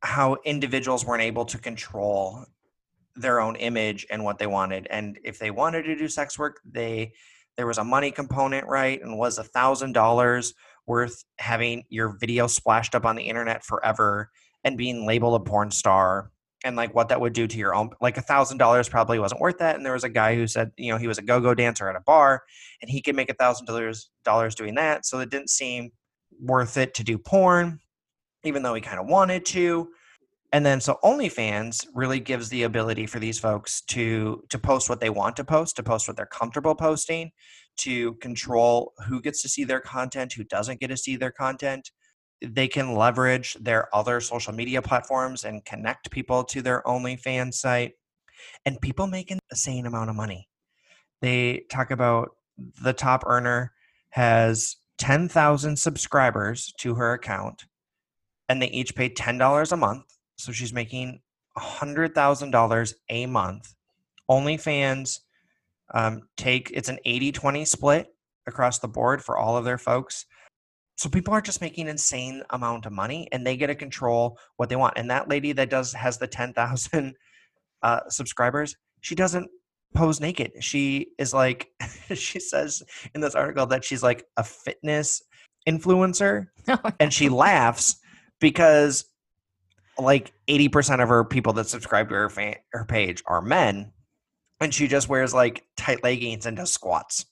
how 0.00 0.38
individuals 0.44 1.04
weren't 1.04 1.22
able 1.22 1.44
to 1.44 1.58
control 1.58 2.44
their 3.14 3.40
own 3.40 3.56
image 3.56 4.06
and 4.10 4.24
what 4.24 4.38
they 4.38 4.46
wanted. 4.46 4.86
And 4.90 5.18
if 5.22 5.38
they 5.38 5.50
wanted 5.50 5.82
to 5.82 5.96
do 5.96 6.08
sex 6.08 6.38
work, 6.38 6.60
they 6.64 7.12
there 7.56 7.66
was 7.66 7.78
a 7.78 7.84
money 7.84 8.10
component, 8.10 8.66
right? 8.66 9.02
And 9.02 9.18
was 9.18 9.38
a 9.38 9.44
thousand 9.44 9.92
dollars 9.92 10.54
worth 10.86 11.24
having 11.38 11.84
your 11.90 12.16
video 12.18 12.46
splashed 12.46 12.94
up 12.94 13.04
on 13.04 13.16
the 13.16 13.24
internet 13.24 13.64
forever 13.64 14.30
and 14.64 14.78
being 14.78 15.06
labeled 15.06 15.40
a 15.40 15.44
porn 15.44 15.70
star 15.70 16.30
and 16.64 16.76
like 16.76 16.94
what 16.94 17.08
that 17.08 17.20
would 17.20 17.32
do 17.32 17.46
to 17.46 17.58
your 17.58 17.74
own 17.74 17.90
like 18.00 18.16
a 18.16 18.22
thousand 18.22 18.58
dollars 18.58 18.88
probably 18.88 19.18
wasn't 19.18 19.40
worth 19.40 19.58
that 19.58 19.76
and 19.76 19.84
there 19.84 19.92
was 19.92 20.02
a 20.02 20.08
guy 20.08 20.34
who 20.34 20.46
said 20.46 20.72
you 20.76 20.90
know 20.90 20.98
he 20.98 21.06
was 21.06 21.18
a 21.18 21.22
go-go 21.22 21.54
dancer 21.54 21.88
at 21.88 21.94
a 21.94 22.00
bar 22.00 22.42
and 22.82 22.90
he 22.90 23.00
could 23.00 23.14
make 23.14 23.30
a 23.30 23.34
thousand 23.34 23.66
dollars 23.66 24.10
dollars 24.24 24.54
doing 24.54 24.74
that 24.74 25.06
so 25.06 25.20
it 25.20 25.30
didn't 25.30 25.50
seem 25.50 25.92
worth 26.40 26.76
it 26.76 26.94
to 26.94 27.04
do 27.04 27.18
porn 27.18 27.80
even 28.44 28.62
though 28.62 28.74
he 28.74 28.80
kind 28.80 29.00
of 29.00 29.06
wanted 29.06 29.44
to 29.44 29.88
and 30.52 30.64
then 30.64 30.80
so 30.80 30.98
OnlyFans 31.04 31.86
really 31.94 32.20
gives 32.20 32.48
the 32.48 32.62
ability 32.62 33.06
for 33.06 33.18
these 33.18 33.38
folks 33.38 33.82
to 33.82 34.42
to 34.48 34.58
post 34.58 34.88
what 34.88 35.00
they 35.00 35.10
want 35.10 35.36
to 35.36 35.44
post, 35.44 35.76
to 35.76 35.82
post 35.82 36.08
what 36.08 36.16
they're 36.16 36.26
comfortable 36.26 36.74
posting, 36.74 37.32
to 37.78 38.14
control 38.14 38.94
who 39.06 39.20
gets 39.20 39.42
to 39.42 39.48
see 39.48 39.64
their 39.64 39.80
content, 39.80 40.32
who 40.32 40.44
doesn't 40.44 40.80
get 40.80 40.88
to 40.88 40.96
see 40.96 41.16
their 41.16 41.30
content. 41.30 41.90
They 42.40 42.68
can 42.68 42.94
leverage 42.94 43.54
their 43.60 43.94
other 43.94 44.20
social 44.20 44.54
media 44.54 44.80
platforms 44.80 45.44
and 45.44 45.64
connect 45.64 46.10
people 46.10 46.44
to 46.44 46.62
their 46.62 46.82
OnlyFans 46.86 47.54
site. 47.54 47.92
And 48.64 48.80
people 48.80 49.06
make 49.06 49.30
an 49.30 49.40
insane 49.50 49.84
amount 49.84 50.08
of 50.08 50.16
money. 50.16 50.48
They 51.20 51.64
talk 51.70 51.90
about 51.90 52.30
the 52.82 52.92
top 52.92 53.24
earner 53.26 53.72
has 54.10 54.76
10,000 54.98 55.76
subscribers 55.76 56.72
to 56.78 56.94
her 56.94 57.12
account 57.12 57.64
and 58.48 58.60
they 58.60 58.68
each 58.68 58.94
pay 58.94 59.08
$10 59.08 59.72
a 59.72 59.76
month 59.76 60.18
so 60.38 60.52
she's 60.52 60.72
making 60.72 61.20
$100,000 61.58 62.94
a 63.10 63.26
month. 63.26 63.74
OnlyFans 64.30 65.20
um, 65.94 66.22
take 66.36 66.70
it's 66.74 66.88
an 66.88 66.98
80 67.04 67.32
20 67.32 67.64
split 67.64 68.14
across 68.46 68.78
the 68.78 68.88
board 68.88 69.22
for 69.22 69.36
all 69.36 69.56
of 69.56 69.64
their 69.64 69.78
folks. 69.78 70.26
So 70.96 71.08
people 71.08 71.32
are 71.32 71.40
just 71.40 71.60
making 71.60 71.88
insane 71.88 72.42
amount 72.50 72.86
of 72.86 72.92
money 72.92 73.28
and 73.32 73.46
they 73.46 73.56
get 73.56 73.68
to 73.68 73.74
control 73.74 74.38
what 74.56 74.68
they 74.68 74.76
want. 74.76 74.94
And 74.96 75.10
that 75.10 75.28
lady 75.28 75.52
that 75.52 75.70
does 75.70 75.92
has 75.92 76.18
the 76.18 76.26
10,000 76.26 77.14
uh, 77.82 78.00
subscribers, 78.08 78.76
she 79.00 79.14
doesn't 79.14 79.48
pose 79.94 80.20
naked. 80.20 80.52
She 80.60 81.08
is 81.18 81.32
like, 81.34 81.68
she 82.14 82.40
says 82.40 82.82
in 83.14 83.20
this 83.20 83.34
article 83.34 83.66
that 83.66 83.84
she's 83.84 84.02
like 84.02 84.24
a 84.36 84.44
fitness 84.44 85.22
influencer 85.68 86.46
and 87.00 87.12
she 87.12 87.28
laughs 87.28 87.96
because 88.40 89.04
like 89.98 90.32
80% 90.48 91.02
of 91.02 91.08
her 91.08 91.24
people 91.24 91.52
that 91.54 91.68
subscribe 91.68 92.08
to 92.08 92.14
her 92.14 92.30
fan, 92.30 92.56
her 92.72 92.84
page 92.84 93.22
are 93.26 93.42
men 93.42 93.92
and 94.60 94.72
she 94.72 94.88
just 94.88 95.08
wears 95.08 95.34
like 95.34 95.64
tight 95.76 96.02
leggings 96.02 96.46
and 96.46 96.56
does 96.56 96.72
squats 96.72 97.26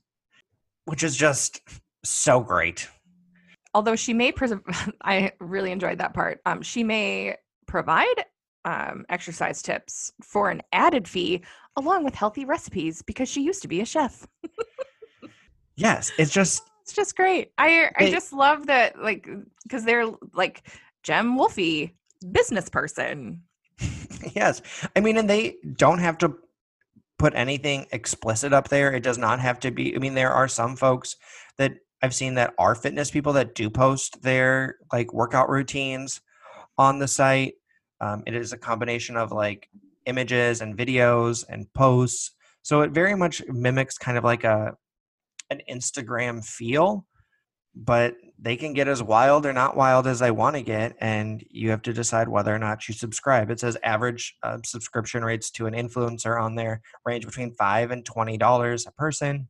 which 0.86 1.02
is 1.04 1.16
just 1.16 1.60
so 2.04 2.40
great. 2.40 2.88
Although 3.74 3.96
she 3.96 4.14
may 4.14 4.32
pres- 4.32 4.54
i 5.02 5.32
really 5.38 5.70
enjoyed 5.70 5.98
that 5.98 6.14
part. 6.14 6.40
Um, 6.46 6.62
she 6.62 6.82
may 6.82 7.36
provide 7.66 8.24
um, 8.66 9.06
exercise 9.08 9.62
tips 9.62 10.12
for 10.22 10.50
an 10.50 10.60
added 10.72 11.08
fee 11.08 11.42
along 11.76 12.04
with 12.04 12.14
healthy 12.14 12.44
recipes 12.44 13.00
because 13.02 13.28
she 13.28 13.42
used 13.42 13.62
to 13.62 13.68
be 13.68 13.80
a 13.80 13.86
chef 13.86 14.26
yes 15.76 16.12
it's 16.18 16.32
just 16.32 16.62
it's 16.82 16.92
just 16.92 17.16
great 17.16 17.52
i 17.58 17.88
i 17.96 18.10
just 18.10 18.32
love 18.32 18.66
that 18.66 19.00
like 19.00 19.28
because 19.62 19.84
they're 19.84 20.06
like 20.34 20.68
Jem 21.06 21.36
Wolfie 21.36 21.94
business 22.32 22.68
person. 22.68 23.42
yes. 24.34 24.60
I 24.96 25.00
mean, 25.00 25.16
and 25.16 25.30
they 25.30 25.56
don't 25.76 26.00
have 26.00 26.18
to 26.18 26.34
put 27.16 27.32
anything 27.36 27.86
explicit 27.92 28.52
up 28.52 28.68
there. 28.68 28.92
It 28.92 29.04
does 29.04 29.16
not 29.16 29.38
have 29.38 29.60
to 29.60 29.70
be. 29.70 29.94
I 29.94 29.98
mean, 30.00 30.14
there 30.14 30.32
are 30.32 30.48
some 30.48 30.74
folks 30.74 31.14
that 31.58 31.74
I've 32.02 32.14
seen 32.14 32.34
that 32.34 32.54
are 32.58 32.74
fitness 32.74 33.12
people 33.12 33.34
that 33.34 33.54
do 33.54 33.70
post 33.70 34.20
their 34.22 34.78
like 34.92 35.14
workout 35.14 35.48
routines 35.48 36.20
on 36.76 36.98
the 36.98 37.08
site. 37.08 37.54
Um, 38.00 38.22
it 38.26 38.34
is 38.34 38.52
a 38.52 38.58
combination 38.58 39.16
of 39.16 39.32
like 39.32 39.68
images 40.06 40.60
and 40.60 40.76
videos 40.76 41.44
and 41.48 41.72
posts. 41.72 42.32
So 42.62 42.80
it 42.82 42.90
very 42.90 43.14
much 43.14 43.42
mimics 43.48 43.98
kind 43.98 44.18
of 44.18 44.24
like 44.24 44.44
a 44.44 44.74
an 45.50 45.60
Instagram 45.70 46.44
feel, 46.44 47.06
but 47.74 48.14
they 48.38 48.56
can 48.56 48.72
get 48.72 48.88
as 48.88 49.02
wild 49.02 49.46
or 49.46 49.52
not 49.52 49.76
wild 49.76 50.06
as 50.06 50.18
they 50.18 50.30
want 50.30 50.56
to 50.56 50.62
get 50.62 50.94
and 51.00 51.44
you 51.50 51.70
have 51.70 51.82
to 51.82 51.92
decide 51.92 52.28
whether 52.28 52.54
or 52.54 52.58
not 52.58 52.88
you 52.88 52.94
subscribe. 52.94 53.50
It 53.50 53.60
says 53.60 53.78
average 53.82 54.36
uh, 54.42 54.58
subscription 54.64 55.24
rates 55.24 55.50
to 55.52 55.66
an 55.66 55.74
influencer 55.74 56.40
on 56.40 56.54
there 56.54 56.82
range 57.04 57.24
between 57.24 57.54
5 57.54 57.90
and 57.90 58.04
20 58.04 58.36
dollars 58.38 58.86
a 58.86 58.92
person. 58.92 59.48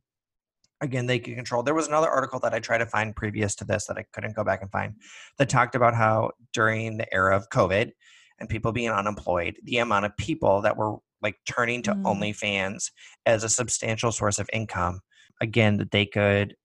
Again 0.79 1.07
they 1.07 1.19
can 1.19 1.35
control. 1.35 1.63
There 1.63 1.73
was 1.73 1.87
another 1.87 2.09
article 2.09 2.39
that 2.41 2.53
i 2.53 2.59
tried 2.59 2.79
to 2.79 2.85
find 2.85 3.15
previous 3.15 3.55
to 3.55 3.65
this 3.65 3.87
that 3.87 3.97
i 3.97 4.05
couldn't 4.13 4.35
go 4.35 4.43
back 4.43 4.61
and 4.61 4.71
find 4.71 4.93
that 5.37 5.49
talked 5.49 5.75
about 5.75 5.95
how 5.95 6.31
during 6.53 6.97
the 6.97 7.11
era 7.11 7.35
of 7.35 7.49
covid 7.49 7.91
and 8.39 8.49
people 8.49 8.71
being 8.71 8.89
unemployed 8.89 9.57
the 9.63 9.77
amount 9.77 10.05
of 10.05 10.15
people 10.17 10.61
that 10.61 10.77
were 10.77 10.97
like 11.21 11.35
turning 11.47 11.81
to 11.81 11.93
mm. 11.93 12.03
onlyfans 12.03 12.91
as 13.25 13.43
a 13.43 13.49
substantial 13.49 14.11
source 14.11 14.39
of 14.39 14.49
income 14.53 14.99
again 15.41 15.77
that 15.77 15.91
they 15.91 16.05
could 16.05 16.55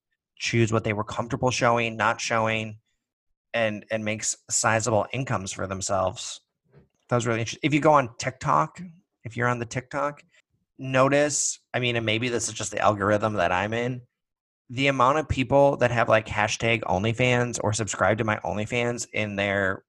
choose 0.43 0.73
what 0.73 0.83
they 0.83 0.93
were 0.93 1.05
comfortable 1.05 1.51
showing, 1.51 1.97
not 1.97 2.21
showing, 2.21 2.79
and 3.55 3.87
and 3.91 4.05
makes 4.05 4.37
sizable 4.51 5.07
incomes 5.13 5.53
for 5.53 5.67
themselves. 5.67 6.41
That 7.09 7.17
was 7.17 7.27
really 7.27 7.41
interesting. 7.41 7.61
If 7.63 7.73
you 7.73 7.81
go 7.81 7.93
on 7.93 8.11
TikTok, 8.19 8.81
if 9.25 9.37
you're 9.37 9.49
on 9.49 9.61
the 9.61 9.67
TikTok, 9.67 10.23
notice, 10.79 11.61
I 11.73 11.79
mean, 11.79 11.97
and 11.97 12.05
maybe 12.05 12.29
this 12.29 12.49
is 12.49 12.55
just 12.55 12.73
the 12.73 12.81
algorithm 12.81 13.35
that 13.35 13.53
I'm 13.53 13.73
in, 13.73 14.03
the 14.69 14.89
amount 14.89 15.19
of 15.19 15.29
people 15.29 15.77
that 15.77 15.91
have 15.91 16.09
like 16.09 16.27
hashtag 16.27 16.83
OnlyFans 16.83 17.61
or 17.63 17.73
subscribe 17.73 18.19
to 18.19 18.25
my 18.25 18.37
OnlyFans 18.39 19.07
in 19.13 19.37
their 19.37 19.85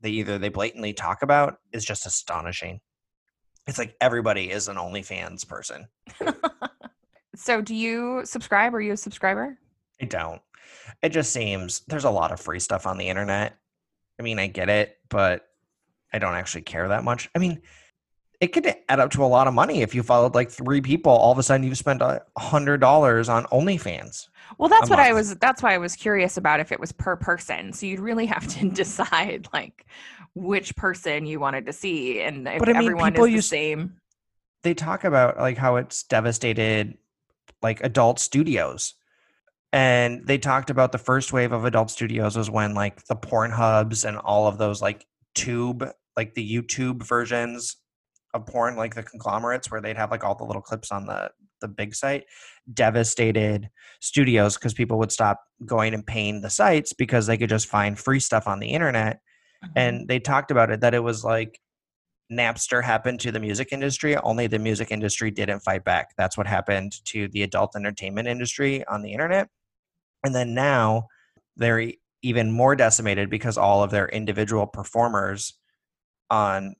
they 0.00 0.10
either 0.10 0.38
they 0.38 0.48
blatantly 0.48 0.92
talk 0.92 1.22
about 1.22 1.56
is 1.72 1.84
just 1.84 2.06
astonishing. 2.06 2.80
It's 3.66 3.78
like 3.78 3.94
everybody 4.00 4.50
is 4.50 4.68
an 4.68 4.76
OnlyFans 4.76 5.46
person. 5.46 5.86
so 7.36 7.60
do 7.60 7.74
you 7.74 8.22
subscribe? 8.24 8.74
Are 8.74 8.80
you 8.80 8.92
a 8.92 8.96
subscriber? 8.96 9.58
I 10.00 10.06
don't. 10.06 10.40
It 11.02 11.10
just 11.10 11.32
seems 11.32 11.80
there's 11.88 12.04
a 12.04 12.10
lot 12.10 12.32
of 12.32 12.40
free 12.40 12.60
stuff 12.60 12.86
on 12.86 12.98
the 12.98 13.08
internet. 13.08 13.58
I 14.18 14.22
mean, 14.22 14.38
I 14.38 14.46
get 14.46 14.68
it, 14.68 14.96
but 15.08 15.46
I 16.12 16.18
don't 16.18 16.34
actually 16.34 16.62
care 16.62 16.88
that 16.88 17.04
much. 17.04 17.28
I 17.34 17.38
mean, 17.38 17.60
it 18.40 18.48
could 18.48 18.72
add 18.88 19.00
up 19.00 19.10
to 19.10 19.24
a 19.24 19.26
lot 19.26 19.48
of 19.48 19.54
money 19.54 19.82
if 19.82 19.94
you 19.94 20.02
followed 20.02 20.34
like 20.34 20.50
three 20.50 20.80
people. 20.80 21.10
All 21.12 21.32
of 21.32 21.38
a 21.38 21.42
sudden, 21.42 21.66
you've 21.66 21.78
spent 21.78 22.02
a 22.02 22.22
hundred 22.36 22.80
dollars 22.80 23.28
on 23.28 23.44
OnlyFans. 23.46 24.28
Well, 24.58 24.68
that's 24.68 24.88
what 24.88 24.98
month. 24.98 25.08
I 25.08 25.12
was. 25.12 25.34
That's 25.36 25.62
why 25.62 25.74
I 25.74 25.78
was 25.78 25.96
curious 25.96 26.36
about 26.36 26.60
if 26.60 26.70
it 26.70 26.78
was 26.78 26.92
per 26.92 27.16
person. 27.16 27.72
So 27.72 27.86
you'd 27.86 28.00
really 28.00 28.26
have 28.26 28.46
to 28.46 28.68
decide 28.70 29.48
like 29.52 29.86
which 30.34 30.76
person 30.76 31.26
you 31.26 31.40
wanted 31.40 31.66
to 31.66 31.72
see, 31.72 32.20
and 32.20 32.46
if 32.46 32.60
but 32.60 32.68
I 32.68 32.72
mean, 32.72 32.82
everyone 32.82 33.14
is 33.14 33.20
the 33.20 33.30
use, 33.30 33.48
same. 33.48 33.94
They 34.62 34.74
talk 34.74 35.04
about 35.04 35.38
like 35.38 35.56
how 35.56 35.76
it's 35.76 36.04
devastated 36.04 36.96
like 37.60 37.82
adult 37.82 38.20
studios 38.20 38.94
and 39.72 40.26
they 40.26 40.38
talked 40.38 40.70
about 40.70 40.92
the 40.92 40.98
first 40.98 41.32
wave 41.32 41.52
of 41.52 41.64
adult 41.64 41.90
studios 41.90 42.36
was 42.36 42.50
when 42.50 42.74
like 42.74 43.04
the 43.06 43.16
porn 43.16 43.50
hubs 43.50 44.04
and 44.04 44.16
all 44.16 44.46
of 44.46 44.58
those 44.58 44.80
like 44.80 45.06
tube 45.34 45.88
like 46.16 46.34
the 46.34 46.62
youtube 46.62 47.02
versions 47.02 47.76
of 48.34 48.46
porn 48.46 48.76
like 48.76 48.94
the 48.94 49.02
conglomerates 49.02 49.70
where 49.70 49.80
they'd 49.80 49.96
have 49.96 50.10
like 50.10 50.24
all 50.24 50.34
the 50.34 50.44
little 50.44 50.62
clips 50.62 50.92
on 50.92 51.06
the 51.06 51.30
the 51.60 51.68
big 51.68 51.94
site 51.94 52.24
devastated 52.72 53.68
studios 54.00 54.54
because 54.54 54.74
people 54.74 54.98
would 54.98 55.10
stop 55.10 55.40
going 55.66 55.94
and 55.94 56.06
paying 56.06 56.40
the 56.40 56.50
sites 56.50 56.92
because 56.92 57.26
they 57.26 57.36
could 57.36 57.48
just 57.48 57.66
find 57.66 57.98
free 57.98 58.20
stuff 58.20 58.46
on 58.46 58.60
the 58.60 58.68
internet 58.68 59.20
mm-hmm. 59.64 59.72
and 59.76 60.08
they 60.08 60.20
talked 60.20 60.50
about 60.50 60.70
it 60.70 60.80
that 60.80 60.94
it 60.94 61.02
was 61.02 61.24
like 61.24 61.60
Napster 62.30 62.84
happened 62.84 63.20
to 63.20 63.32
the 63.32 63.40
music 63.40 63.68
industry, 63.72 64.14
only 64.18 64.46
the 64.46 64.58
music 64.58 64.90
industry 64.90 65.30
didn't 65.30 65.60
fight 65.60 65.82
back. 65.82 66.10
That's 66.18 66.36
what 66.36 66.46
happened 66.46 66.92
to 67.06 67.26
the 67.28 67.42
adult 67.42 67.74
entertainment 67.74 68.28
industry 68.28 68.84
on 68.86 69.00
the 69.00 69.12
internet. 69.12 69.48
And 70.22 70.34
then 70.34 70.52
now 70.52 71.08
they're 71.56 71.92
even 72.22 72.50
more 72.50 72.76
decimated 72.76 73.30
because 73.30 73.56
all 73.56 73.82
of 73.82 73.90
their 73.90 74.08
individual 74.08 74.66
performers 74.66 75.54
on 76.30 76.74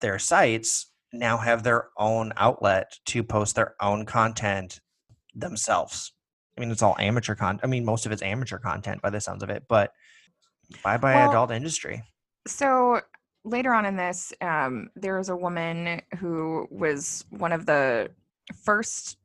their 0.00 0.18
sites 0.18 0.86
now 1.12 1.36
have 1.36 1.62
their 1.62 1.88
own 1.96 2.32
outlet 2.36 2.98
to 3.06 3.22
post 3.22 3.56
their 3.56 3.74
own 3.80 4.06
content 4.06 4.80
themselves. 5.34 6.12
I 6.56 6.60
mean, 6.60 6.70
it's 6.70 6.82
all 6.82 6.96
amateur 6.98 7.34
content. 7.34 7.60
I 7.64 7.66
mean, 7.66 7.84
most 7.84 8.06
of 8.06 8.12
it's 8.12 8.22
amateur 8.22 8.58
content 8.58 9.02
by 9.02 9.10
the 9.10 9.20
sounds 9.20 9.42
of 9.42 9.50
it, 9.50 9.64
but 9.68 9.92
bye 10.84 10.96
bye 10.96 11.14
well, 11.14 11.30
adult 11.30 11.50
industry. 11.50 12.02
So 12.46 13.00
later 13.44 13.72
on 13.72 13.86
in 13.86 13.96
this, 13.96 14.32
um, 14.40 14.90
there 14.94 15.16
was 15.16 15.28
a 15.28 15.36
woman 15.36 16.02
who 16.18 16.66
was 16.70 17.24
one 17.30 17.52
of 17.52 17.66
the 17.66 18.10
first 18.64 19.16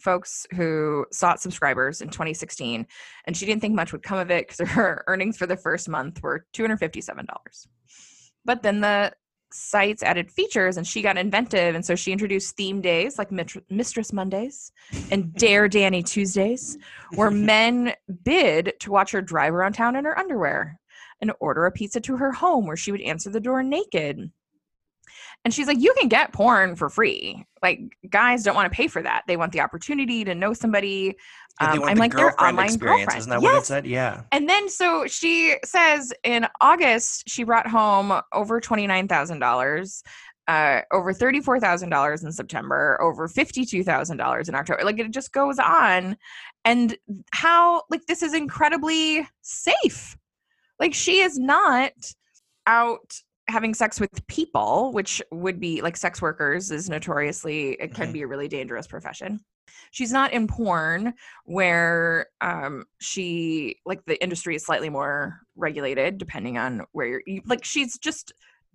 folks 0.00 0.46
who 0.54 1.06
sought 1.10 1.40
subscribers 1.40 2.00
in 2.00 2.08
2016, 2.08 2.86
and 3.24 3.36
she 3.36 3.46
didn't 3.46 3.60
think 3.60 3.74
much 3.74 3.92
would 3.92 4.02
come 4.02 4.18
of 4.18 4.30
it 4.30 4.46
because 4.46 4.68
her 4.68 5.04
earnings 5.08 5.36
for 5.36 5.46
the 5.46 5.56
first 5.56 5.88
month 5.88 6.22
were 6.22 6.46
$257. 6.54 7.26
But 8.44 8.62
then 8.62 8.80
the 8.80 9.12
sites 9.56 10.02
added 10.02 10.30
features 10.30 10.76
and 10.76 10.86
she 10.86 11.02
got 11.02 11.16
inventive 11.16 11.74
and 11.74 11.84
so 11.84 11.94
she 11.94 12.12
introduced 12.12 12.56
theme 12.56 12.80
days 12.80 13.18
like 13.18 13.30
mistress 13.70 14.12
mondays 14.12 14.70
and 15.10 15.34
dare 15.38 15.68
danny 15.68 16.02
tuesdays 16.02 16.76
where 17.14 17.30
men 17.52 17.92
bid 18.24 18.74
to 18.78 18.90
watch 18.90 19.12
her 19.12 19.22
drive 19.22 19.54
around 19.54 19.72
town 19.72 19.96
in 19.96 20.04
her 20.04 20.18
underwear 20.18 20.78
and 21.20 21.32
order 21.40 21.66
a 21.66 21.72
pizza 21.72 22.00
to 22.00 22.16
her 22.16 22.32
home 22.32 22.66
where 22.66 22.76
she 22.76 22.92
would 22.92 23.00
answer 23.00 23.30
the 23.30 23.40
door 23.40 23.62
naked 23.62 24.30
And 25.46 25.54
she's 25.54 25.68
like, 25.68 25.78
you 25.78 25.94
can 25.96 26.08
get 26.08 26.32
porn 26.32 26.74
for 26.74 26.90
free. 26.90 27.46
Like 27.62 27.96
guys 28.10 28.42
don't 28.42 28.56
want 28.56 28.68
to 28.68 28.76
pay 28.76 28.88
for 28.88 29.00
that. 29.00 29.22
They 29.28 29.36
want 29.36 29.52
the 29.52 29.60
opportunity 29.60 30.24
to 30.24 30.34
know 30.34 30.52
somebody. 30.52 31.10
Um, 31.60 31.84
I'm 31.84 31.94
the 31.94 32.00
like 32.00 32.16
their 32.16 32.42
online 32.42 32.66
experience, 32.66 33.04
girlfriend. 33.04 33.18
isn't 33.20 33.30
that 33.30 33.42
what 33.42 33.58
it 33.58 33.64
said? 33.64 33.86
Yeah. 33.86 34.22
And 34.32 34.48
then 34.48 34.68
so 34.68 35.06
she 35.06 35.54
says 35.64 36.12
in 36.24 36.48
August 36.60 37.28
she 37.28 37.44
brought 37.44 37.68
home 37.68 38.20
over 38.32 38.60
twenty 38.60 38.88
nine 38.88 39.06
thousand 39.06 39.38
dollars, 39.38 40.02
uh, 40.48 40.80
over 40.92 41.12
thirty 41.12 41.40
four 41.40 41.60
thousand 41.60 41.90
dollars 41.90 42.24
in 42.24 42.32
September, 42.32 43.00
over 43.00 43.28
fifty 43.28 43.64
two 43.64 43.84
thousand 43.84 44.16
dollars 44.16 44.48
in 44.48 44.56
October. 44.56 44.82
Like 44.82 44.98
it 44.98 45.12
just 45.12 45.32
goes 45.32 45.60
on, 45.60 46.16
and 46.64 46.96
how 47.30 47.84
like 47.88 48.04
this 48.06 48.24
is 48.24 48.34
incredibly 48.34 49.28
safe. 49.42 50.16
Like 50.80 50.92
she 50.92 51.20
is 51.20 51.38
not 51.38 51.92
out 52.66 53.20
having 53.48 53.74
sex 53.74 54.00
with 54.00 54.26
people, 54.26 54.92
which 54.92 55.22
would 55.30 55.60
be 55.60 55.80
like 55.82 55.96
sex 55.96 56.20
workers 56.20 56.70
is 56.70 56.90
notoriously 56.90 57.72
it 57.80 57.94
can 57.94 58.08
Mhm. 58.08 58.12
be 58.12 58.22
a 58.22 58.26
really 58.26 58.48
dangerous 58.48 58.86
profession. 58.86 59.40
She's 59.90 60.12
not 60.12 60.32
in 60.32 60.46
porn 60.46 61.14
where 61.44 62.26
um 62.40 62.84
she 63.00 63.80
like 63.86 64.04
the 64.06 64.20
industry 64.22 64.56
is 64.56 64.64
slightly 64.64 64.88
more 64.90 65.40
regulated 65.54 66.18
depending 66.18 66.58
on 66.58 66.84
where 66.92 67.06
you're 67.06 67.22
you, 67.26 67.42
like 67.46 67.64
she's 67.64 67.98
just 67.98 68.32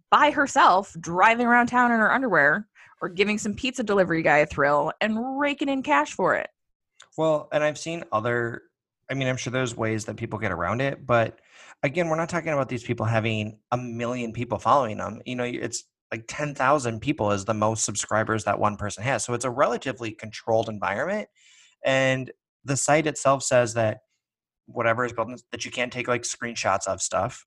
by 0.09 0.31
herself 0.31 0.95
driving 0.99 1.47
around 1.47 1.67
town 1.67 1.91
in 1.91 1.99
her 1.99 2.11
underwear 2.11 2.67
or 3.01 3.09
giving 3.09 3.37
some 3.37 3.53
pizza 3.53 3.83
delivery 3.83 4.21
guy 4.21 4.39
a 4.39 4.45
thrill 4.45 4.91
and 5.01 5.39
raking 5.39 5.69
in 5.69 5.81
cash 5.83 6.13
for 6.13 6.35
it. 6.35 6.49
Well, 7.17 7.49
and 7.51 7.63
I've 7.63 7.77
seen 7.77 8.03
other, 8.11 8.63
I 9.11 9.13
mean, 9.13 9.27
I'm 9.27 9.37
sure 9.37 9.51
there's 9.51 9.75
ways 9.75 10.05
that 10.05 10.15
people 10.17 10.39
get 10.39 10.51
around 10.51 10.81
it, 10.81 11.05
but 11.05 11.39
again, 11.83 12.07
we're 12.07 12.15
not 12.15 12.29
talking 12.29 12.53
about 12.53 12.69
these 12.69 12.83
people 12.83 13.05
having 13.05 13.59
a 13.71 13.77
million 13.77 14.31
people 14.33 14.57
following 14.57 14.97
them. 14.97 15.21
You 15.25 15.35
know, 15.35 15.43
it's 15.43 15.83
like 16.11 16.25
10,000 16.27 16.99
people 17.01 17.31
is 17.31 17.45
the 17.45 17.53
most 17.53 17.83
subscribers 17.85 18.45
that 18.45 18.59
one 18.59 18.77
person 18.77 19.03
has. 19.03 19.23
So 19.23 19.33
it's 19.33 19.45
a 19.45 19.49
relatively 19.49 20.11
controlled 20.11 20.69
environment. 20.69 21.27
And 21.83 22.31
the 22.63 22.77
site 22.77 23.07
itself 23.07 23.43
says 23.43 23.73
that 23.73 23.99
whatever 24.67 25.03
is 25.05 25.13
built, 25.13 25.29
in- 25.29 25.37
that 25.51 25.65
you 25.65 25.71
can't 25.71 25.91
take 25.91 26.07
like 26.07 26.23
screenshots 26.23 26.87
of 26.87 27.01
stuff. 27.01 27.45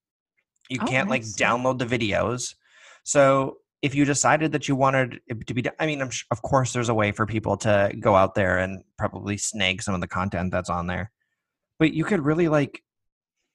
You 0.68 0.78
Oh, 0.82 0.86
can't 0.86 1.08
like 1.08 1.22
nice. 1.22 1.40
Yeah. 1.40 1.48
download 1.50 1.78
the 1.78 1.86
videos. 1.86 2.54
So 3.04 3.58
if 3.82 3.94
you 3.94 4.04
decided 4.04 4.52
that 4.52 4.66
you 4.66 4.76
wanted 4.76 5.20
it 5.26 5.46
to 5.46 5.54
be, 5.54 5.62
I 5.78 5.86
mean, 5.86 6.00
I'm, 6.00 6.10
sh- 6.10 6.24
of 6.30 6.40
course, 6.42 6.72
there's 6.72 6.88
a 6.88 6.94
way 6.94 7.12
for 7.12 7.26
people 7.26 7.56
to 7.58 7.92
go 8.00 8.14
out 8.16 8.34
there 8.34 8.58
and 8.58 8.82
probably 8.98 9.36
snag 9.36 9.82
some 9.82 9.94
of 9.94 10.00
the 10.00 10.08
content 10.08 10.50
that's 10.52 10.70
on 10.70 10.86
there, 10.86 11.12
but 11.78 11.92
you 11.92 12.04
could 12.04 12.20
really 12.20 12.48
like 12.48 12.82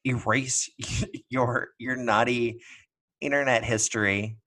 erase 0.06 0.70
your 1.30 1.70
your 1.78 1.96
naughty 1.96 2.62
internet 3.22 3.64
history 3.64 4.38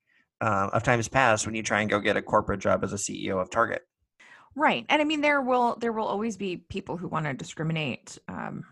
um, 0.40 0.70
of 0.72 0.82
times 0.82 1.08
past 1.08 1.46
when 1.46 1.54
you 1.54 1.62
try 1.62 1.80
and 1.80 1.90
go 1.90 2.00
get 2.00 2.16
a 2.16 2.22
corporate 2.22 2.60
job 2.60 2.82
as 2.82 2.92
a 2.92 2.96
CEO 2.96 3.40
of 3.40 3.50
Target. 3.50 3.82
Right. 4.54 4.84
And 4.88 5.00
I 5.00 5.04
mean 5.04 5.20
there 5.20 5.40
will 5.40 5.76
there 5.76 5.92
will 5.92 6.06
always 6.06 6.36
be 6.36 6.56
people 6.56 6.96
who 6.96 7.08
want 7.08 7.26
to 7.26 7.34
discriminate 7.34 8.18
um 8.28 8.64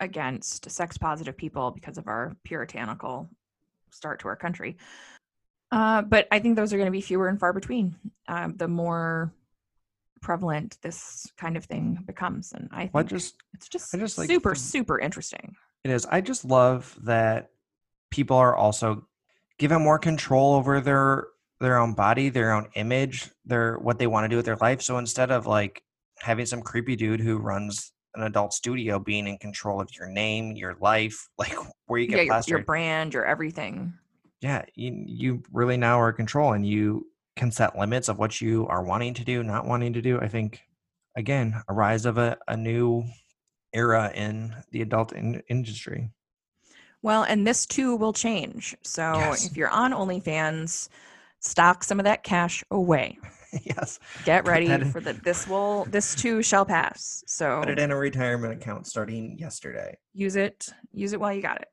against 0.00 0.70
sex 0.70 0.98
positive 0.98 1.36
people 1.36 1.70
because 1.70 1.96
of 1.96 2.08
our 2.08 2.36
puritanical 2.44 3.28
start 3.90 4.20
to 4.20 4.28
our 4.28 4.36
country. 4.36 4.76
Uh, 5.70 6.02
but 6.02 6.26
I 6.30 6.38
think 6.38 6.56
those 6.56 6.72
are 6.72 6.76
going 6.76 6.86
to 6.86 6.92
be 6.92 7.00
fewer 7.00 7.28
and 7.28 7.38
far 7.38 7.52
between. 7.52 7.96
Um, 8.28 8.56
the 8.56 8.68
more 8.68 9.32
prevalent 10.22 10.78
this 10.82 11.26
kind 11.36 11.56
of 11.56 11.64
thing 11.66 11.98
becomes, 12.06 12.52
and 12.52 12.68
I 12.72 12.90
Well, 12.92 13.00
I 13.00 13.02
think 13.02 13.10
just 13.10 13.34
it's 13.52 13.68
just, 13.68 13.94
I 13.94 13.98
just 13.98 14.16
like 14.18 14.28
super 14.28 14.54
super 14.54 14.98
interesting. 14.98 15.54
It 15.84 15.90
is. 15.90 16.06
I 16.06 16.20
just 16.20 16.44
love 16.44 16.96
that 17.02 17.50
people 18.10 18.36
are 18.36 18.56
also 18.56 19.06
given 19.58 19.82
more 19.82 19.98
control 19.98 20.54
over 20.54 20.80
their 20.80 21.26
their 21.60 21.78
own 21.78 21.94
body, 21.94 22.28
their 22.28 22.52
own 22.52 22.68
image, 22.74 23.30
their 23.44 23.78
what 23.78 23.98
they 23.98 24.06
want 24.06 24.24
to 24.24 24.28
do 24.28 24.36
with 24.36 24.46
their 24.46 24.56
life. 24.56 24.80
So 24.82 24.98
instead 24.98 25.30
of 25.30 25.46
like 25.46 25.82
having 26.18 26.46
some 26.46 26.62
creepy 26.62 26.96
dude 26.96 27.20
who 27.20 27.38
runs 27.38 27.92
an 28.14 28.22
adult 28.24 28.52
studio 28.52 28.98
being 28.98 29.26
in 29.26 29.38
control 29.38 29.80
of 29.80 29.88
your 29.96 30.08
name, 30.08 30.52
your 30.56 30.76
life, 30.80 31.28
like 31.38 31.54
where 31.86 32.00
you 32.00 32.06
Yeah, 32.08 32.16
get 32.16 32.24
your, 32.24 32.26
plastered, 32.26 32.50
your 32.58 32.64
brand, 32.64 33.14
your 33.14 33.24
everything. 33.24 33.94
yeah, 34.40 34.64
you 34.74 35.04
you 35.06 35.42
really 35.52 35.76
now 35.76 36.00
are 36.00 36.10
in 36.10 36.16
control 36.16 36.52
and 36.52 36.66
you 36.66 37.06
can 37.36 37.50
set 37.50 37.78
limits 37.78 38.08
of 38.08 38.18
what 38.18 38.40
you 38.40 38.66
are 38.68 38.82
wanting 38.82 39.14
to 39.14 39.24
do, 39.24 39.42
not 39.42 39.66
wanting 39.66 39.92
to 39.94 40.02
do. 40.02 40.20
I 40.20 40.28
think 40.28 40.60
again, 41.16 41.60
a 41.68 41.72
rise 41.74 42.06
of 42.06 42.18
a, 42.18 42.36
a 42.48 42.56
new 42.56 43.04
era 43.72 44.10
in 44.14 44.54
the 44.70 44.82
adult 44.82 45.12
in- 45.12 45.42
industry. 45.48 46.10
Well, 47.02 47.24
and 47.24 47.46
this 47.46 47.66
too 47.66 47.96
will 47.96 48.12
change. 48.12 48.76
So 48.82 49.14
Yes. 49.14 49.46
if 49.46 49.56
you're 49.56 49.70
on 49.70 49.92
OnlyFans, 49.92 50.88
stock 51.40 51.82
some 51.84 51.98
of 51.98 52.04
that 52.04 52.22
cash 52.22 52.62
away. 52.70 53.18
yes. 53.64 53.98
Get 54.24 54.46
ready 54.46 54.68
that 54.68 54.86
for 54.86 55.00
the 55.00 55.12
this 55.14 55.48
will 55.48 55.84
this 55.86 56.14
too 56.14 56.42
shall 56.42 56.64
pass. 56.64 57.24
So 57.26 57.60
Put 57.60 57.70
it 57.70 57.78
in 57.78 57.90
a 57.90 57.96
retirement 57.96 58.52
account 58.54 58.86
starting 58.86 59.36
yesterday. 59.38 59.98
use 60.14 60.36
it 60.36 60.68
use 60.92 61.12
it 61.12 61.20
while 61.20 61.32
you 61.34 61.42
got 61.42 61.60
it. 61.60 61.68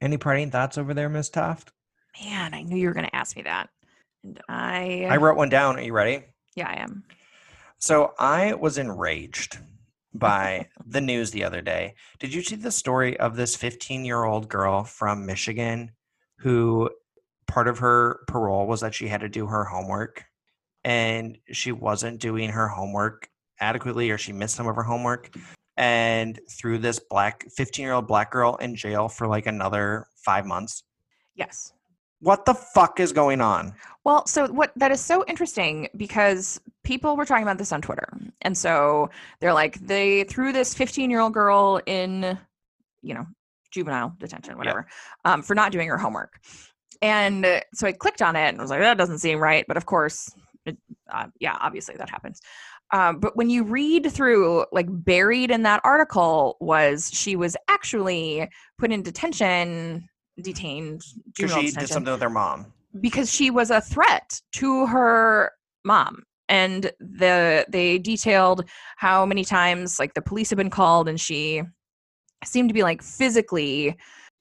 Any 0.00 0.16
parting 0.18 0.50
thoughts 0.50 0.76
over 0.78 0.92
there, 0.94 1.08
Miss 1.08 1.30
Toft? 1.30 1.72
Man, 2.22 2.52
I 2.54 2.62
knew 2.62 2.76
you 2.76 2.88
were 2.88 2.94
going 2.94 3.06
to 3.06 3.16
ask 3.16 3.36
me 3.36 3.42
that. 3.42 3.70
And 4.22 4.40
I 4.48 5.06
I 5.10 5.16
wrote 5.16 5.36
one 5.36 5.48
down. 5.48 5.76
Are 5.76 5.82
you 5.82 5.92
ready? 5.92 6.24
yeah, 6.54 6.68
I 6.68 6.82
am. 6.82 7.04
So 7.78 8.12
I 8.18 8.54
was 8.54 8.78
enraged 8.78 9.58
by 10.14 10.68
the 10.86 11.00
news 11.00 11.30
the 11.30 11.44
other 11.44 11.62
day. 11.62 11.94
Did 12.20 12.32
you 12.32 12.42
see 12.42 12.56
the 12.56 12.70
story 12.70 13.18
of 13.18 13.36
this 13.36 13.56
15 13.56 14.04
year 14.04 14.24
old 14.24 14.48
girl 14.48 14.84
from 14.84 15.26
Michigan 15.26 15.92
who 16.38 16.90
part 17.46 17.68
of 17.68 17.78
her 17.78 18.20
parole 18.28 18.66
was 18.66 18.80
that 18.80 18.94
she 18.94 19.08
had 19.08 19.20
to 19.20 19.28
do 19.28 19.46
her 19.46 19.64
homework 19.64 20.24
and 20.84 21.38
she 21.52 21.72
wasn't 21.72 22.20
doing 22.20 22.50
her 22.50 22.68
homework 22.68 23.28
adequately 23.60 24.10
or 24.10 24.18
she 24.18 24.32
missed 24.32 24.56
some 24.56 24.66
of 24.66 24.76
her 24.76 24.82
homework 24.82 25.30
and 25.76 26.40
threw 26.50 26.78
this 26.78 26.98
black 26.98 27.44
15 27.56 27.82
year 27.82 27.92
old 27.92 28.06
black 28.06 28.30
girl 28.30 28.56
in 28.56 28.74
jail 28.76 29.08
for 29.08 29.26
like 29.26 29.46
another 29.46 30.06
five 30.24 30.44
months? 30.46 30.82
Yes. 31.34 31.72
What 32.22 32.46
the 32.46 32.54
fuck 32.54 33.00
is 33.00 33.12
going 33.12 33.40
on? 33.40 33.74
Well, 34.04 34.26
so 34.26 34.46
what 34.46 34.72
that 34.76 34.92
is 34.92 35.00
so 35.00 35.24
interesting 35.26 35.88
because 35.96 36.60
people 36.84 37.16
were 37.16 37.24
talking 37.24 37.42
about 37.42 37.58
this 37.58 37.72
on 37.72 37.82
Twitter. 37.82 38.08
And 38.42 38.56
so 38.56 39.10
they're 39.40 39.52
like 39.52 39.80
they 39.80 40.22
threw 40.24 40.52
this 40.52 40.72
15-year-old 40.72 41.34
girl 41.34 41.80
in, 41.84 42.38
you 43.02 43.14
know, 43.14 43.26
juvenile 43.72 44.14
detention, 44.20 44.56
whatever, 44.56 44.86
um, 45.24 45.42
for 45.42 45.54
not 45.56 45.72
doing 45.72 45.88
her 45.88 45.98
homework. 45.98 46.40
And 47.00 47.44
uh, 47.44 47.60
so 47.74 47.88
I 47.88 47.92
clicked 47.92 48.22
on 48.22 48.36
it 48.36 48.48
and 48.50 48.58
was 48.58 48.70
like, 48.70 48.80
that 48.80 48.98
doesn't 48.98 49.18
seem 49.18 49.40
right. 49.40 49.64
But 49.66 49.76
of 49.76 49.86
course, 49.86 50.32
it, 50.64 50.76
uh, 51.12 51.26
yeah, 51.40 51.56
obviously 51.60 51.96
that 51.96 52.08
happens. 52.08 52.40
Um, 52.92 53.18
but 53.18 53.36
when 53.36 53.50
you 53.50 53.64
read 53.64 54.12
through, 54.12 54.66
like 54.70 54.86
buried 54.88 55.50
in 55.50 55.62
that 55.62 55.80
article 55.82 56.56
was 56.60 57.10
she 57.12 57.34
was 57.34 57.56
actually 57.68 58.48
put 58.78 58.92
in 58.92 59.02
detention, 59.02 60.08
detained, 60.42 61.02
Because 61.36 61.52
she 61.52 61.70
did 61.70 61.88
something 61.88 62.12
with 62.12 62.22
her 62.22 62.30
mom. 62.30 62.66
because 63.00 63.32
she 63.32 63.50
was 63.50 63.70
a 63.70 63.80
threat 63.80 64.40
to 64.52 64.86
her 64.86 65.52
mom. 65.84 66.22
And 66.48 66.90
the 67.00 67.64
they 67.68 67.98
detailed 67.98 68.68
how 68.96 69.24
many 69.24 69.44
times 69.44 69.98
like 69.98 70.12
the 70.14 70.20
police 70.22 70.50
have 70.50 70.58
been 70.58 70.68
called 70.70 71.08
and 71.08 71.18
she 71.18 71.62
seemed 72.44 72.68
to 72.68 72.74
be 72.74 72.82
like 72.82 73.02
physically 73.02 73.96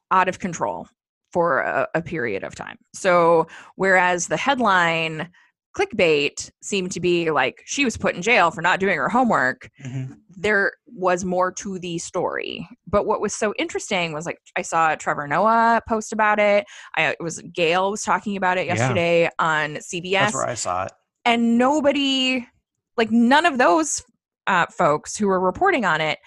out 0.09 0.27
of 0.27 0.39
control 0.39 0.87
for 1.31 1.59
a, 1.59 1.87
a 1.95 2.01
period 2.01 2.43
of 2.43 2.53
time. 2.55 2.77
So 2.93 3.47
whereas 3.75 4.27
the 4.27 4.35
headline 4.35 5.29
clickbait 5.77 6.51
seemed 6.61 6.91
to 6.91 6.99
be 6.99 7.31
like 7.31 7.61
she 7.65 7.85
was 7.85 7.95
put 7.97 8.15
in 8.15 8.21
jail 8.21 8.51
for 8.51 8.61
not 8.61 8.79
doing 8.79 8.97
her 8.97 9.09
homework 9.09 9.69
there 10.37 10.71
was 10.87 11.23
more 11.23 11.51
to 11.51 11.77
the 11.77 11.97
story. 11.99 12.67
But 12.87 13.05
what 13.05 13.21
was 13.21 13.35
so 13.35 13.53
interesting 13.59 14.11
was 14.13 14.25
like 14.25 14.39
I 14.55 14.61
saw 14.63 14.95
Trevor 14.95 15.27
Noah 15.27 15.81
post 15.87 16.13
about 16.13 16.39
it. 16.39 16.65
I 16.95 17.09
it 17.09 17.17
was 17.21 17.41
Gayle 17.53 17.91
was 17.91 18.01
talking 18.03 18.37
about 18.37 18.57
it 18.57 18.65
Yeah. 18.65 18.75
yesterday 18.75 19.29
on 19.37 19.75
CBS, 19.75 20.11
That's 20.13 20.33
where 20.33 20.47
I 20.49 20.53
saw 20.55 20.85
it. 20.85 20.91
and 21.25 21.57
nobody, 21.57 22.47
like 22.97 23.11
none 23.11 23.45
of 23.45 23.57
those 23.59 24.01
uh, 24.47 24.65
folks 24.67 25.15
who 25.17 25.27
were 25.27 25.39
reporting 25.39 25.85
on 25.85 26.01
it, 26.01 26.17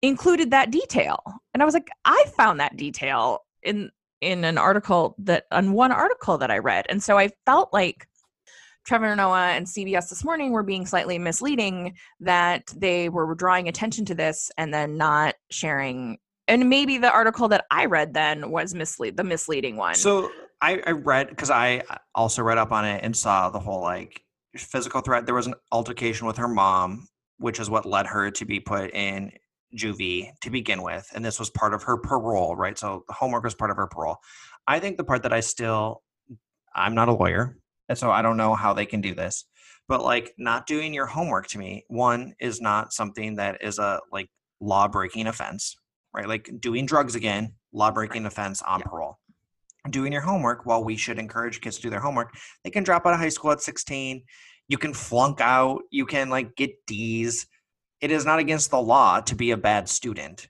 included 0.00 0.50
that 0.52 0.70
detail. 0.70 1.22
And 1.52 1.62
I 1.62 1.66
was 1.66 1.74
like, 1.74 1.88
I 2.04 2.24
found 2.36 2.58
that 2.60 2.76
detail 2.76 3.40
in 3.62 3.90
in 4.22 4.44
an 4.44 4.56
article 4.56 5.14
that 5.18 5.44
on 5.50 5.72
one 5.72 5.92
article 5.92 6.38
that 6.38 6.50
I 6.50 6.58
read, 6.58 6.86
and 6.88 7.02
so 7.02 7.18
I 7.18 7.30
felt 7.44 7.72
like 7.72 8.06
Trevor 8.84 9.14
Noah 9.14 9.50
and 9.50 9.66
CBS 9.66 10.08
this 10.08 10.24
morning 10.24 10.50
were 10.50 10.62
being 10.62 10.86
slightly 10.86 11.18
misleading 11.18 11.94
that 12.20 12.72
they 12.76 13.08
were 13.08 13.34
drawing 13.34 13.68
attention 13.68 14.04
to 14.06 14.14
this 14.14 14.50
and 14.58 14.74
then 14.74 14.96
not 14.96 15.34
sharing. 15.50 16.18
And 16.48 16.68
maybe 16.68 16.98
the 16.98 17.10
article 17.10 17.48
that 17.48 17.64
I 17.70 17.86
read 17.86 18.14
then 18.14 18.50
was 18.50 18.74
mislead 18.74 19.16
the 19.16 19.24
misleading 19.24 19.76
one. 19.76 19.94
So 19.94 20.30
I, 20.60 20.82
I 20.86 20.90
read 20.92 21.28
because 21.28 21.50
I 21.50 21.82
uh, 21.88 21.96
also 22.14 22.42
read 22.42 22.58
up 22.58 22.72
on 22.72 22.84
it 22.84 23.04
and 23.04 23.16
saw 23.16 23.50
the 23.50 23.60
whole 23.60 23.82
like 23.82 24.20
physical 24.56 25.00
threat. 25.00 25.26
There 25.26 25.34
was 25.34 25.46
an 25.46 25.54
altercation 25.70 26.26
with 26.26 26.36
her 26.38 26.48
mom, 26.48 27.08
which 27.38 27.60
is 27.60 27.70
what 27.70 27.86
led 27.86 28.06
her 28.06 28.30
to 28.30 28.44
be 28.44 28.60
put 28.60 28.94
in 28.94 29.32
juvie 29.76 30.30
to 30.42 30.50
begin 30.50 30.82
with, 30.82 31.10
and 31.14 31.24
this 31.24 31.38
was 31.38 31.50
part 31.50 31.72
of 31.74 31.82
her 31.84 31.96
parole, 31.96 32.54
right? 32.54 32.78
So 32.78 33.04
homework 33.08 33.44
was 33.44 33.54
part 33.54 33.70
of 33.70 33.76
her 33.76 33.86
parole. 33.86 34.18
I 34.66 34.78
think 34.80 34.96
the 34.96 35.04
part 35.04 35.22
that 35.22 35.32
I 35.32 35.40
still, 35.40 36.02
I'm 36.74 36.94
not 36.94 37.08
a 37.08 37.12
lawyer, 37.12 37.56
And 37.92 37.98
so 37.98 38.10
I 38.10 38.22
don't 38.22 38.38
know 38.38 38.54
how 38.54 38.72
they 38.72 38.86
can 38.86 39.02
do 39.02 39.14
this. 39.14 39.44
But 39.86 40.02
like 40.02 40.32
not 40.38 40.66
doing 40.66 40.94
your 40.94 41.04
homework 41.04 41.46
to 41.48 41.58
me, 41.58 41.84
one 41.88 42.32
is 42.40 42.58
not 42.58 42.94
something 42.94 43.36
that 43.36 43.58
is 43.60 43.78
a 43.78 44.00
like 44.10 44.30
law 44.60 44.88
breaking 44.88 45.26
offense, 45.26 45.76
right? 46.14 46.26
Like 46.26 46.48
doing 46.58 46.86
drugs 46.86 47.16
again, 47.16 47.52
law 47.70 47.90
breaking 47.90 48.24
offense 48.24 48.62
on 48.62 48.80
Yeah. 48.80 48.86
parole. 48.86 49.18
Doing 49.90 50.10
your 50.10 50.22
homework, 50.22 50.64
while 50.64 50.82
we 50.82 50.96
should 50.96 51.18
encourage 51.18 51.60
kids 51.60 51.76
to 51.76 51.82
do 51.82 51.90
their 51.90 52.00
homework, 52.00 52.34
they 52.64 52.70
can 52.70 52.82
drop 52.82 53.04
out 53.04 53.12
of 53.12 53.18
high 53.18 53.28
school 53.28 53.52
at 53.52 53.60
16. 53.60 54.22
You 54.68 54.78
can 54.78 54.94
flunk 54.94 55.42
out, 55.42 55.82
you 55.90 56.06
can 56.06 56.30
like 56.30 56.56
get 56.56 56.70
D's. 56.86 57.46
It 58.00 58.10
is 58.10 58.24
not 58.24 58.38
against 58.38 58.70
the 58.70 58.80
law 58.80 59.20
to 59.20 59.34
be 59.34 59.50
a 59.50 59.58
bad 59.58 59.86
student. 59.86 60.48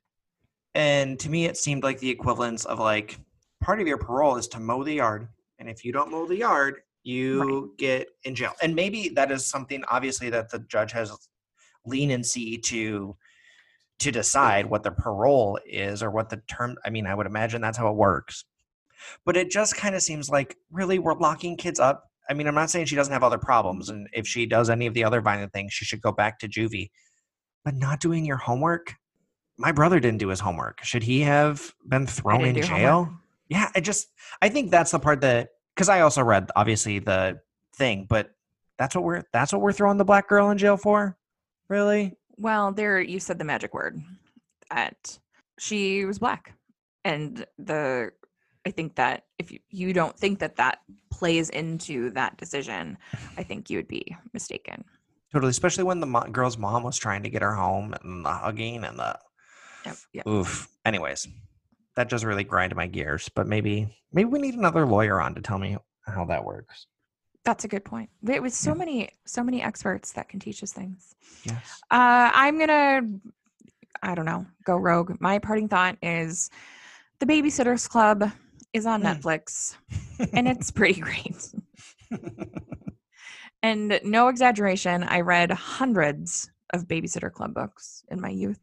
And 0.77 1.19
to 1.19 1.29
me, 1.29 1.47
it 1.47 1.57
seemed 1.57 1.83
like 1.83 1.99
the 1.99 2.11
equivalence 2.11 2.67
of 2.67 2.79
like 2.79 3.19
part 3.61 3.81
of 3.81 3.89
your 3.89 3.99
parole 3.99 4.37
is 4.37 4.47
to 4.49 4.61
mow 4.61 4.85
the 4.85 4.95
yard. 4.95 5.27
And 5.59 5.69
if 5.69 5.85
you 5.85 5.91
don't 5.91 6.13
mow 6.13 6.25
the 6.25 6.37
yard, 6.37 6.83
you 7.05 7.75
get 7.79 8.09
in 8.25 8.35
jail. 8.35 8.53
And 8.63 8.75
maybe 8.75 9.11
that 9.11 9.31
is 9.31 9.47
something 9.47 9.83
obviously 9.89 10.31
that 10.31 10.51
the 10.51 10.61
judge 10.61 10.93
has 10.93 11.13
leniency 11.85 12.59
to 12.59 13.17
to 13.99 14.11
decide 14.11 14.67
what 14.67 14.83
the 14.83 14.91
parole 14.91 15.59
is 15.65 16.03
or 16.03 16.11
what 16.11 16.29
the 16.29 16.43
term 16.49 16.77
I 16.85 16.91
mean, 16.91 17.07
I 17.07 17.15
would 17.15 17.27
imagine 17.27 17.61
that's 17.61 17.79
how 17.79 17.89
it 17.89 17.97
works. 17.97 18.45
But 19.25 19.37
it 19.37 19.51
just 19.51 19.77
kind 19.77 19.95
of 19.95 20.03
seems 20.03 20.31
like 20.31 20.57
really 20.71 20.99
we're 20.99 21.15
locking 21.15 21.57
kids 21.57 21.81
up. 21.81 22.05
I 22.29 22.35
mean, 22.35 22.47
I'm 22.47 22.55
not 22.55 22.71
saying 22.71 22.87
she 22.87 22.97
doesn't 22.97 23.13
have 23.13 23.25
other 23.25 23.39
problems 23.39 23.89
and 23.89 24.09
if 24.13 24.27
she 24.27 24.47
does 24.47 24.71
any 24.71 24.87
of 24.87 24.95
the 24.95 25.05
other 25.05 25.21
violent 25.21 25.53
things, 25.53 25.73
she 25.73 25.85
should 25.85 26.01
go 26.01 26.13
back 26.13 26.39
to 26.41 26.49
juvie. 26.49 26.91
But 27.65 27.75
not 27.75 28.01
doing 28.01 28.25
your 28.25 28.39
homework? 28.39 28.95
My 29.59 29.71
brother 29.71 30.01
didn't 30.01 30.19
do 30.19 30.29
his 30.29 30.41
homework. 30.41 30.83
Should 30.83 31.03
he 31.03 31.21
have 31.21 31.75
been 31.87 32.07
thrown 32.07 32.45
in 32.45 32.63
jail? 32.63 33.05
homework. 33.05 33.19
Yeah, 33.49 33.69
I 33.75 33.81
just 33.81 34.09
I 34.41 34.49
think 34.49 34.71
that's 34.71 34.93
the 34.93 34.99
part 34.99 35.21
that 35.21 35.51
because 35.75 35.89
I 35.89 36.01
also 36.01 36.23
read 36.23 36.51
obviously 36.57 36.99
the 36.99 37.41
thing, 37.75 38.07
but 38.09 38.35
that's 38.79 38.95
what 38.95 39.05
we're 39.05 39.23
that's 39.33 39.53
what 39.53 39.63
we're 39.63 39.73
throwing 39.73 39.99
the 39.99 40.05
black 40.05 40.29
girl 40.29 40.51
in 40.51 40.59
jail 40.59 40.77
for, 40.77 41.17
really. 41.69 42.17
Well, 42.37 42.73
there 42.73 43.01
you 43.01 43.21
said 43.21 43.39
the 43.39 43.45
magic 43.45 43.75
word. 43.75 44.03
That 44.71 45.19
she 45.59 46.05
was 46.05 46.19
black, 46.19 46.55
and 47.05 47.47
the 47.59 48.13
I 48.67 48.71
think 48.71 48.95
that 48.95 49.25
if 49.39 49.53
you, 49.53 49.59
you 49.71 49.93
don't 49.93 50.17
think 50.17 50.39
that 50.39 50.57
that 50.57 50.81
plays 51.11 51.51
into 51.51 52.11
that 52.11 52.37
decision, 52.39 52.97
I 53.37 53.43
think 53.45 53.69
you 53.71 53.79
would 53.79 53.89
be 53.89 54.17
mistaken. 54.33 54.85
Totally, 55.33 55.51
especially 55.51 55.85
when 55.85 56.01
the 56.01 56.07
mo- 56.07 56.29
girl's 56.31 56.59
mom 56.59 56.83
was 56.83 56.99
trying 56.99 57.23
to 57.23 57.31
get 57.31 57.43
her 57.43 57.55
home 57.55 57.95
and 58.03 58.25
the 58.25 58.31
hugging 58.31 58.85
and 58.85 58.99
the 58.99 59.19
Yep. 59.85 59.97
yep. 60.13 60.27
oof. 60.29 60.69
Anyways, 60.85 61.27
that 61.97 62.09
just 62.09 62.25
really 62.25 62.45
grind 62.45 62.75
my 62.77 62.87
gears. 62.87 63.29
But 63.35 63.47
maybe 63.47 63.95
maybe 64.13 64.29
we 64.29 64.39
need 64.41 64.55
another 64.55 64.87
lawyer 64.87 65.21
on 65.21 65.35
to 65.35 65.41
tell 65.41 65.59
me 65.59 65.77
how 66.07 66.25
that 66.27 66.45
works. 66.45 66.87
That's 67.45 67.65
a 67.65 67.69
good 67.69 67.85
point. 67.85 68.09
There 68.23 68.41
was 68.41 68.55
so 68.55 68.71
Yeah. 68.73 68.79
many 68.79 69.11
so 69.27 69.43
many 69.43 69.63
experts 69.63 70.13
that 70.13 70.29
can 70.29 70.41
teach 70.41 70.63
us 70.63 70.73
things. 70.73 71.15
Yes. 71.45 71.81
Uh, 71.91 72.31
I'm 72.33 72.59
gonna, 72.59 73.03
I 74.03 74.15
don't 74.15 74.27
know, 74.27 74.47
go 74.65 74.77
rogue. 74.77 75.17
My 75.21 75.39
parting 75.39 75.69
thought 75.69 75.97
is, 76.03 76.51
the 77.19 77.27
Babysitters 77.27 77.89
Club 77.89 78.31
is 78.73 78.87
on 78.87 79.03
Mm. 79.03 79.21
Netflix, 79.21 79.77
and 80.33 80.49
it's 80.49 80.71
pretty 80.79 81.01
great. 81.01 81.37
And 83.65 84.01
no 84.03 84.27
exaggeration, 84.29 85.05
I 85.05 85.21
read 85.21 85.53
hundreds 85.53 86.51
of 86.73 86.89
Babysitter 86.89 87.31
Club 87.31 87.55
books 87.55 88.03
in 88.11 88.21
my 88.21 88.29
youth. 88.31 88.59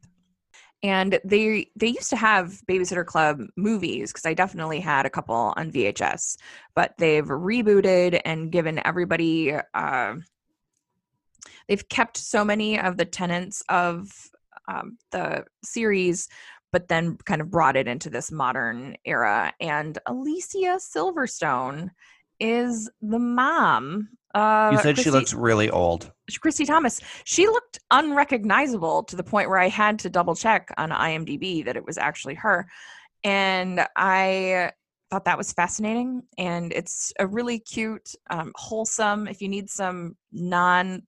And 0.82 1.20
they 1.24 1.70
they 1.76 1.88
used 1.88 2.10
to 2.10 2.16
have 2.16 2.62
Babysitter 2.68 3.04
Club 3.04 3.42
movies 3.56 4.12
because 4.12 4.24
I 4.24 4.32
definitely 4.34 4.80
had 4.80 5.04
a 5.04 5.10
couple 5.10 5.52
on 5.56 5.70
VHS, 5.70 6.36
but 6.74 6.94
they've 6.96 7.26
rebooted 7.26 8.20
and 8.24 8.50
given 8.50 8.80
everybody 8.86 9.54
uh, 9.74 10.14
they've 11.68 11.88
kept 11.88 12.16
so 12.16 12.44
many 12.44 12.78
of 12.80 12.96
the 12.96 13.04
tenets 13.04 13.62
of 13.68 14.10
um, 14.68 14.96
the 15.10 15.44
series 15.62 16.28
but 16.72 16.88
then 16.88 17.16
kind 17.24 17.40
of 17.40 17.50
brought 17.50 17.76
it 17.76 17.88
into 17.88 18.10
this 18.10 18.30
modern 18.30 18.96
era. 19.04 19.52
And 19.60 19.98
alicia 20.06 20.78
silverstone 20.78 21.90
is 22.38 22.90
the 23.02 23.18
mom 23.18 24.08
uh 24.34 24.70
you 24.72 24.78
said 24.78 24.98
she 24.98 25.10
looks 25.10 25.34
really 25.34 25.70
old. 25.70 26.12
christy 26.40 26.64
thomas. 26.64 27.00
She 27.24 27.46
looked 27.46 27.78
unrecognizable 27.90 29.04
to 29.04 29.16
the 29.16 29.24
point 29.24 29.48
where 29.48 29.58
i 29.58 29.68
had 29.68 29.98
to 30.00 30.10
double 30.10 30.34
check 30.34 30.72
on 30.76 30.90
imdb 30.90 31.64
that 31.64 31.76
it 31.76 31.84
was 31.84 31.98
actually 31.98 32.34
her. 32.34 32.68
And 33.24 33.86
i 33.96 34.70
thought 35.10 35.24
that 35.24 35.38
was 35.38 35.52
fascinating. 35.52 36.22
And 36.38 36.72
it's 36.72 37.12
a 37.18 37.26
really 37.26 37.58
cute 37.58 38.14
um, 38.30 38.52
wholesome 38.54 39.26
if 39.26 39.42
you 39.42 39.48
need 39.48 39.68
some 39.68 40.16
non 40.32 41.02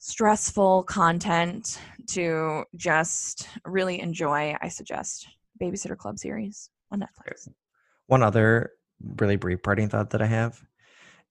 stressful 0.00 0.84
content 0.84 1.80
to 2.06 2.64
just 2.76 3.48
really 3.64 4.00
enjoy 4.00 4.54
i 4.62 4.68
suggest 4.68 5.26
babysitter 5.60 5.96
club 5.96 6.18
series 6.18 6.70
on 6.92 7.00
netflix. 7.00 7.48
One 8.06 8.22
other 8.22 8.72
really 9.18 9.36
brief 9.36 9.62
parting 9.62 9.88
thought 9.88 10.10
that 10.10 10.22
I 10.22 10.26
have 10.26 10.62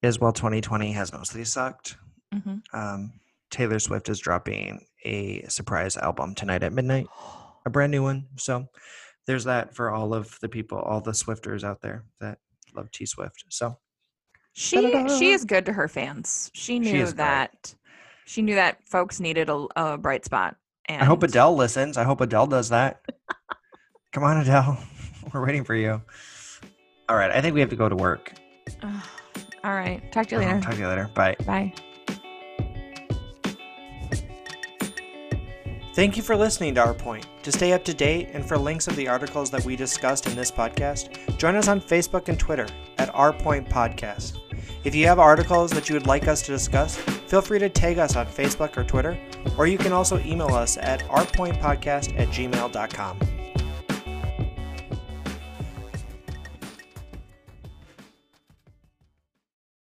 is 0.02 0.20
while 0.20 0.34
2020 0.34 0.92
has 0.94 1.12
mostly 1.14 1.44
sucked, 1.44 1.98
hmm 2.34 2.58
um, 2.74 3.14
Taylor 3.50 3.80
Swift 3.80 4.10
is 4.10 4.20
dropping 4.20 4.86
a 5.06 5.44
surprise 5.48 5.96
album 5.96 6.36
tonight 6.36 6.64
at 6.64 6.74
midnight, 6.74 7.08
a 7.66 7.70
brand 7.70 7.92
new 7.92 8.04
one. 8.04 8.28
So 8.36 8.68
there's 9.26 9.46
that 9.46 9.74
for 9.74 9.90
all 9.90 10.14
of 10.14 10.38
the 10.42 10.50
people, 10.50 10.78
all 10.80 11.00
the 11.00 11.14
Swifters 11.14 11.64
out 11.64 11.82
there 11.82 12.04
that 12.20 12.40
love 12.76 12.92
T 12.92 13.06
Swift. 13.06 13.46
So 13.50 13.78
she 14.54 14.82
Da-da-da. 14.82 15.18
she 15.18 15.32
is 15.32 15.46
good 15.46 15.66
to 15.68 15.74
her 15.74 15.88
fans 15.88 16.50
she 16.54 16.80
knew 16.80 17.04
great. 17.04 17.16
that 17.18 17.76
she 18.26 18.42
knew 18.42 18.56
that 18.56 18.80
folks 18.88 19.20
needed 19.20 19.50
a, 19.50 19.66
a 19.76 19.98
bright 19.98 20.26
spot 20.26 20.58
and 20.90 21.02
I 21.02 21.06
hope 21.06 21.24
Adele 21.24 21.56
listens. 21.56 21.98
I 21.98 22.04
hope 22.04 22.22
Adele 22.22 22.48
does 22.48 22.70
that. 22.70 23.02
Come 24.14 24.24
on, 24.24 24.38
Adele. 24.38 24.78
We're 25.34 25.46
waiting 25.46 25.64
for 25.64 25.76
you. 25.76 26.02
All 27.10 27.16
right. 27.16 27.32
I 27.32 27.42
think 27.42 27.54
we 27.54 27.60
have 27.60 27.70
to 27.70 27.76
go 27.76 27.90
to 27.90 27.96
work. 27.96 28.34
Ugh. 29.68 29.74
all 29.74 29.76
right 29.80 30.12
talk 30.12 30.28
to 30.28 30.36
you 30.36 30.42
Uh-huh, 30.42 30.54
later 30.56 30.62
Talk 30.66 30.74
to 30.76 30.80
you 30.80 30.88
later. 30.88 31.10
Bye. 31.14 31.36
bye 31.46 31.74
Thank 35.94 36.16
you 36.16 36.22
for 36.22 36.36
listening 36.36 36.76
to 36.76 36.82
Our 36.82 36.94
Point. 36.94 37.26
To 37.42 37.52
stay 37.52 37.74
up 37.74 37.84
to 37.86 37.94
date 37.94 38.30
and 38.34 38.48
for 38.48 38.56
links 38.56 38.88
of 38.88 38.96
the 38.96 39.08
articles 39.08 39.50
that 39.50 39.66
we 39.66 39.76
discussed 39.76 40.28
in 40.28 40.36
this 40.36 40.52
podcast, 40.52 41.10
join 41.40 41.56
us 41.56 41.68
on 41.68 41.82
Facebook 41.82 42.28
and 42.30 42.38
Twitter 42.38 42.68
at 43.00 43.10
Our 43.16 43.34
Point 43.34 43.68
Podcast. 43.68 44.38
If 44.84 44.94
you 44.94 45.08
have 45.08 45.18
articles 45.18 45.72
that 45.72 45.90
you 45.90 45.96
would 45.96 46.06
like 46.06 46.28
us 46.28 46.44
to 46.44 46.52
discuss, 46.52 46.96
feel 46.98 47.42
free 47.42 47.58
to 47.58 47.68
tag 47.70 47.98
us 47.98 48.16
on 48.16 48.28
Facebook 48.28 48.78
or 48.78 48.84
Twitter, 48.84 49.18
or 49.58 49.66
you 49.66 49.80
can 49.80 49.92
also 49.92 50.20
email 50.20 50.54
us 50.54 50.78
at 50.78 51.00
ourpointpodcast 51.08 52.20
at 52.20 52.28
gmail.com. 52.28 53.20